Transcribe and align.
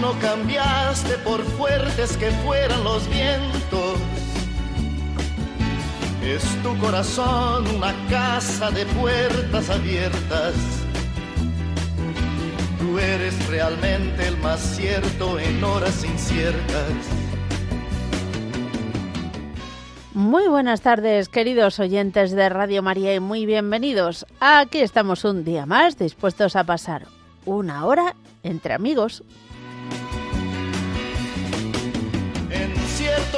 no 0.00 0.18
cambiaste 0.20 1.18
por 1.18 1.42
fuertes 1.42 2.16
que 2.16 2.30
fueran 2.30 2.84
los 2.84 3.08
vientos. 3.08 3.98
Es 6.24 6.44
tu 6.62 6.76
corazón 6.78 7.66
una 7.74 7.94
casa 8.08 8.70
de 8.70 8.86
puertas 8.86 9.70
abiertas. 9.70 10.54
Tú 12.78 12.98
eres 12.98 13.46
realmente 13.48 14.28
el 14.28 14.36
más 14.38 14.60
cierto 14.60 15.38
en 15.38 15.62
horas 15.64 16.04
inciertas. 16.04 16.92
Muy 20.14 20.48
buenas 20.48 20.80
tardes, 20.80 21.28
queridos 21.28 21.78
oyentes 21.78 22.32
de 22.32 22.48
Radio 22.48 22.82
María, 22.82 23.14
y 23.14 23.20
muy 23.20 23.46
bienvenidos. 23.46 24.26
Aquí 24.40 24.78
estamos 24.78 25.24
un 25.24 25.44
día 25.44 25.64
más 25.64 25.96
dispuestos 25.96 26.56
a 26.56 26.64
pasar 26.64 27.06
una 27.44 27.84
hora 27.86 28.14
entre 28.42 28.74
amigos. 28.74 29.22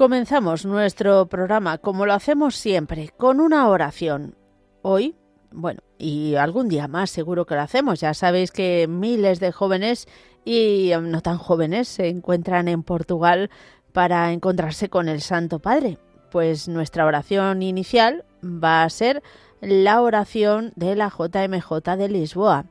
Comenzamos 0.00 0.64
nuestro 0.64 1.26
programa, 1.26 1.76
como 1.76 2.06
lo 2.06 2.14
hacemos 2.14 2.56
siempre, 2.56 3.10
con 3.18 3.38
una 3.38 3.68
oración. 3.68 4.34
Hoy, 4.80 5.14
bueno, 5.52 5.82
y 5.98 6.36
algún 6.36 6.70
día 6.70 6.88
más 6.88 7.10
seguro 7.10 7.44
que 7.44 7.54
lo 7.54 7.60
hacemos. 7.60 8.00
Ya 8.00 8.14
sabéis 8.14 8.50
que 8.50 8.86
miles 8.88 9.40
de 9.40 9.52
jóvenes 9.52 10.08
y 10.42 10.92
no 11.02 11.20
tan 11.20 11.36
jóvenes 11.36 11.86
se 11.88 12.08
encuentran 12.08 12.66
en 12.68 12.82
Portugal 12.82 13.50
para 13.92 14.32
encontrarse 14.32 14.88
con 14.88 15.06
el 15.06 15.20
Santo 15.20 15.58
Padre. 15.58 15.98
Pues 16.30 16.66
nuestra 16.66 17.04
oración 17.04 17.60
inicial 17.60 18.24
va 18.42 18.84
a 18.84 18.88
ser 18.88 19.22
la 19.60 20.00
oración 20.00 20.72
de 20.76 20.96
la 20.96 21.10
JMJ 21.10 21.98
de 21.98 22.08
Lisboa. 22.08 22.64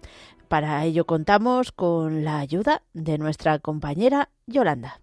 Para 0.47 0.83
ello 0.83 1.05
contamos 1.05 1.71
con 1.71 2.23
la 2.25 2.39
ayuda 2.39 2.81
de 2.95 3.19
nuestra 3.19 3.59
compañera 3.59 4.29
Yolanda. 4.47 4.99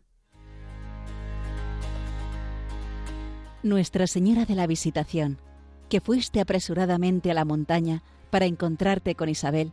Nuestra 3.66 4.06
Señora 4.06 4.44
de 4.44 4.54
la 4.54 4.68
Visitación, 4.68 5.40
que 5.88 6.00
fuiste 6.00 6.40
apresuradamente 6.40 7.32
a 7.32 7.34
la 7.34 7.44
montaña 7.44 8.04
para 8.30 8.46
encontrarte 8.46 9.16
con 9.16 9.28
Isabel, 9.28 9.72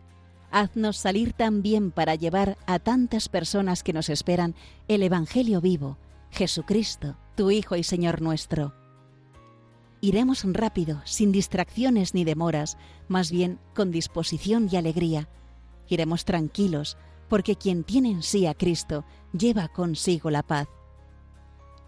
haznos 0.50 0.98
salir 0.98 1.34
también 1.34 1.92
para 1.92 2.16
llevar 2.16 2.58
a 2.66 2.80
tantas 2.80 3.30
personas 3.30 3.84
que 3.84 3.94
nos 3.94 4.10
esperan 4.10 4.56
el 4.88 5.04
Evangelio 5.04 5.62
vivo, 5.62 6.00
Jesucristo, 6.32 7.18
tu 7.36 7.52
Hijo 7.52 7.76
y 7.76 7.84
Señor 7.84 8.24
nuestro. 8.24 8.74
Iremos 10.02 10.44
rápido, 10.44 11.04
sin 11.06 11.32
distracciones 11.32 12.16
ni 12.16 12.24
demoras, 12.24 12.80
más 13.08 13.30
bien 13.30 13.60
con 13.76 13.92
disposición 13.92 14.70
y 14.72 14.76
alegría. 14.76 15.30
Iremos 15.88 16.26
tranquilos, 16.26 16.98
porque 17.30 17.58
quien 17.58 17.84
tiene 17.84 18.10
en 18.10 18.24
sí 18.24 18.48
a 18.48 18.56
Cristo 18.56 19.06
lleva 19.34 19.68
consigo 19.68 20.32
la 20.32 20.42
paz. 20.42 20.68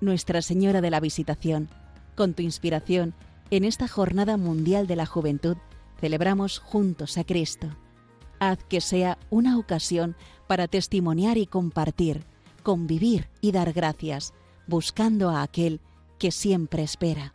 Nuestra 0.02 0.44
Señora 0.44 0.82
de 0.82 0.92
la 0.92 1.00
Visitación, 1.00 1.68
con 2.16 2.34
tu 2.34 2.42
inspiración, 2.42 3.14
en 3.52 3.64
esta 3.64 3.88
Jornada 3.88 4.38
Mundial 4.38 4.88
de 4.88 4.96
la 4.96 5.06
Juventud, 5.06 5.58
celebramos 6.00 6.60
juntos 6.60 7.18
a 7.18 7.24
Cristo. 7.24 7.68
Haz 8.40 8.64
que 8.64 8.82
sea 8.82 9.18
una 9.30 9.58
ocasión 9.58 10.16
para 10.48 10.68
testimoniar 10.68 11.38
y 11.38 11.46
compartir, 11.46 12.24
convivir 12.64 13.30
y 13.42 13.52
dar 13.52 13.74
gracias, 13.74 14.34
buscando 14.68 15.30
a 15.30 15.44
aquel 15.44 15.80
que 16.18 16.32
siempre 16.32 16.84
espera. 16.84 17.34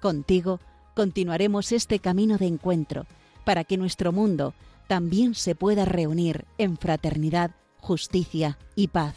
Contigo 0.00 0.60
continuaremos 0.94 1.72
este 1.72 1.98
camino 1.98 2.38
de 2.38 2.46
encuentro 2.46 3.06
para 3.44 3.64
que 3.64 3.76
nuestro 3.76 4.12
mundo 4.12 4.54
también 4.86 5.34
se 5.34 5.54
pueda 5.54 5.84
reunir 5.84 6.44
en 6.58 6.76
fraternidad, 6.76 7.52
justicia 7.78 8.58
y 8.76 8.88
paz. 8.88 9.14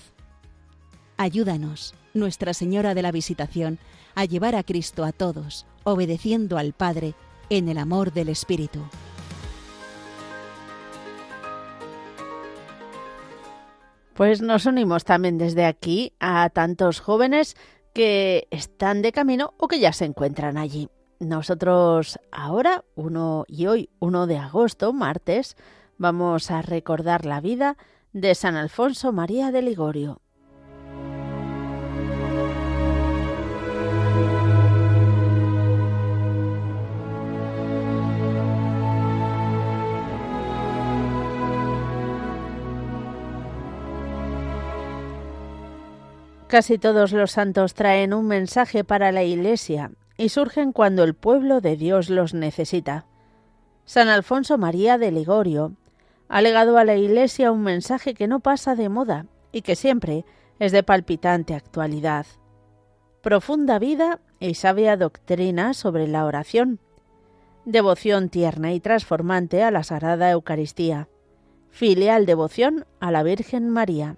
Ayúdanos, 1.18 1.94
Nuestra 2.14 2.54
Señora 2.54 2.96
de 2.96 3.02
la 3.02 3.12
Visitación, 3.12 3.80
a 4.18 4.26
llevar 4.26 4.56
a 4.56 4.64
Cristo 4.64 5.06
a 5.06 5.12
todos, 5.12 5.68
obedeciendo 5.84 6.58
al 6.58 6.74
Padre 6.74 7.14
en 7.52 7.70
el 7.70 7.78
amor 7.78 8.12
del 8.12 8.30
Espíritu. 8.30 8.80
Pues 14.16 14.42
nos 14.42 14.66
unimos 14.66 15.06
también 15.06 15.38
desde 15.38 15.66
aquí 15.66 16.14
a 16.20 16.50
tantos 16.50 17.00
jóvenes 17.00 17.56
que 17.94 18.48
están 18.50 19.04
de 19.04 19.12
camino 19.12 19.54
o 19.58 19.68
que 19.68 19.80
ya 19.80 19.94
se 19.94 20.06
encuentran 20.06 20.58
allí. 20.58 20.90
Nosotros 21.20 22.20
ahora, 22.32 22.86
uno 22.96 23.46
y 23.48 23.68
hoy, 23.68 23.92
1 24.00 24.26
de 24.26 24.40
agosto, 24.40 24.94
martes, 24.94 25.56
vamos 26.00 26.50
a 26.50 26.64
recordar 26.64 27.24
la 27.24 27.40
vida 27.40 27.78
de 28.14 28.34
San 28.34 28.56
Alfonso 28.56 29.12
María 29.12 29.52
de 29.52 29.62
Ligorio. 29.62 30.22
Casi 46.48 46.78
todos 46.78 47.12
los 47.12 47.32
santos 47.32 47.74
traen 47.74 48.14
un 48.14 48.26
mensaje 48.26 48.86
para 48.86 49.12
la 49.12 49.24
Iglesia 49.24 49.92
y 50.18 50.30
surgen 50.30 50.72
cuando 50.72 51.04
el 51.04 51.14
pueblo 51.14 51.60
de 51.60 51.76
Dios 51.76 52.10
los 52.10 52.34
necesita. 52.34 53.06
San 53.84 54.08
Alfonso 54.08 54.58
María 54.58 54.98
de 54.98 55.12
Ligorio 55.12 55.74
ha 56.30 56.42
legado 56.42 56.78
a 56.78 56.86
la 56.86 56.96
Iglesia 56.96 57.52
un 57.52 57.64
mensaje 57.64 58.14
que 58.14 58.28
no 58.28 58.40
pasa 58.40 58.76
de 58.76 58.88
moda 58.88 59.26
y 59.52 59.62
que 59.62 59.76
siempre 59.76 60.24
es 60.60 60.72
de 60.72 60.84
palpitante 60.84 61.54
actualidad. 61.54 62.26
Profunda 63.22 63.78
vida 63.78 64.22
y 64.40 64.54
sabia 64.54 64.96
doctrina 64.96 65.74
sobre 65.74 66.08
la 66.08 66.26
oración, 66.26 66.80
devoción 67.66 68.30
tierna 68.30 68.72
y 68.72 68.80
transformante 68.80 69.64
a 69.64 69.72
la 69.72 69.84
Sagrada 69.84 70.32
Eucaristía, 70.32 71.10
filial 71.70 72.26
devoción 72.26 72.86
a 73.02 73.12
la 73.12 73.24
Virgen 73.24 73.70
María. 73.70 74.16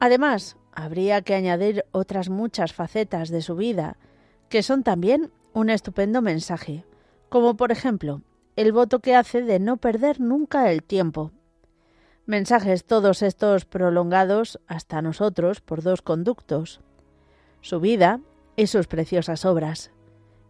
Además, 0.00 0.56
habría 0.74 1.22
que 1.22 1.34
añadir 1.34 1.84
otras 1.92 2.28
muchas 2.28 2.72
facetas 2.72 3.28
de 3.28 3.42
su 3.42 3.56
vida, 3.56 3.96
que 4.48 4.62
son 4.62 4.82
también 4.82 5.30
un 5.52 5.70
estupendo 5.70 6.20
mensaje, 6.22 6.84
como 7.28 7.56
por 7.56 7.72
ejemplo 7.72 8.22
el 8.56 8.72
voto 8.72 9.00
que 9.00 9.16
hace 9.16 9.42
de 9.42 9.58
no 9.58 9.76
perder 9.76 10.20
nunca 10.20 10.70
el 10.70 10.82
tiempo. 10.82 11.32
Mensajes 12.26 12.84
todos 12.84 13.22
estos 13.22 13.64
prolongados 13.64 14.60
hasta 14.66 15.02
nosotros 15.02 15.60
por 15.60 15.82
dos 15.82 16.02
conductos, 16.02 16.80
su 17.60 17.80
vida 17.80 18.20
y 18.56 18.68
sus 18.68 18.86
preciosas 18.86 19.44
obras, 19.44 19.90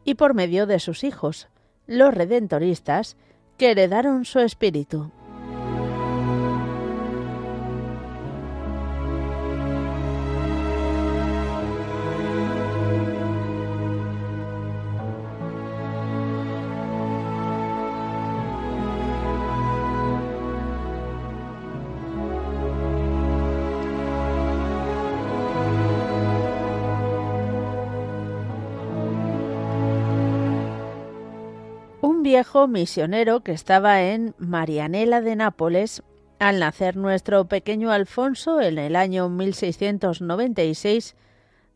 y 0.04 0.14
por 0.14 0.34
medio 0.34 0.66
de 0.66 0.78
sus 0.78 1.02
hijos, 1.02 1.48
los 1.86 2.14
redentoristas, 2.14 3.16
que 3.56 3.70
heredaron 3.70 4.24
su 4.24 4.40
espíritu. 4.40 5.10
Viejo 32.34 32.66
misionero 32.66 33.44
que 33.44 33.52
estaba 33.52 34.02
en 34.02 34.34
Marianela 34.38 35.20
de 35.20 35.36
Nápoles 35.36 36.02
al 36.40 36.58
nacer 36.58 36.96
nuestro 36.96 37.44
pequeño 37.44 37.92
Alfonso 37.92 38.60
en 38.60 38.78
el 38.78 38.96
año 38.96 39.28
1696, 39.28 41.14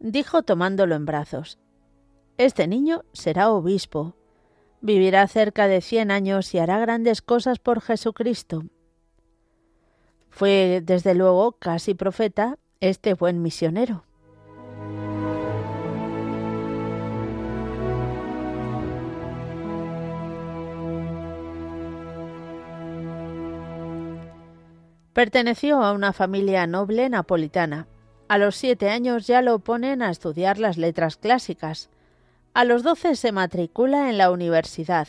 dijo 0.01 0.43
tomándolo 0.43 0.97
en 0.97 1.07
brazos, 1.07 1.61
Este 2.39 2.67
niño 2.67 3.05
será 3.13 3.51
obispo, 3.51 4.17
vivirá 4.81 5.29
cerca 5.29 5.69
de 5.69 5.81
cien 5.81 6.11
años 6.11 6.53
y 6.53 6.59
hará 6.59 6.81
grandes 6.81 7.23
cosas 7.23 7.61
por 7.61 7.81
Jesucristo. 7.81 8.65
Fue, 10.29 10.83
desde 10.83 11.15
luego, 11.15 11.53
casi 11.53 11.95
profeta 11.95 12.59
este 12.81 13.15
buen 13.15 13.43
misionero. 13.43 14.08
Perteneció 25.19 25.83
a 25.83 25.91
una 25.95 26.13
familia 26.13 26.69
noble 26.69 27.09
napolitana. 27.09 27.89
A 28.29 28.39
los 28.39 28.55
siete 28.55 28.89
años 28.89 29.27
ya 29.27 29.43
lo 29.43 29.59
ponen 29.59 30.01
a 30.01 30.13
estudiar 30.13 30.61
las 30.61 30.79
letras 30.79 31.17
clásicas. 31.17 31.91
A 32.55 32.63
los 32.63 32.85
doce 32.85 33.17
se 33.17 33.33
matricula 33.33 34.11
en 34.11 34.17
la 34.17 34.31
universidad 34.31 35.09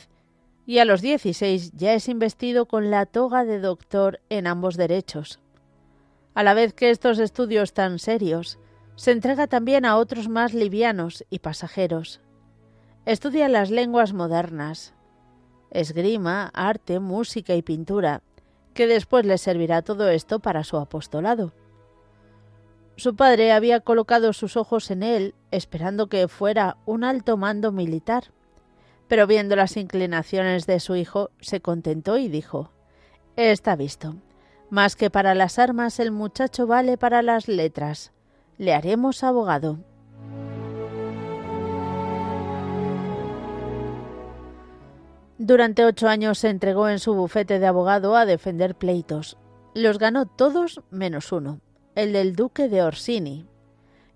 y 0.66 0.80
a 0.80 0.86
los 0.86 1.04
dieciséis 1.04 1.74
ya 1.74 1.94
es 1.94 2.10
investido 2.10 2.66
con 2.66 2.90
la 2.90 3.06
toga 3.06 3.46
de 3.46 3.60
doctor 3.60 4.20
en 4.30 4.48
ambos 4.48 4.78
derechos. 4.78 5.40
A 6.34 6.42
la 6.42 6.56
vez 6.56 6.74
que 6.74 6.90
estos 6.90 7.20
estudios 7.20 7.74
tan 7.74 8.00
serios, 8.00 8.58
se 8.96 9.12
entrega 9.12 9.46
también 9.46 9.86
a 9.86 9.96
otros 9.96 10.28
más 10.28 10.56
livianos 10.56 11.24
y 11.30 11.38
pasajeros. 11.38 12.20
Estudia 13.06 13.48
las 13.48 13.70
lenguas 13.70 14.14
modernas, 14.14 14.96
esgrima, 15.70 16.50
arte, 16.56 17.00
música 17.00 17.54
y 17.54 17.62
pintura, 17.62 18.24
que 18.74 18.88
después 18.88 19.26
le 19.26 19.38
servirá 19.38 19.82
todo 19.82 20.10
esto 20.10 20.40
para 20.40 20.64
su 20.64 20.78
apostolado. 20.78 21.54
Su 22.96 23.16
padre 23.16 23.54
había 23.54 23.80
colocado 23.80 24.34
sus 24.34 24.58
ojos 24.58 24.92
en 24.92 25.04
él, 25.04 25.34
esperando 25.52 26.08
que 26.08 26.28
fuera 26.28 26.78
un 26.86 27.04
alto 27.04 27.38
mando 27.38 27.72
militar, 27.72 28.26
pero 29.08 29.26
viendo 29.26 29.56
las 29.56 29.78
inclinaciones 29.78 30.68
de 30.68 30.80
su 30.80 30.96
hijo, 30.96 31.32
se 31.40 31.62
contentó 31.62 32.18
y 32.18 32.28
dijo 32.28 32.72
Está 33.36 33.76
visto. 33.76 34.16
Más 34.70 34.96
que 34.96 35.10
para 35.10 35.34
las 35.34 35.60
armas 35.60 36.00
el 36.00 36.12
muchacho 36.12 36.68
vale 36.68 36.98
para 36.98 37.22
las 37.22 37.48
letras. 37.48 38.12
Le 38.58 38.74
haremos 38.74 39.24
abogado. 39.24 39.80
Durante 45.40 45.86
ocho 45.86 46.10
años 46.10 46.38
se 46.38 46.50
entregó 46.50 46.90
en 46.90 47.00
su 47.00 47.14
bufete 47.14 47.60
de 47.60 47.66
abogado 47.66 48.18
a 48.18 48.26
defender 48.26 48.76
pleitos. 48.76 49.38
Los 49.74 49.98
ganó 49.98 50.26
todos 50.26 50.82
menos 50.92 51.32
uno, 51.32 51.62
el 51.96 52.12
del 52.12 52.36
duque 52.36 52.68
de 52.68 52.84
Orsini, 52.84 53.48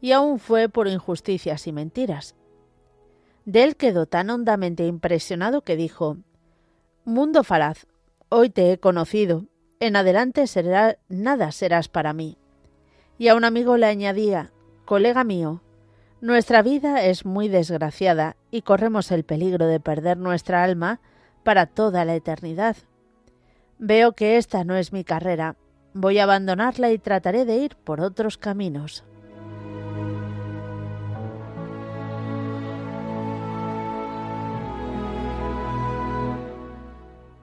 y 0.01 0.11
aún 0.11 0.37
fue 0.37 0.67
por 0.67 0.89
injusticias 0.89 1.65
y 1.65 1.71
mentiras. 1.71 2.35
De 3.45 3.63
él 3.63 3.77
quedó 3.77 4.05
tan 4.05 4.29
hondamente 4.29 4.85
impresionado 4.85 5.61
que 5.61 5.77
dijo 5.77 6.17
Mundo 7.05 7.45
falaz, 7.45 7.87
hoy 8.27 8.49
te 8.49 8.73
he 8.73 8.77
conocido, 8.77 9.45
en 9.79 9.95
adelante 9.95 10.45
será, 10.45 10.97
nada 11.07 11.53
serás 11.53 11.87
para 11.87 12.11
mí. 12.11 12.37
Y 13.17 13.29
a 13.29 13.35
un 13.35 13.45
amigo 13.45 13.77
le 13.77 13.85
añadía 13.85 14.51
Colega 14.83 15.23
mío, 15.23 15.61
nuestra 16.19 16.61
vida 16.61 17.03
es 17.03 17.25
muy 17.25 17.47
desgraciada 17.47 18.35
y 18.51 18.61
corremos 18.61 19.11
el 19.11 19.23
peligro 19.23 19.67
de 19.67 19.79
perder 19.79 20.17
nuestra 20.17 20.63
alma 20.63 20.99
para 21.43 21.65
toda 21.65 22.05
la 22.05 22.15
eternidad. 22.15 22.77
Veo 23.77 24.13
que 24.13 24.37
esta 24.37 24.63
no 24.63 24.75
es 24.75 24.93
mi 24.93 25.03
carrera. 25.03 25.55
Voy 25.93 26.17
a 26.17 26.23
abandonarla 26.23 26.91
y 26.91 26.97
trataré 26.97 27.45
de 27.45 27.57
ir 27.57 27.75
por 27.75 28.01
otros 28.01 28.37
caminos. 28.37 29.03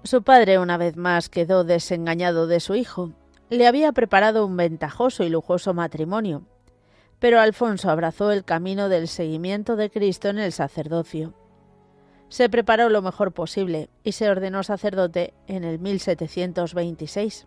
Su 0.03 0.23
padre 0.23 0.59
una 0.59 0.77
vez 0.79 0.97
más 0.97 1.29
quedó 1.29 1.63
desengañado 1.63 2.47
de 2.47 2.61
su 2.61 2.75
hijo. 2.75 3.13
Le 3.51 3.67
había 3.67 3.93
preparado 3.93 4.47
un 4.47 4.57
ventajoso 4.57 5.25
y 5.25 5.29
lujoso 5.29 5.75
matrimonio, 5.75 6.43
pero 7.19 7.41
Alfonso 7.41 7.91
abrazó 7.91 8.33
el 8.33 8.45
camino 8.45 8.89
del 8.89 9.09
seguimiento 9.09 9.77
de 9.77 9.91
Cristo 9.91 10.29
en 10.29 10.39
el 10.39 10.53
sacerdocio 10.53 11.35
se 12.31 12.49
preparó 12.49 12.89
lo 12.89 13.03
mejor 13.03 13.33
posible 13.33 13.91
y 14.05 14.13
se 14.13 14.31
ordenó 14.31 14.63
sacerdote 14.63 15.35
en 15.49 15.65
el 15.65 15.81
1726. 15.81 17.47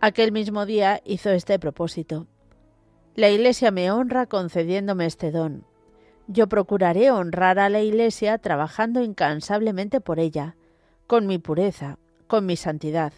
Aquel 0.00 0.30
mismo 0.30 0.66
día 0.66 1.02
hizo 1.04 1.30
este 1.30 1.58
propósito. 1.58 2.28
La 3.16 3.28
Iglesia 3.28 3.72
me 3.72 3.90
honra 3.90 4.26
concediéndome 4.26 5.06
este 5.06 5.32
don. 5.32 5.64
Yo 6.28 6.48
procuraré 6.48 7.10
honrar 7.10 7.58
a 7.58 7.68
la 7.68 7.80
Iglesia 7.80 8.38
trabajando 8.38 9.02
incansablemente 9.02 10.00
por 10.00 10.20
ella, 10.20 10.54
con 11.08 11.26
mi 11.26 11.38
pureza, 11.38 11.98
con 12.28 12.46
mi 12.46 12.56
santidad. 12.56 13.12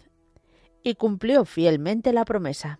Y 0.81 0.95
cumplió 0.95 1.45
fielmente 1.45 2.11
la 2.11 2.25
promesa. 2.25 2.79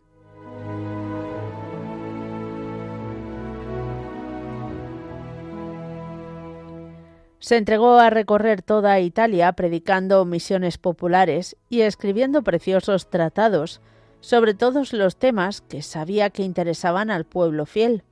Se 7.40 7.58
entregó 7.58 7.98
a 8.00 8.10
recorrer 8.10 8.62
toda 8.62 9.00
Italia 9.00 9.52
predicando 9.54 10.26
misiones 10.26 10.78
populares 10.78 11.56
y 11.70 11.82
escribiendo 11.82 12.44
preciosos 12.44 13.10
tratados 13.10 13.82
sobre 14.20 14.54
todos 14.54 14.94
los 14.94 15.16
temas 15.16 15.62
que 15.62 15.82
sabía 15.82 16.30
que 16.30 16.44
interesaban 16.44 17.10
al 17.10 17.26
pueblo 17.26 17.66
fiel 17.66 18.04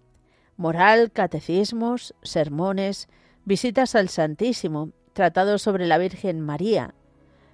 moral, 0.58 1.12
catecismos, 1.12 2.16
sermones, 2.24 3.08
visitas 3.46 3.96
al 3.96 4.10
Santísimo, 4.10 4.90
tratados 5.14 5.62
sobre 5.62 5.86
la 5.86 6.00
Virgen 6.00 6.42
María. 6.42 6.96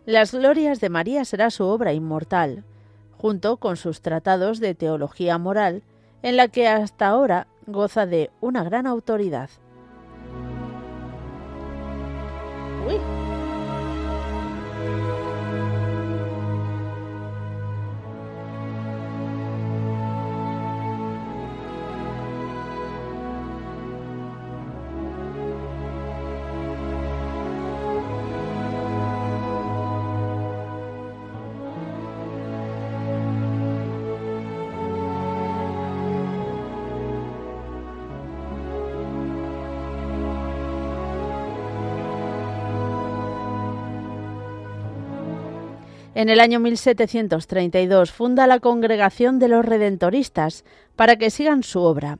Las 0.06 0.34
glorias 0.34 0.80
de 0.80 0.90
María 0.90 1.26
será 1.26 1.50
su 1.52 1.66
obra 1.66 1.94
inmortal, 1.94 2.64
junto 3.18 3.58
con 3.58 3.78
sus 3.78 4.02
tratados 4.02 4.60
de 4.60 4.74
teología 4.74 5.38
moral, 5.38 5.84
en 6.24 6.38
la 6.38 6.48
que 6.48 6.68
hasta 6.68 7.08
ahora 7.08 7.48
goza 7.68 8.06
de 8.06 8.32
una 8.42 8.64
gran 8.64 8.88
autoridad. 8.88 9.50
Uy. 12.86 13.23
En 46.16 46.30
el 46.30 46.40
año 46.40 46.60
1732 46.60 48.12
funda 48.12 48.46
la 48.46 48.60
Congregación 48.60 49.40
de 49.40 49.48
los 49.48 49.66
Redentoristas 49.66 50.64
para 50.96 51.16
que 51.16 51.32
sigan 51.32 51.64
su 51.64 51.82
obra. 51.82 52.20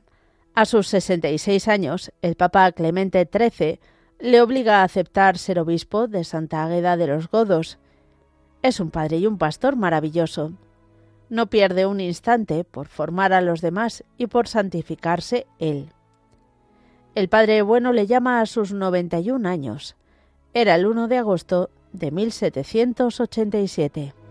A 0.54 0.64
sus 0.64 0.88
66 0.88 1.68
años, 1.68 2.12
el 2.20 2.34
Papa 2.34 2.72
Clemente 2.72 3.28
XIII 3.32 3.78
le 4.18 4.40
obliga 4.40 4.80
a 4.80 4.84
aceptar 4.84 5.38
ser 5.38 5.60
obispo 5.60 6.08
de 6.08 6.24
Santa 6.24 6.64
Águeda 6.64 6.96
de 6.96 7.06
los 7.06 7.28
Godos. 7.28 7.78
Es 8.62 8.80
un 8.80 8.90
padre 8.90 9.18
y 9.18 9.28
un 9.28 9.38
pastor 9.38 9.76
maravilloso. 9.76 10.52
No 11.28 11.46
pierde 11.46 11.86
un 11.86 12.00
instante 12.00 12.64
por 12.64 12.88
formar 12.88 13.32
a 13.32 13.40
los 13.40 13.60
demás 13.60 14.02
y 14.18 14.26
por 14.26 14.48
santificarse 14.48 15.46
él. 15.60 15.90
El 17.14 17.28
Padre 17.28 17.62
Bueno 17.62 17.92
le 17.92 18.08
llama 18.08 18.40
a 18.40 18.46
sus 18.46 18.72
91 18.72 19.48
años. 19.48 19.94
Era 20.52 20.74
el 20.74 20.86
1 20.86 21.06
de 21.06 21.18
agosto 21.18 21.70
de 21.94 22.10
1787. 22.10 24.23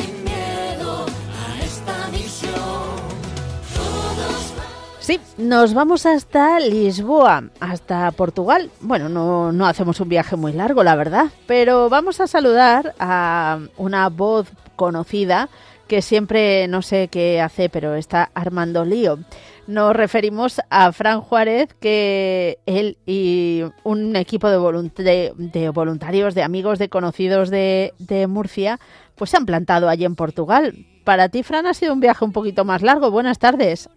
Nos 5.37 5.73
vamos 5.73 6.05
hasta 6.05 6.59
Lisboa, 6.59 7.43
hasta 7.59 8.11
Portugal. 8.11 8.69
Bueno, 8.81 9.09
no, 9.09 9.51
no 9.51 9.65
hacemos 9.65 9.99
un 9.99 10.09
viaje 10.09 10.35
muy 10.35 10.53
largo, 10.53 10.83
la 10.83 10.95
verdad, 10.95 11.25
pero 11.47 11.89
vamos 11.89 12.21
a 12.21 12.27
saludar 12.27 12.93
a 12.99 13.59
una 13.77 14.09
voz 14.09 14.49
conocida 14.75 15.49
que 15.87 16.01
siempre 16.01 16.67
no 16.69 16.81
sé 16.81 17.09
qué 17.09 17.41
hace, 17.41 17.67
pero 17.67 17.95
está 17.95 18.31
armando 18.33 18.85
lío. 18.85 19.19
Nos 19.67 19.95
referimos 19.95 20.61
a 20.69 20.91
Fran 20.91 21.21
Juárez, 21.21 21.73
que 21.79 22.59
él 22.65 22.97
y 23.05 23.63
un 23.83 24.15
equipo 24.15 24.49
de, 24.49 25.33
de, 25.35 25.69
voluntarios, 25.69 26.33
de 26.33 26.43
amigos, 26.43 26.79
de 26.79 26.89
conocidos 26.89 27.49
de, 27.49 27.93
de 27.99 28.27
Murcia, 28.27 28.79
pues 29.15 29.31
se 29.31 29.37
han 29.37 29.45
plantado 29.45 29.89
allí 29.89 30.05
en 30.05 30.15
Portugal. 30.15 30.85
Para 31.03 31.29
ti, 31.29 31.43
Fran, 31.43 31.67
ha 31.67 31.73
sido 31.73 31.93
un 31.93 31.99
viaje 31.99 32.23
un 32.23 32.31
poquito 32.31 32.63
más 32.63 32.81
largo. 32.81 33.11
Buenas 33.11 33.39
tardes. 33.39 33.89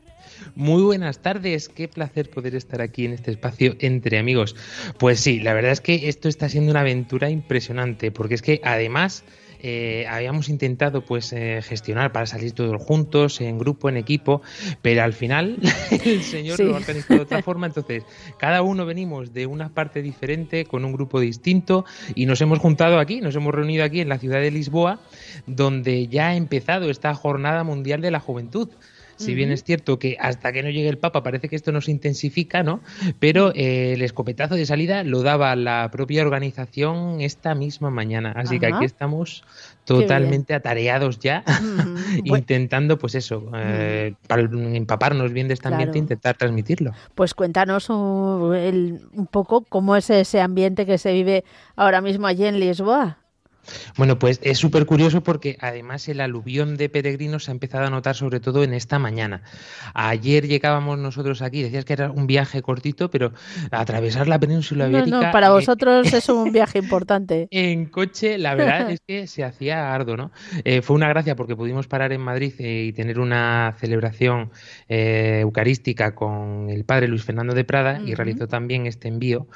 Muy 0.55 0.83
buenas 0.83 1.21
tardes, 1.21 1.69
qué 1.69 1.89
placer 1.89 2.31
poder 2.31 2.55
estar 2.55 2.81
aquí 2.81 3.05
en 3.05 3.13
este 3.13 3.31
espacio 3.31 3.77
entre 3.81 4.19
amigos. 4.19 4.57
Pues 4.99 5.21
sí, 5.21 5.41
la 5.41 5.55
verdad 5.55 5.73
es 5.73 5.81
que 5.81 6.09
esto 6.09 6.29
está 6.29 6.49
siendo 6.49 6.71
una 6.71 6.81
aventura 6.81 7.31
impresionante, 7.31 8.11
porque 8.11 8.35
es 8.35 8.43
que 8.43 8.61
además 8.65 9.25
eh, 9.67 10.07
habíamos 10.11 10.51
intentado 10.51 11.07
pues 11.07 11.33
eh, 11.33 11.63
gestionar 11.63 12.13
para 12.13 12.27
salir 12.27 12.53
todos 12.53 12.77
juntos, 12.83 13.41
en 13.41 13.59
grupo, 13.59 13.89
en 13.89 13.97
equipo, 13.97 14.43
pero 14.83 15.03
al 15.03 15.15
final 15.15 15.57
el 16.05 16.23
señor 16.23 16.61
lo 16.61 16.75
ha 16.75 16.77
organizado 16.81 17.15
de 17.15 17.23
otra 17.23 17.43
forma, 17.43 17.67
entonces 17.67 18.05
cada 18.39 18.61
uno 18.61 18.85
venimos 18.85 19.33
de 19.33 19.47
una 19.47 19.71
parte 19.71 20.03
diferente, 20.03 20.67
con 20.67 20.85
un 20.85 20.93
grupo 20.93 21.19
distinto, 21.19 21.87
y 22.15 22.27
nos 22.27 22.43
hemos 22.43 22.59
juntado 22.59 22.99
aquí, 22.99 23.23
nos 23.23 23.35
hemos 23.37 23.55
reunido 23.55 23.85
aquí 23.85 24.03
en 24.03 24.11
la 24.11 24.19
ciudad 24.19 24.43
de 24.43 24.51
Lisboa, 24.51 25.01
donde 25.47 26.09
ya 26.09 26.29
ha 26.29 26.37
empezado 26.37 26.91
esta 26.91 27.15
jornada 27.15 27.65
mundial 27.65 28.03
de 28.03 28.11
la 28.11 28.21
juventud. 28.21 28.69
Si 29.17 29.35
bien 29.35 29.51
es 29.51 29.65
cierto 29.65 29.99
que 29.99 30.17
hasta 30.21 30.53
que 30.53 30.63
no 30.63 30.71
llegue 30.71 30.89
el 30.89 30.99
Papa 30.99 31.23
parece 31.23 31.49
que 31.49 31.57
esto 31.57 31.73
no 31.73 31.81
se 31.81 31.91
intensifica, 31.91 32.63
¿no? 32.63 32.81
Pero 33.19 33.53
eh, 33.55 33.93
el 33.95 34.03
escopetazo 34.03 34.55
de 34.55 34.67
salida 34.67 35.05
lo 35.05 35.23
daba 35.23 35.55
la 35.57 35.91
propia 35.91 36.23
organización 36.23 37.21
esta 37.21 37.55
misma 37.55 37.91
mañana. 37.91 38.33
Así 38.37 38.59
que 38.59 38.67
aquí 38.67 38.85
estamos 38.85 39.45
totalmente 39.85 40.55
atareados 40.55 41.19
ya, 41.19 41.45
intentando, 42.25 42.99
pues 42.99 43.15
eso, 43.15 43.51
eh, 43.55 44.15
empaparnos 44.29 45.33
bien 45.33 45.49
de 45.49 45.55
este 45.55 45.69
ambiente 45.69 45.99
e 45.99 46.01
intentar 46.01 46.37
transmitirlo. 46.37 46.93
Pues 47.15 47.35
cuéntanos 47.35 47.91
un, 47.91 49.09
un 49.13 49.27
poco 49.27 49.63
cómo 49.63 49.97
es 49.97 50.11
ese 50.11 50.41
ambiente 50.41 50.87
que 50.87 50.99
se 50.99 51.13
vive 51.13 51.45
ahora 51.77 52.01
mismo 52.01 52.27
allí 52.27 52.47
en 52.47 52.61
Lisboa. 52.61 53.19
Bueno, 53.97 54.19
pues 54.19 54.41
es 54.43 54.59
súper 54.59 54.87
curioso 54.87 55.23
porque 55.23 55.57
además 55.61 56.09
el 56.09 56.21
aluvión 56.21 56.77
de 56.77 56.89
peregrinos 56.89 57.45
se 57.45 57.51
ha 57.51 57.53
empezado 57.53 57.87
a 57.87 57.91
notar 57.91 58.15
sobre 58.15 58.41
todo 58.41 58.65
en 58.65 58.75
esta 58.75 58.99
mañana. 58.99 59.43
Ayer 59.95 60.47
llegábamos 60.47 60.99
nosotros 60.99 61.43
aquí, 61.43 61.63
decías 61.63 61.85
que 61.85 61.93
era 61.93 62.11
un 62.11 62.27
viaje 62.27 62.63
cortito, 62.63 63.11
pero 63.11 63.33
atravesar 63.71 64.29
la 64.29 64.39
península 64.39 64.89
ibérica... 64.89 65.11
No, 65.11 65.23
no, 65.23 65.33
para 65.33 65.51
vosotros 65.51 66.13
es 66.13 66.29
un 66.29 66.53
viaje 66.53 66.79
importante. 66.79 67.49
En 67.51 67.87
coche, 67.87 68.39
la 68.39 68.55
verdad 68.55 68.91
es 68.91 69.01
que 69.07 69.27
se 69.27 69.45
hacía 69.45 69.95
ardo, 69.95 70.17
¿no? 70.17 70.31
Eh, 70.65 70.83
fue 70.83 70.97
una 70.97 71.09
gracia 71.09 71.37
porque 71.37 71.57
pudimos 71.57 71.87
parar 71.87 72.13
en 72.13 72.21
Madrid 72.21 72.55
eh, 72.59 72.85
y 72.89 72.93
tener 72.93 73.19
una 73.19 73.75
celebración 73.79 74.51
eh, 74.89 75.41
eucarística 75.43 76.15
con 76.15 76.71
el 76.71 76.85
padre 76.85 77.09
Luis 77.09 77.25
Fernando 77.25 77.55
de 77.55 77.65
Prada 77.65 78.01
y 78.05 78.15
realizó 78.15 78.49
también 78.49 78.87
este 78.87 79.09
envío 79.09 79.47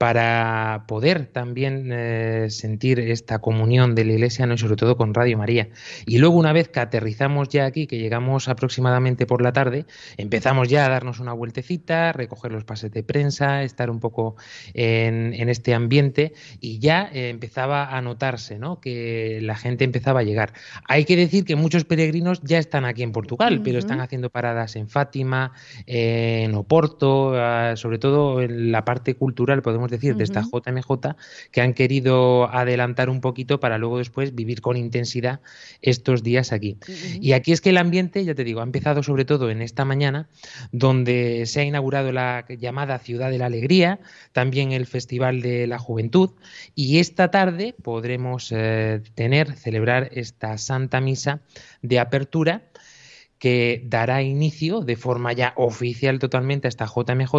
para 0.00 0.84
poder 0.88 1.26
también 1.26 1.90
eh, 1.92 2.46
sentir 2.48 2.98
esta 3.00 3.40
comunión 3.40 3.94
de 3.94 4.06
la 4.06 4.12
Iglesia, 4.12 4.46
¿no? 4.46 4.54
y 4.54 4.58
sobre 4.58 4.76
todo 4.76 4.96
con 4.96 5.12
Radio 5.12 5.36
María. 5.36 5.68
Y 6.06 6.16
luego, 6.16 6.36
una 6.36 6.54
vez 6.54 6.70
que 6.70 6.80
aterrizamos 6.80 7.50
ya 7.50 7.66
aquí, 7.66 7.86
que 7.86 7.98
llegamos 7.98 8.48
aproximadamente 8.48 9.26
por 9.26 9.42
la 9.42 9.52
tarde, 9.52 9.84
empezamos 10.16 10.68
ya 10.68 10.86
a 10.86 10.88
darnos 10.88 11.20
una 11.20 11.34
vueltecita, 11.34 12.14
recoger 12.14 12.50
los 12.50 12.64
pases 12.64 12.90
de 12.92 13.02
prensa, 13.02 13.62
estar 13.62 13.90
un 13.90 14.00
poco 14.00 14.36
en, 14.72 15.34
en 15.34 15.50
este 15.50 15.74
ambiente 15.74 16.32
y 16.60 16.78
ya 16.78 17.10
eh, 17.12 17.28
empezaba 17.28 17.94
a 17.94 18.00
notarse 18.00 18.58
¿no? 18.58 18.80
que 18.80 19.40
la 19.42 19.54
gente 19.54 19.84
empezaba 19.84 20.20
a 20.20 20.22
llegar. 20.22 20.54
Hay 20.88 21.04
que 21.04 21.14
decir 21.14 21.44
que 21.44 21.56
muchos 21.56 21.84
peregrinos 21.84 22.40
ya 22.40 22.56
están 22.56 22.86
aquí 22.86 23.02
en 23.02 23.12
Portugal, 23.12 23.60
pero 23.62 23.78
están 23.78 24.00
haciendo 24.00 24.30
paradas 24.30 24.76
en 24.76 24.88
Fátima, 24.88 25.52
en 25.84 26.54
Oporto, 26.54 27.34
ah, 27.34 27.74
sobre 27.76 27.98
todo 27.98 28.40
en 28.40 28.72
la 28.72 28.86
parte 28.86 29.14
cultural, 29.14 29.60
podemos 29.60 29.89
decir, 29.90 30.16
de 30.16 30.24
esta 30.24 30.42
JMJ, 30.42 31.16
que 31.50 31.60
han 31.60 31.74
querido 31.74 32.48
adelantar 32.52 33.10
un 33.10 33.20
poquito 33.20 33.60
para 33.60 33.78
luego 33.78 33.98
después 33.98 34.34
vivir 34.34 34.60
con 34.60 34.76
intensidad 34.76 35.40
estos 35.82 36.22
días 36.22 36.52
aquí. 36.52 36.78
Y 37.20 37.32
aquí 37.32 37.52
es 37.52 37.60
que 37.60 37.70
el 37.70 37.76
ambiente, 37.76 38.24
ya 38.24 38.34
te 38.34 38.44
digo, 38.44 38.60
ha 38.60 38.64
empezado 38.64 39.02
sobre 39.02 39.24
todo 39.24 39.50
en 39.50 39.62
esta 39.62 39.84
mañana, 39.84 40.28
donde 40.72 41.44
se 41.46 41.60
ha 41.60 41.64
inaugurado 41.64 42.12
la 42.12 42.44
llamada 42.48 42.98
Ciudad 42.98 43.30
de 43.30 43.38
la 43.38 43.46
Alegría, 43.46 44.00
también 44.32 44.72
el 44.72 44.86
Festival 44.86 45.42
de 45.42 45.66
la 45.66 45.78
Juventud, 45.78 46.30
y 46.74 46.98
esta 46.98 47.30
tarde 47.30 47.74
podremos 47.82 48.52
eh, 48.52 49.02
tener, 49.14 49.56
celebrar 49.56 50.10
esta 50.12 50.58
Santa 50.58 51.00
Misa 51.00 51.40
de 51.82 51.98
apertura 51.98 52.62
que 53.40 53.82
dará 53.86 54.22
inicio 54.22 54.82
de 54.82 54.96
forma 54.96 55.32
ya 55.32 55.54
oficial 55.56 56.18
totalmente 56.18 56.68
a 56.68 56.70
esta 56.70 56.84
JMJ 56.84 57.34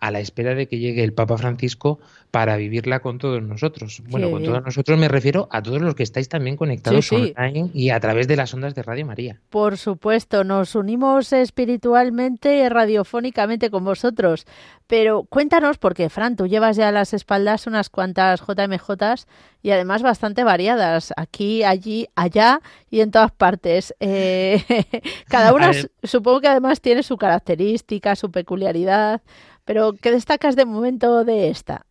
a 0.00 0.10
la 0.10 0.18
espera 0.18 0.56
de 0.56 0.66
que 0.66 0.78
llegue 0.80 1.04
el 1.04 1.12
Papa 1.14 1.38
Francisco 1.38 2.00
para 2.32 2.56
vivirla 2.56 2.98
con 2.98 3.18
todos 3.18 3.40
nosotros. 3.42 4.02
Bueno, 4.08 4.26
Qué 4.26 4.32
con 4.32 4.42
bien. 4.42 4.52
todos 4.52 4.64
nosotros 4.64 4.98
me 4.98 5.06
refiero 5.06 5.48
a 5.52 5.62
todos 5.62 5.80
los 5.80 5.94
que 5.94 6.02
estáis 6.02 6.28
también 6.28 6.56
conectados 6.56 7.06
Sí, 7.06 7.16
sí. 7.16 7.34
online 7.38 7.70
y 7.72 7.90
a 7.90 8.00
través 8.00 8.26
de 8.26 8.34
las 8.36 8.52
ondas 8.54 8.74
de 8.74 8.82
Radio 8.82 9.06
María. 9.06 9.40
Por 9.48 9.78
supuesto, 9.78 10.42
nos 10.42 10.74
unimos 10.74 11.32
espiritualmente 11.32 12.56
y 12.58 12.68
radiofónicamente 12.68 13.70
con 13.70 13.84
vosotros. 13.84 14.46
Pero 14.88 15.24
cuéntanos, 15.24 15.78
porque 15.78 16.08
Fran, 16.10 16.36
tú 16.36 16.46
llevas 16.46 16.76
ya 16.76 16.88
a 16.88 16.92
las 16.92 17.12
espaldas 17.14 17.66
unas 17.66 17.88
cuantas 17.90 18.40
JMJs 18.40 19.26
y 19.62 19.70
además 19.72 20.02
bastante 20.02 20.44
variadas, 20.44 21.12
aquí, 21.16 21.64
allí, 21.64 22.06
allá 22.14 22.60
y 22.88 23.00
en 23.00 23.10
todas 23.10 23.32
partes. 23.32 23.94
Eh, 23.98 24.62
cada 25.36 25.54
una 25.54 25.72
supongo 26.02 26.40
que 26.40 26.48
además 26.48 26.80
tiene 26.80 27.02
su 27.02 27.16
característica, 27.16 28.16
su 28.16 28.30
peculiaridad. 28.30 29.22
Pero, 29.64 29.92
¿qué 29.94 30.10
destacas 30.10 30.56
de 30.56 30.64
momento 30.64 31.24
de 31.24 31.48
esta? 31.50 31.86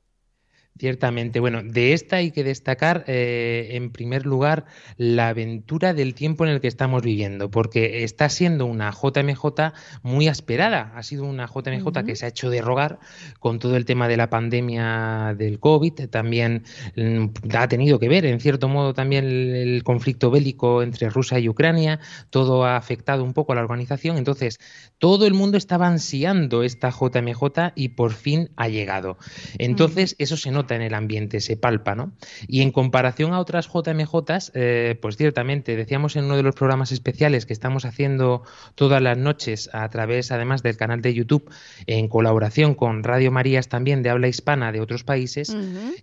Ciertamente, 0.78 1.40
bueno, 1.40 1.64
de 1.64 1.94
esta 1.94 2.18
hay 2.18 2.32
que 2.32 2.44
destacar, 2.44 3.06
eh, 3.08 3.70
en 3.72 3.92
primer 3.92 4.26
lugar, 4.26 4.66
la 4.98 5.30
aventura 5.30 5.94
del 5.94 6.14
tiempo 6.14 6.44
en 6.44 6.52
el 6.52 6.60
que 6.60 6.68
estamos 6.68 7.02
viviendo, 7.02 7.50
porque 7.50 8.04
está 8.04 8.28
siendo 8.28 8.66
una 8.66 8.92
JMJ 8.92 9.72
muy 10.04 10.28
esperada. 10.28 10.92
Ha 10.94 11.02
sido 11.02 11.24
una 11.24 11.48
JMJ 11.48 12.04
que 12.06 12.18
se 12.18 12.26
ha 12.26 12.28
hecho 12.28 12.50
de 12.50 12.62
rogar 12.62 13.00
con 13.40 13.60
todo 13.60 13.78
el 13.78 13.86
tema 13.86 14.10
de 14.10 14.18
la 14.18 14.30
pandemia 14.30 15.34
del 15.38 15.62
COVID. 15.62 16.10
También 16.10 16.66
mm, 16.98 17.28
ha 17.54 17.70
tenido 17.70 17.98
que 17.98 18.10
ver, 18.10 18.26
en 18.26 18.42
cierto 18.42 18.68
modo, 18.68 18.94
también 18.94 19.24
el, 19.24 19.56
el 19.56 19.84
conflicto 19.86 20.30
bélico 20.30 20.84
entre 20.84 21.10
Rusia 21.10 21.40
y 21.40 21.48
Ucrania. 21.48 22.02
Todo 22.32 22.66
ha 22.66 22.76
afectado 22.76 23.24
un 23.24 23.32
poco 23.32 23.54
a 23.54 23.56
la 23.56 23.62
organización. 23.62 24.18
Entonces, 24.18 24.60
todo 24.98 25.26
el 25.26 25.36
mundo 25.36 25.58
estaba 25.58 25.88
ansiando 25.88 26.64
esta 26.64 26.90
JMJ 26.90 27.72
y 27.76 27.90
por 27.90 28.12
fin 28.12 28.50
ha 28.58 28.68
llegado. 28.68 29.18
Entonces, 29.58 30.18
eso 30.20 30.36
se 30.36 30.52
nota 30.52 30.65
en 30.74 30.82
el 30.82 30.96
ambiente, 30.96 31.40
se 31.42 31.58
palpa, 31.58 31.94
¿no? 31.94 32.14
Y 32.48 32.62
en 32.62 32.72
comparación 32.72 33.34
a 33.34 33.40
otras 33.40 33.68
JMJs, 33.68 34.52
eh, 34.56 34.98
pues 35.00 35.18
ciertamente, 35.18 35.76
decíamos 35.76 36.16
en 36.16 36.26
uno 36.26 36.38
de 36.38 36.44
los 36.44 36.56
programas 36.56 36.92
especiales 36.92 37.46
que 37.46 37.54
estamos 37.54 37.86
haciendo 37.86 38.42
todas 38.74 39.02
las 39.02 39.18
noches 39.18 39.70
a 39.74 39.88
través, 39.90 40.32
además 40.32 40.64
del 40.64 40.78
canal 40.78 41.02
de 41.02 41.14
YouTube, 41.14 41.48
en 41.86 42.08
colaboración 42.08 42.74
con 42.74 43.04
Radio 43.04 43.32
Marías 43.32 43.70
también 43.70 44.02
de 44.02 44.10
habla 44.10 44.28
hispana 44.28 44.72
de 44.72 44.82
otros 44.82 45.04
países, 45.04 45.56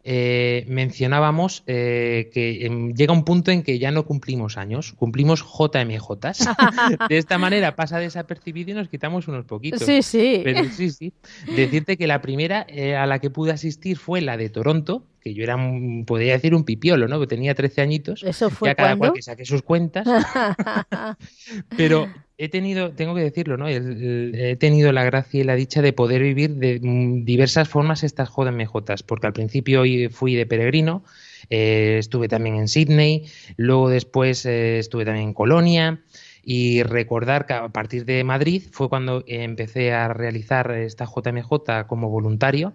eh, 0.04 0.64
mencionábamos 0.68 1.64
eh, 1.66 2.30
que 2.32 2.66
em, 2.66 2.94
llega 2.94 3.12
un 3.12 3.24
punto 3.24 3.50
en 3.50 3.62
que 3.62 3.78
ya 3.78 3.90
no 3.90 4.04
cumplimos 4.04 4.58
años, 4.58 4.92
cumplimos 4.92 5.42
JMJs. 5.42 6.48
de 7.08 7.18
esta 7.18 7.38
manera 7.38 7.74
pasa 7.74 7.98
desapercibido 7.98 8.70
y 8.70 8.74
nos 8.74 8.88
quitamos 8.88 9.28
unos 9.28 9.44
poquitos. 9.44 9.82
Sí, 9.82 10.02
sí. 10.02 10.40
Pero 10.44 10.64
sí, 10.64 10.90
sí. 10.90 11.12
Decirte 11.56 11.96
que 11.96 12.06
la 12.06 12.20
primera 12.20 12.66
eh, 12.68 12.96
a 12.96 13.06
la 13.06 13.18
que 13.18 13.30
pude 13.30 13.52
asistir 13.52 13.96
fue 13.96 14.20
la 14.20 14.36
de 14.36 14.50
Toronto, 14.52 15.04
que 15.20 15.34
yo 15.34 15.42
era, 15.42 15.56
un- 15.56 16.04
podría 16.06 16.34
decir, 16.34 16.54
un 16.54 16.64
pipiolo, 16.64 17.08
¿no? 17.08 17.18
Que 17.20 17.26
tenía 17.26 17.54
13 17.54 17.80
añitos. 17.80 18.22
¿Eso 18.22 18.50
fue 18.50 18.68
ya 18.70 18.74
cada 18.74 18.96
cual 18.96 19.12
que 19.14 19.22
saque 19.22 19.44
sus 19.44 19.62
cuentas. 19.62 20.06
Pero 21.76 22.08
he 22.38 22.48
tenido, 22.48 22.92
tengo 22.92 23.14
que 23.14 23.22
decirlo, 23.22 23.56
¿no? 23.56 23.68
El- 23.68 24.02
el- 24.02 24.34
he 24.34 24.56
tenido 24.56 24.92
la 24.92 25.04
gracia 25.04 25.40
y 25.40 25.44
la 25.44 25.54
dicha 25.54 25.82
de 25.82 25.92
poder 25.92 26.22
vivir 26.22 26.50
de 26.56 26.80
mm, 26.82 27.24
diversas 27.24 27.68
formas 27.68 28.02
estas 28.02 28.30
JMJs, 28.30 29.02
porque 29.04 29.26
al 29.26 29.32
principio 29.32 29.82
fui 30.10 30.34
de 30.34 30.46
peregrino, 30.46 31.04
eh, 31.50 31.96
estuve 31.98 32.28
también 32.28 32.56
en 32.56 32.68
Sydney, 32.68 33.26
luego 33.56 33.88
después 33.90 34.46
eh, 34.46 34.78
estuve 34.78 35.04
también 35.04 35.28
en 35.28 35.34
Colonia. 35.34 36.00
Y 36.44 36.82
recordar 36.82 37.46
que 37.46 37.52
a 37.54 37.68
partir 37.68 38.04
de 38.04 38.24
Madrid 38.24 38.62
fue 38.72 38.88
cuando 38.88 39.22
empecé 39.26 39.92
a 39.92 40.08
realizar 40.08 40.72
esta 40.72 41.06
JMJ 41.06 41.86
como 41.86 42.10
voluntario. 42.10 42.74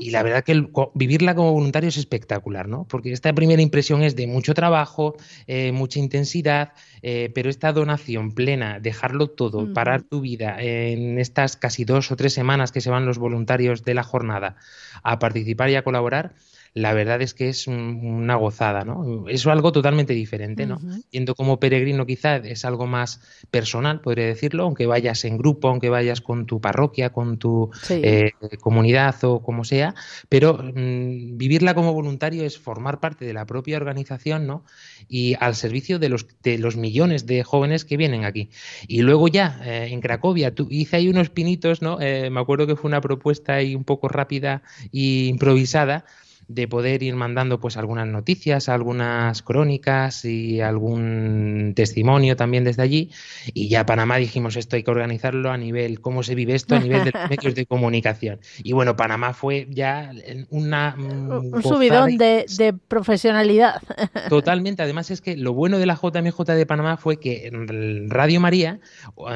Y 0.00 0.10
la 0.10 0.22
verdad 0.22 0.42
que 0.44 0.52
el- 0.52 0.68
vivirla 0.94 1.34
como 1.34 1.52
voluntario 1.52 1.88
es 1.90 1.96
espectacular, 1.98 2.66
¿no? 2.68 2.86
Porque 2.88 3.12
esta 3.12 3.32
primera 3.32 3.60
impresión 3.60 4.02
es 4.02 4.16
de 4.16 4.26
mucho 4.26 4.54
trabajo, 4.54 5.16
eh, 5.46 5.70
mucha 5.72 5.98
intensidad, 5.98 6.72
eh, 7.02 7.30
pero 7.34 7.50
esta 7.50 7.72
donación 7.72 8.32
plena, 8.34 8.80
dejarlo 8.80 9.28
todo, 9.28 9.72
parar 9.74 10.02
tu 10.02 10.20
vida 10.22 10.56
en 10.62 11.18
estas 11.18 11.56
casi 11.56 11.84
dos 11.84 12.10
o 12.10 12.16
tres 12.16 12.32
semanas 12.32 12.72
que 12.72 12.80
se 12.80 12.90
van 12.90 13.04
los 13.06 13.18
voluntarios 13.18 13.84
de 13.84 13.94
la 13.94 14.02
jornada 14.02 14.56
a 15.02 15.18
participar 15.18 15.68
y 15.70 15.76
a 15.76 15.84
colaborar, 15.84 16.32
la 16.74 16.92
verdad 16.92 17.22
es 17.22 17.34
que 17.34 17.48
es 17.48 17.68
un- 17.68 18.00
una 18.04 18.34
gozada, 18.34 18.84
¿no? 18.84 19.28
Es 19.28 19.46
algo 19.46 19.70
totalmente 19.70 20.12
diferente, 20.12 20.66
¿no? 20.66 20.76
Ujú. 20.76 21.04
Yendo 21.10 21.36
como 21.36 21.60
peregrino 21.60 22.04
quizá 22.04 22.36
es 22.38 22.64
algo 22.64 22.88
más 22.88 23.20
personal, 23.52 24.00
podría 24.00 24.26
decirlo, 24.26 24.64
aunque 24.64 24.86
vayas 24.86 25.24
en 25.24 25.38
grupo, 25.38 25.68
aunque 25.68 25.88
vayas 25.88 26.20
con 26.20 26.46
tu 26.46 26.60
parroquia, 26.60 27.10
con 27.10 27.38
tu 27.38 27.70
Sí. 27.82 28.00
eh, 28.02 28.32
comunidad 28.60 29.14
o 29.22 29.40
como 29.40 29.62
sea, 29.62 29.94
pero 30.28 30.54
mm, 30.62 31.36
vivirla 31.38 31.74
como 31.74 31.92
voluntario 31.92 32.44
es 32.44 32.58
formar 32.58 32.98
parte 32.98 33.24
de 33.24 33.32
la 33.34 33.46
propia 33.46 33.76
organización, 33.76 34.46
¿no? 34.48 34.64
Y 35.08 35.36
al 35.38 35.54
servicio 35.54 36.00
de 36.00 36.08
los, 36.08 36.26
de 36.42 36.58
los 36.58 36.76
millones 36.76 37.24
de 37.26 37.44
jóvenes 37.44 37.84
que 37.84 37.96
vienen 37.96 38.24
aquí. 38.24 38.50
Y 38.88 39.02
luego 39.02 39.28
ya 39.28 39.60
eh, 39.64 39.88
en 39.92 40.00
Cracovia 40.00 40.52
tú, 40.54 40.66
hice 40.70 40.96
ahí 40.96 41.08
unos 41.08 41.30
pinitos, 41.30 41.82
¿no? 41.82 42.00
Eh, 42.00 42.30
me 42.30 42.40
acuerdo 42.40 42.66
que 42.66 42.74
fue 42.74 42.88
una 42.88 43.00
propuesta 43.00 43.54
ahí 43.54 43.76
un 43.76 43.84
poco 43.84 44.08
rápida 44.08 44.62
e 44.92 45.26
improvisada 45.28 46.04
de 46.48 46.68
poder 46.68 47.02
ir 47.02 47.14
mandando 47.14 47.60
pues 47.60 47.76
algunas 47.76 48.06
noticias, 48.06 48.68
algunas 48.68 49.42
crónicas 49.42 50.24
y 50.24 50.60
algún 50.60 51.72
testimonio 51.76 52.36
también 52.36 52.64
desde 52.64 52.82
allí 52.82 53.10
y 53.52 53.68
ya 53.68 53.86
Panamá 53.86 54.16
dijimos 54.16 54.56
esto 54.56 54.76
hay 54.76 54.82
que 54.82 54.90
organizarlo 54.90 55.50
a 55.50 55.56
nivel 55.56 56.00
cómo 56.00 56.22
se 56.22 56.34
vive 56.34 56.54
esto 56.54 56.74
a 56.74 56.80
nivel 56.80 57.04
de 57.04 57.12
medios 57.30 57.54
de 57.54 57.66
comunicación 57.66 58.40
y 58.62 58.72
bueno 58.72 58.96
Panamá 58.96 59.32
fue 59.32 59.66
ya 59.70 60.10
una 60.50 60.94
mm, 60.96 61.30
Un 61.30 61.50
gozada 61.50 61.74
subidón 61.74 62.16
de, 62.16 62.46
de 62.56 62.72
profesionalidad. 62.72 63.82
Totalmente. 64.28 64.82
Además 64.82 65.10
es 65.10 65.20
que 65.20 65.36
lo 65.36 65.52
bueno 65.52 65.78
de 65.78 65.86
la 65.86 65.94
JMJ 65.94 66.44
de 66.44 66.66
Panamá 66.66 66.96
fue 66.96 67.18
que 67.18 67.50
mm, 67.50 68.10
Radio 68.10 68.40
María, 68.40 68.80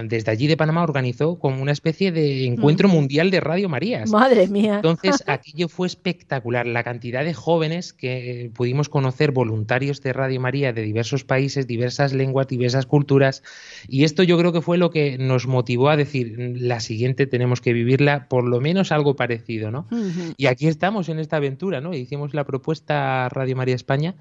desde 0.05 0.31
allí 0.31 0.47
de 0.47 0.57
Panamá, 0.57 0.83
organizó 0.83 1.39
como 1.39 1.63
una 1.63 1.73
especie 1.73 2.13
de 2.13 2.47
encuentro 2.47 2.89
mundial 2.89 3.31
de 3.31 3.41
Radio 3.41 3.69
Marías. 3.69 4.11
Madre 4.11 4.49
mía. 4.49 4.77
Entonces, 4.77 5.23
aquello 5.27 5.69
fue 5.69 5.87
espectacular. 5.87 6.67
La 6.67 6.83
cantidad 6.83 6.98
de 6.99 7.35
jóvenes 7.35 7.93
que 7.93 8.45
eh, 8.45 8.51
pudimos 8.51 8.89
conocer, 8.89 9.33
voluntarios 9.33 10.03
de 10.03 10.13
Radio 10.13 10.41
María 10.41 10.73
de 10.73 10.83
diversos 10.83 11.25
países, 11.25 11.67
diversas 11.67 12.13
lenguas, 12.13 12.49
diversas 12.49 12.87
culturas. 12.87 13.43
Y 13.89 14.05
esto 14.05 14.23
yo 14.23 14.39
creo 14.39 14.53
que 14.53 14.61
fue 14.61 14.79
lo 14.79 14.91
que 14.91 15.17
nos 15.19 15.47
motivó 15.47 15.89
a 15.89 15.97
decir, 15.97 16.39
"Mm, 16.39 16.67
la 16.67 16.81
siguiente 16.81 17.27
tenemos 17.27 17.61
que 17.61 17.73
vivirla 17.73 18.29
por 18.29 18.45
lo 18.47 18.61
menos 18.61 18.93
algo 18.93 19.17
parecido, 19.17 19.71
¿no? 19.71 19.87
Ujú. 19.91 20.35
Y 20.37 20.47
aquí 20.47 20.67
estamos 20.67 21.09
en 21.09 21.19
esta 21.19 21.37
aventura, 21.37 21.81
¿no? 21.81 21.95
Hicimos 21.95 22.35
la 22.35 22.45
propuesta 22.45 23.27
a 23.27 23.29
Radio 23.29 23.57
María 23.57 23.75
España 23.75 24.15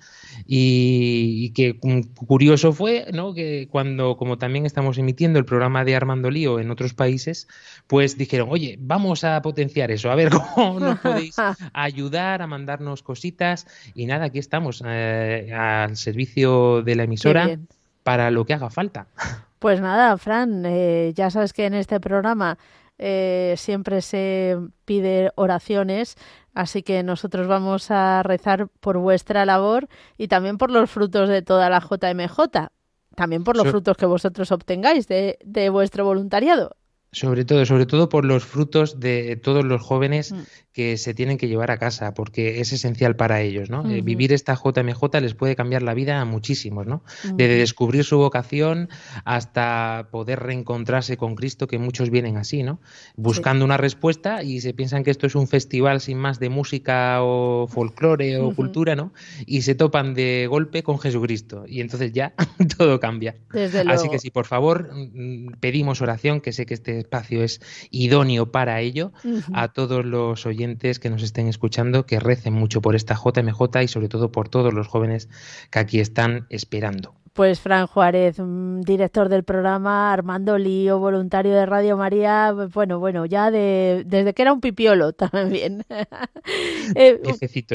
y, 0.46 1.46
y 1.46 1.50
que 1.52 1.78
mm, 1.82 2.26
curioso 2.26 2.74
fue, 2.74 3.08
¿no? 3.14 3.34
Que 3.34 3.68
cuando, 3.70 4.18
como 4.18 4.38
también 4.38 4.66
estamos 4.66 4.98
emitiendo 4.98 5.40
el 5.40 5.46
programa 5.46 5.84
de 5.84 5.96
Armando 5.96 6.30
Lío 6.30 6.60
en 6.60 6.72
otros 6.72 6.94
países, 6.94 7.48
pues 7.88 8.18
dijeron, 8.18 8.48
oye, 8.52 8.78
vamos 8.80 9.24
a 9.24 9.42
potenciar 9.42 9.92
eso, 9.92 10.12
a 10.12 10.16
ver 10.16 10.30
cómo 10.56 10.80
nos 10.80 11.00
podéis 11.00 11.36
ayudar 11.74 12.42
a 12.42 12.48
mandarnos 12.68 13.02
cositas. 13.04 13.66
Y 13.96 14.06
nada, 14.06 14.26
aquí 14.26 14.40
estamos 14.40 14.84
eh, 14.86 15.52
al 15.54 15.96
servicio 15.96 16.82
de 16.84 16.96
la 16.96 17.04
emisora 17.04 17.58
para 18.04 18.30
lo 18.32 18.46
que 18.46 18.54
haga 18.54 18.70
falta. 18.70 19.08
Pues 19.60 19.82
nada, 19.82 20.16
Fran, 20.20 20.66
eh, 20.68 21.14
ya 21.16 21.32
sabes 21.32 21.52
que 21.52 21.66
en 21.66 21.74
este 21.74 22.00
programa 22.00 22.60
eh, 23.00 23.56
siempre 23.58 24.04
se 24.04 24.56
pide 24.86 25.32
oraciones 25.34 26.16
Así 26.54 26.82
que 26.82 27.04
nosotros 27.04 27.48
vamos 27.48 27.92
a 27.92 28.22
rezar 28.24 28.68
por 28.80 28.98
vuestra 28.98 29.46
labor 29.46 29.88
y 30.18 30.28
también 30.28 30.58
por 30.58 30.72
los 30.72 30.90
frutos 30.90 31.30
de 31.30 31.44
toda 31.44 31.70
la 31.70 31.80
JMJ. 31.80 32.70
También 33.16 33.44
por 33.44 33.56
los 33.58 33.66
So- 33.66 33.72
frutos 33.72 33.96
que 33.98 34.08
vosotros 34.08 34.52
obtengáis 34.52 35.08
de, 35.08 35.38
de 35.44 35.70
vuestro 35.70 36.04
voluntariado. 36.04 36.76
Sobre 37.12 37.46
todo, 37.46 37.66
sobre 37.66 37.86
todo 37.86 38.10
por 38.10 38.26
los 38.26 38.44
frutos 38.44 39.00
de 39.00 39.38
todos 39.38 39.64
los 39.64 39.82
jóvenes 39.82 40.32
Mm. 40.32 40.42
que 40.74 40.98
se 40.98 41.16
tienen 41.16 41.40
que 41.40 41.48
llevar 41.48 41.72
a 41.72 41.80
casa, 41.80 42.14
porque 42.14 42.60
es 42.60 42.72
esencial 42.72 43.16
para 43.16 43.42
ellos, 43.42 43.72
¿no? 43.72 43.90
Eh, 43.90 44.02
vivir 44.02 44.32
esta 44.32 44.54
JMJ 44.56 45.22
les 45.22 45.34
puede 45.34 45.56
cambiar 45.56 45.82
la 45.82 45.96
vida 45.96 46.22
a 46.22 46.26
muchísimos, 46.26 46.86
¿no? 46.86 47.04
Desde 47.24 47.56
descubrir 47.56 48.04
su 48.04 48.20
vocación 48.20 48.88
hasta 49.26 50.10
poder 50.12 50.40
reencontrarse 50.40 51.18
con 51.18 51.34
Cristo, 51.36 51.66
que 51.68 51.80
muchos 51.80 52.12
vienen 52.12 52.38
así, 52.38 52.62
¿no? 52.62 52.80
Buscando 53.16 53.66
una 53.66 53.78
respuesta 53.78 54.44
y 54.44 54.62
se 54.62 54.76
piensan 54.76 55.04
que 55.04 55.10
esto 55.10 55.26
es 55.26 55.34
un 55.34 55.48
festival 55.48 56.00
sin 56.00 56.20
más 56.20 56.40
de 56.40 56.50
música 56.50 57.24
o 57.24 57.68
folclore 57.68 58.38
o 58.38 58.54
cultura, 58.54 58.96
¿no? 58.96 59.14
Y 59.48 59.64
se 59.64 59.74
topan 59.74 60.14
de 60.14 60.46
golpe 60.48 60.84
con 60.84 61.00
Jesucristo 61.00 61.66
y 61.68 61.82
entonces 61.82 62.12
ya 62.12 62.34
todo 62.78 63.00
cambia. 63.00 63.36
Desde 63.52 63.84
luego. 63.84 64.00
Así 64.00 64.10
que 64.10 64.20
sí, 64.20 64.30
por 64.30 64.46
favor, 64.46 64.92
mm, 64.94 65.54
pedimos 65.60 66.02
oración, 66.02 66.40
que 66.40 66.52
sé 66.52 66.68
que 66.68 66.76
este 66.76 66.97
espacio 66.98 67.44
es 67.44 67.62
idóneo 67.92 68.52
para 68.52 68.82
ello, 68.82 69.12
a 69.54 69.70
todos 69.70 70.06
los 70.06 70.46
oyentes 70.46 71.00
que 71.00 71.10
nos 71.10 71.24
estén 71.24 71.48
escuchando, 71.48 72.06
que 72.06 72.20
recen 72.20 72.54
mucho 72.54 72.82
por 72.82 72.96
esta 72.96 73.16
JMJ 73.16 73.84
y 73.84 73.88
sobre 73.88 74.10
todo 74.10 74.32
por 74.32 74.50
todos 74.50 74.74
los 74.74 74.88
jóvenes 74.88 75.30
que 75.72 75.80
aquí 75.80 76.00
están 76.00 76.48
esperando. 76.50 77.16
Pues 77.38 77.60
Fran 77.60 77.86
Juárez, 77.86 78.40
mm, 78.40 78.82
director 78.82 79.30
del 79.30 79.44
programa, 79.44 80.12
Armando 80.12 80.58
Lío, 80.58 80.98
voluntario 80.98 81.54
de 81.54 81.68
Radio 81.68 81.96
María, 81.96 82.52
bueno, 82.74 82.98
bueno, 82.98 83.28
ya 83.28 83.52
de, 83.52 84.02
desde 84.08 84.34
que 84.34 84.42
era 84.42 84.52
un 84.54 84.60
pipiolo 84.60 85.14
también. 85.14 85.86
Eh, 86.96 87.22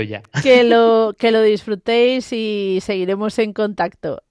ya. 0.09 0.23
que, 0.43 0.65
lo, 0.65 1.15
que 1.19 1.31
lo 1.31 1.43
disfrutéis 1.43 2.33
y 2.33 2.79
seguiremos 2.81 3.39
en 3.39 3.53
contacto. 3.53 4.23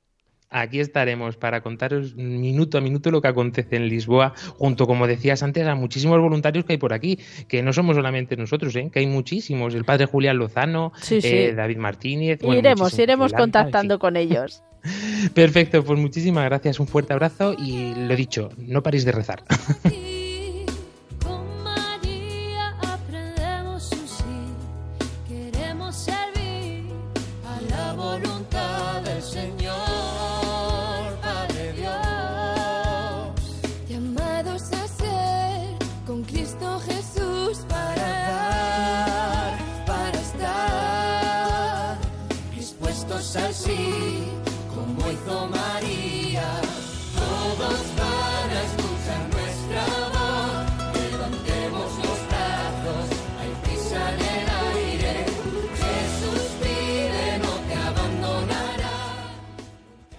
Aquí 0.54 0.82
estaremos 0.82 1.38
para 1.38 1.62
contaros 1.62 2.14
minuto 2.16 2.78
a 2.78 2.82
minuto 2.82 3.10
lo 3.10 3.22
que 3.22 3.30
acontece 3.30 3.78
en 3.78 3.88
Lisboa, 3.88 4.34
junto, 4.58 4.86
como 4.86 5.08
decías 5.08 5.44
antes, 5.44 5.66
a 5.66 5.76
muchísimos 5.76 6.20
voluntarios 6.20 6.66
que 6.66 6.74
hay 6.74 6.78
por 6.78 6.92
aquí, 6.94 7.18
que 7.48 7.64
no 7.64 7.72
somos 7.72 7.96
solamente 7.96 8.36
nosotros, 8.36 8.76
¿eh? 8.76 8.90
que 8.92 9.00
hay 9.00 9.08
muchísimos. 9.08 9.74
El 9.74 9.86
padre 9.86 10.08
Julián 10.08 10.38
Lozano, 10.38 10.92
Sí, 11.02 11.22
sí. 11.22 11.28
eh, 11.30 11.54
David 11.56 11.78
Martínez. 11.78 12.40
bueno, 12.42 12.60
iremos, 12.60 13.00
iremos 13.00 13.32
Yolanda, 13.32 13.38
contactando 13.62 13.98
con 13.98 14.18
ellos. 14.18 14.62
Perfecto, 15.34 15.84
pues 15.86 15.98
muchísimas 15.98 16.44
gracias, 16.46 16.80
un 16.80 16.88
fuerte 16.88 17.14
abrazo 17.14 17.56
y 17.58 17.94
lo 17.96 18.16
dicho, 18.16 18.50
no 18.58 18.84
paréis 18.84 19.06
de 19.06 19.12
rezar. 19.14 19.44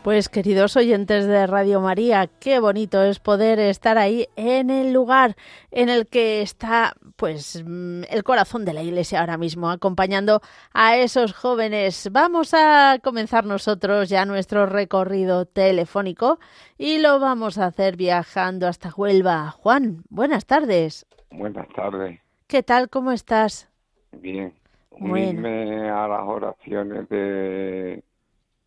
Pues 0.03 0.29
queridos 0.29 0.77
oyentes 0.77 1.29
de 1.29 1.47
Radio 1.47 1.81
María, 1.81 2.29
qué 2.41 2.59
bonito 2.59 3.05
es 3.05 3.21
poder 3.21 3.61
estar 3.61 3.99
ahí 3.99 4.27
en 4.35 4.69
el 4.69 4.93
lugar 4.93 5.37
en 5.71 5.89
el 5.89 6.09
que 6.09 6.43
está 6.43 6.95
pues 7.15 7.63
mm, 7.65 8.03
el 8.11 8.25
corazón 8.25 8.65
de 8.65 8.73
la 8.73 8.83
iglesia 8.83 9.21
ahora 9.21 9.37
mismo 9.37 9.71
acompañando 9.71 10.41
a 10.73 10.97
esos 10.97 11.33
jóvenes. 11.33 12.09
Vamos 12.11 12.53
a 12.53 12.99
comenzar 13.01 13.45
nosotros 13.45 14.09
ya 14.09 14.25
nuestro 14.25 14.67
recorrido 14.67 15.47
telefónico 15.47 16.41
y 16.77 16.99
lo 16.99 17.21
vamos 17.21 17.59
a 17.59 17.67
hacer 17.67 17.97
viajando 17.97 18.67
hasta 18.67 18.93
Huelva. 18.93 19.53
Juan, 19.53 20.03
buenas 20.11 20.47
tardes. 20.47 21.07
Buenas 21.31 21.69
tardes. 21.77 22.19
¿Qué 22.49 22.65
tal? 22.65 22.91
¿Cómo 22.91 23.13
estás? 23.13 23.71
Bien. 24.11 24.53
Bueno. 24.91 25.39
Unirme 25.39 25.91
a 25.91 26.09
las 26.09 26.23
oraciones 26.27 27.09
de, 27.09 28.03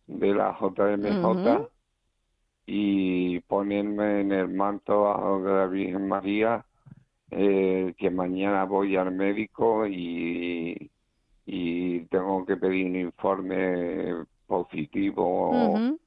de 0.06 0.34
la 0.34 0.56
JMJ 0.58 1.68
y 2.66 3.40
ponerme 3.40 4.20
en 4.20 4.32
el 4.32 4.48
manto 4.48 5.40
de 5.42 5.52
la 5.52 5.66
Virgen 5.66 6.08
María, 6.08 6.64
eh, 7.30 7.94
que 7.96 8.10
mañana 8.10 8.64
voy 8.64 8.96
al 8.96 9.12
médico 9.12 9.86
y, 9.86 10.90
y 11.46 12.00
tengo 12.06 12.44
que 12.44 12.56
pedir 12.56 12.86
un 12.86 12.96
informe 12.96 14.24
positivo 14.46 15.74
Ujú, 15.74 15.98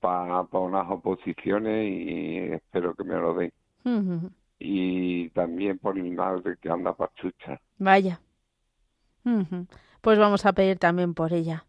para 0.00 0.42
unas 0.42 0.90
oposiciones 0.90 1.88
y 1.90 2.38
espero 2.52 2.94
que 2.94 3.04
me 3.04 3.14
lo 3.14 3.34
den. 3.34 3.52
Y 4.58 5.28
también 5.30 5.78
por 5.78 5.94
mi 5.94 6.10
madre 6.10 6.56
que 6.60 6.70
anda 6.70 6.94
pachucha. 6.94 7.60
Vaya. 7.78 8.20
Pues 10.00 10.18
vamos 10.18 10.46
a 10.46 10.52
pedir 10.52 10.78
también 10.78 11.14
por 11.14 11.32
ella. 11.32 11.66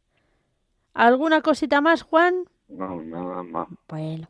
¿Alguna 0.98 1.42
cosita 1.44 1.80
más, 1.80 2.02
Juan? 2.02 2.46
No, 2.70 3.00
nada 3.04 3.44
más. 3.44 3.68
Bueno, 3.88 4.30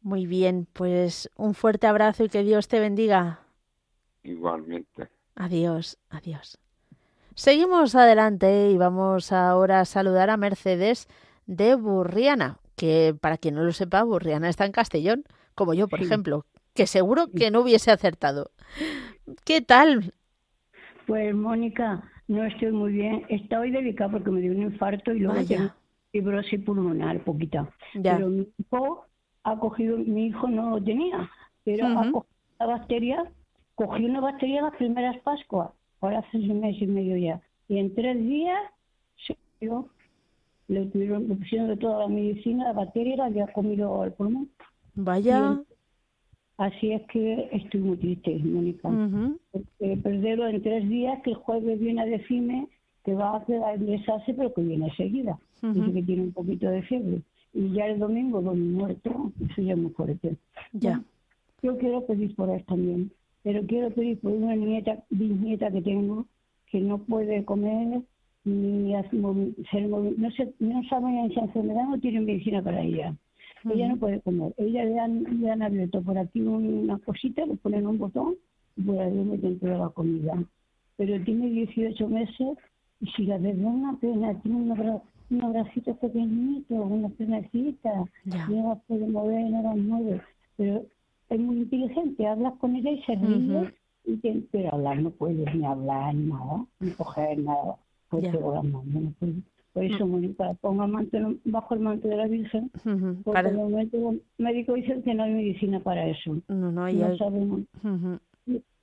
muy 0.00 0.26
bien, 0.26 0.68
pues 0.72 1.28
un 1.36 1.54
fuerte 1.54 1.88
abrazo 1.88 2.22
y 2.22 2.28
que 2.28 2.44
Dios 2.44 2.68
te 2.68 2.78
bendiga. 2.78 3.40
Igualmente. 4.22 5.08
Adiós, 5.34 5.98
adiós. 6.08 6.58
Seguimos 7.34 7.96
adelante 7.96 8.70
y 8.70 8.76
vamos 8.76 9.32
ahora 9.32 9.80
a 9.80 9.84
saludar 9.84 10.30
a 10.30 10.36
Mercedes 10.36 11.08
de 11.46 11.74
Burriana, 11.74 12.58
que 12.76 13.16
para 13.20 13.36
quien 13.36 13.56
no 13.56 13.64
lo 13.64 13.72
sepa, 13.72 14.04
Burriana 14.04 14.48
está 14.48 14.64
en 14.66 14.72
Castellón, 14.72 15.24
como 15.56 15.74
yo, 15.74 15.88
por 15.88 15.98
Sí. 15.98 16.04
ejemplo, 16.04 16.46
que 16.74 16.86
seguro 16.86 17.26
que 17.26 17.50
no 17.50 17.60
hubiese 17.62 17.90
acertado. 17.90 18.52
¿Qué 19.44 19.60
tal? 19.62 20.14
Pues 21.08 21.34
Mónica, 21.34 22.08
no 22.32 22.44
estoy 22.44 22.72
muy 22.72 22.92
bien. 22.92 23.24
Está 23.28 23.60
hoy 23.60 23.70
delicada 23.70 24.12
porque 24.12 24.30
me 24.30 24.40
dio 24.40 24.52
un 24.52 24.62
infarto 24.62 25.12
y 25.12 25.20
luego 25.20 25.34
Vaya. 25.34 25.56
tengo 25.56 25.72
fibrosis 26.12 26.64
pulmonar, 26.64 27.22
poquita. 27.24 27.68
Ya. 27.94 28.16
Pero 28.16 28.28
mi 28.28 28.48
hijo 28.58 29.04
ha 29.44 29.58
cogido, 29.58 29.98
mi 29.98 30.26
hijo 30.26 30.48
no 30.48 30.70
lo 30.70 30.82
tenía, 30.82 31.30
pero 31.64 31.86
ha 31.86 31.94
cogido 31.94 32.26
la 32.58 32.66
bacteria, 32.66 33.32
cogió 33.74 34.06
una 34.06 34.20
bacteria 34.20 34.62
las 34.62 34.76
primeras 34.76 35.18
Pascuas, 35.18 35.70
ahora 36.00 36.20
hace 36.20 36.38
un 36.38 36.60
mes 36.60 36.80
y 36.80 36.86
medio 36.86 37.16
ya. 37.16 37.40
Y 37.68 37.78
en 37.78 37.94
tres 37.94 38.18
días 38.18 38.60
se 39.26 39.36
murió. 39.60 39.88
Le, 40.68 40.86
pusieron 40.86 41.68
de 41.68 41.76
toda 41.76 42.00
la 42.00 42.08
medicina, 42.08 42.64
la 42.64 42.72
bacteria 42.72 43.16
la 43.16 43.26
había 43.26 43.46
comido 43.48 44.04
el 44.04 44.12
pulmón. 44.12 44.48
Vaya. 44.94 45.60
Así 46.62 46.92
es 46.92 47.02
que 47.08 47.48
estoy 47.50 47.80
muy 47.80 47.96
triste, 47.96 48.38
Mónica. 48.38 48.88
Eh, 49.80 49.96
perderlo 49.96 50.46
en 50.46 50.62
tres 50.62 50.88
días, 50.88 51.20
que 51.24 51.30
el 51.30 51.36
jueves 51.36 51.80
viene 51.80 52.02
a 52.02 52.06
decirme 52.06 52.68
que 53.04 53.14
va 53.14 53.30
a 53.30 53.36
hacer 53.38 53.60
a 53.64 53.74
ingresarse, 53.74 54.32
pero 54.32 54.54
que 54.54 54.62
viene 54.62 54.86
enseguida. 54.86 55.36
Ujú. 55.60 55.72
Dice 55.72 55.92
que 55.92 56.02
tiene 56.02 56.22
un 56.22 56.32
poquito 56.32 56.70
de 56.70 56.82
fiebre. 56.82 57.20
Y 57.52 57.72
ya 57.72 57.86
el 57.86 57.98
domingo, 57.98 58.40
lo 58.40 58.54
muerto, 58.54 59.32
eso 59.44 59.60
ya 59.60 59.72
es 59.72 59.78
muy 59.78 59.90
fuerte. 59.90 60.36
Ya. 60.72 61.02
Yo 61.64 61.76
quiero 61.78 62.06
pedir 62.06 62.32
por 62.36 62.48
él 62.48 62.64
también, 62.64 63.10
pero 63.42 63.66
quiero 63.66 63.90
pedir 63.90 64.20
por 64.20 64.30
una 64.30 64.54
nieta, 64.54 65.02
bisnieta 65.10 65.68
que 65.72 65.82
tengo, 65.82 66.26
que 66.70 66.80
no 66.80 66.98
puede 66.98 67.44
comer 67.44 68.02
ni 68.44 68.94
hacer 68.94 69.18
no, 69.18 69.34
se, 70.36 70.54
no 70.60 70.82
sabe 70.84 71.26
esa 71.26 71.40
enfermedad, 71.40 71.88
no 71.88 71.98
tiene 71.98 72.20
medicina 72.20 72.62
para 72.62 72.82
ella. 72.82 73.16
Ella 73.70 73.88
no 73.88 73.96
puede 73.96 74.20
comer. 74.20 74.52
Ella 74.56 74.84
le 74.84 74.98
han, 74.98 75.40
le 75.40 75.50
han 75.50 75.62
abierto 75.62 76.02
por 76.02 76.18
aquí 76.18 76.40
una 76.40 76.98
cosita, 76.98 77.46
le 77.46 77.56
ponen 77.56 77.86
un 77.86 77.98
botón 77.98 78.34
y 78.76 78.82
por 78.82 78.98
ahí 78.98 79.12
meten 79.12 79.58
toda 79.58 79.78
la 79.78 79.88
comida. 79.90 80.42
Pero 80.96 81.22
tiene 81.24 81.48
18 81.50 82.08
meses 82.08 82.58
y 83.00 83.06
si 83.12 83.24
la 83.24 83.38
ves 83.38 83.60
da 83.60 83.68
una 83.68 83.96
pena, 83.96 84.34
tiene 84.42 84.56
unos, 84.58 84.78
bra- 84.78 85.02
unos 85.30 85.52
bracitos 85.52 85.96
pequeñitos, 85.98 86.78
una 86.90 87.08
pernacita, 87.10 88.04
Ya. 88.26 88.46
no 88.48 88.68
las 88.70 88.82
puede 88.84 89.06
mover, 89.08 89.50
no 89.50 89.62
las 89.62 89.76
mueve. 89.76 90.20
Pero 90.56 90.84
es 91.30 91.40
muy 91.40 91.58
inteligente, 91.58 92.26
hablas 92.26 92.54
con 92.58 92.76
ella 92.76 92.90
y 92.90 93.02
se 93.02 93.14
ríe, 93.14 93.56
Ujú. 93.58 93.66
y 94.04 94.16
te- 94.16 94.42
pero 94.50 94.74
hablar 94.74 95.00
no 95.00 95.10
puedes 95.10 95.54
ni 95.54 95.64
hablar 95.64 96.14
ni 96.14 96.26
nada, 96.26 96.66
ni 96.80 96.90
coger 96.92 97.38
nada, 97.38 97.76
porque 98.10 98.28
las 98.28 98.64
manos 98.64 98.84
no 98.84 99.10
puede. 99.18 99.32
Por 99.72 99.84
eso, 99.84 100.06
Mónica, 100.06 100.52
ponga 100.60 100.86
manto, 100.86 101.16
bajo 101.46 101.74
el 101.74 101.80
manto 101.80 102.06
de 102.06 102.16
la 102.16 102.26
Virgen, 102.26 102.70
Ujú. 102.84 103.22
porque 103.24 103.32
Para- 103.32 103.50
de 103.50 103.56
momento 103.56 103.96
los 103.98 104.14
médicos 104.36 104.74
dicen 104.76 105.02
que 105.02 105.14
no 105.14 105.22
hay 105.22 105.32
medicina 105.32 105.80
para 105.80 106.06
eso. 106.08 106.36
No, 106.48 106.70
no, 106.70 106.88
y 106.90 106.94
No 106.96 107.06
hay- 107.06 107.16
sabemos. 107.18 107.60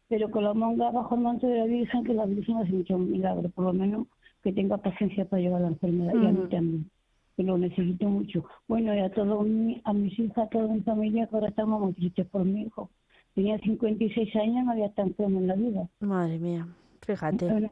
Pero 0.07 0.31
con 0.31 0.43
la 0.43 0.53
monga 0.55 0.89
bajo 0.89 1.13
el 1.13 1.21
manto 1.21 1.45
de 1.47 1.59
la 1.59 1.65
Virgen, 1.65 2.03
que 2.03 2.13
la 2.15 2.25
Virgen 2.25 2.57
hace 2.57 2.71
mucho 2.71 2.97
milagro, 2.97 3.49
por 3.49 3.65
lo 3.65 3.73
menos 3.73 4.07
que 4.41 4.51
tenga 4.51 4.77
paciencia 4.77 5.25
para 5.25 5.41
llevar 5.43 5.61
la 5.61 5.67
enfermedad, 5.67 6.13
y 6.15 6.25
a 6.25 6.31
mí 6.31 6.47
también, 6.49 6.89
que 7.37 7.43
lo 7.43 7.57
necesito 7.59 8.09
mucho. 8.09 8.43
Bueno, 8.67 8.95
y 8.95 8.99
a, 8.99 9.11
todo 9.11 9.43
mi- 9.43 9.79
a 9.83 9.93
mis 9.93 10.17
hijas, 10.17 10.37
a 10.39 10.47
toda 10.49 10.73
mi 10.73 10.81
familia, 10.81 11.27
que 11.27 11.35
ahora 11.35 11.49
estamos 11.49 11.79
muy 11.81 11.93
tristes 11.93 12.25
por 12.27 12.43
mi 12.43 12.63
hijo. 12.63 12.89
Tenía 13.35 13.59
56 13.59 14.35
años, 14.37 14.65
no 14.65 14.71
había 14.71 14.87
estado 14.87 15.09
enfermo 15.09 15.39
en 15.39 15.47
la 15.47 15.55
vida. 15.55 15.87
Madre 15.99 16.39
mía, 16.39 16.67
fíjate. 17.01 17.69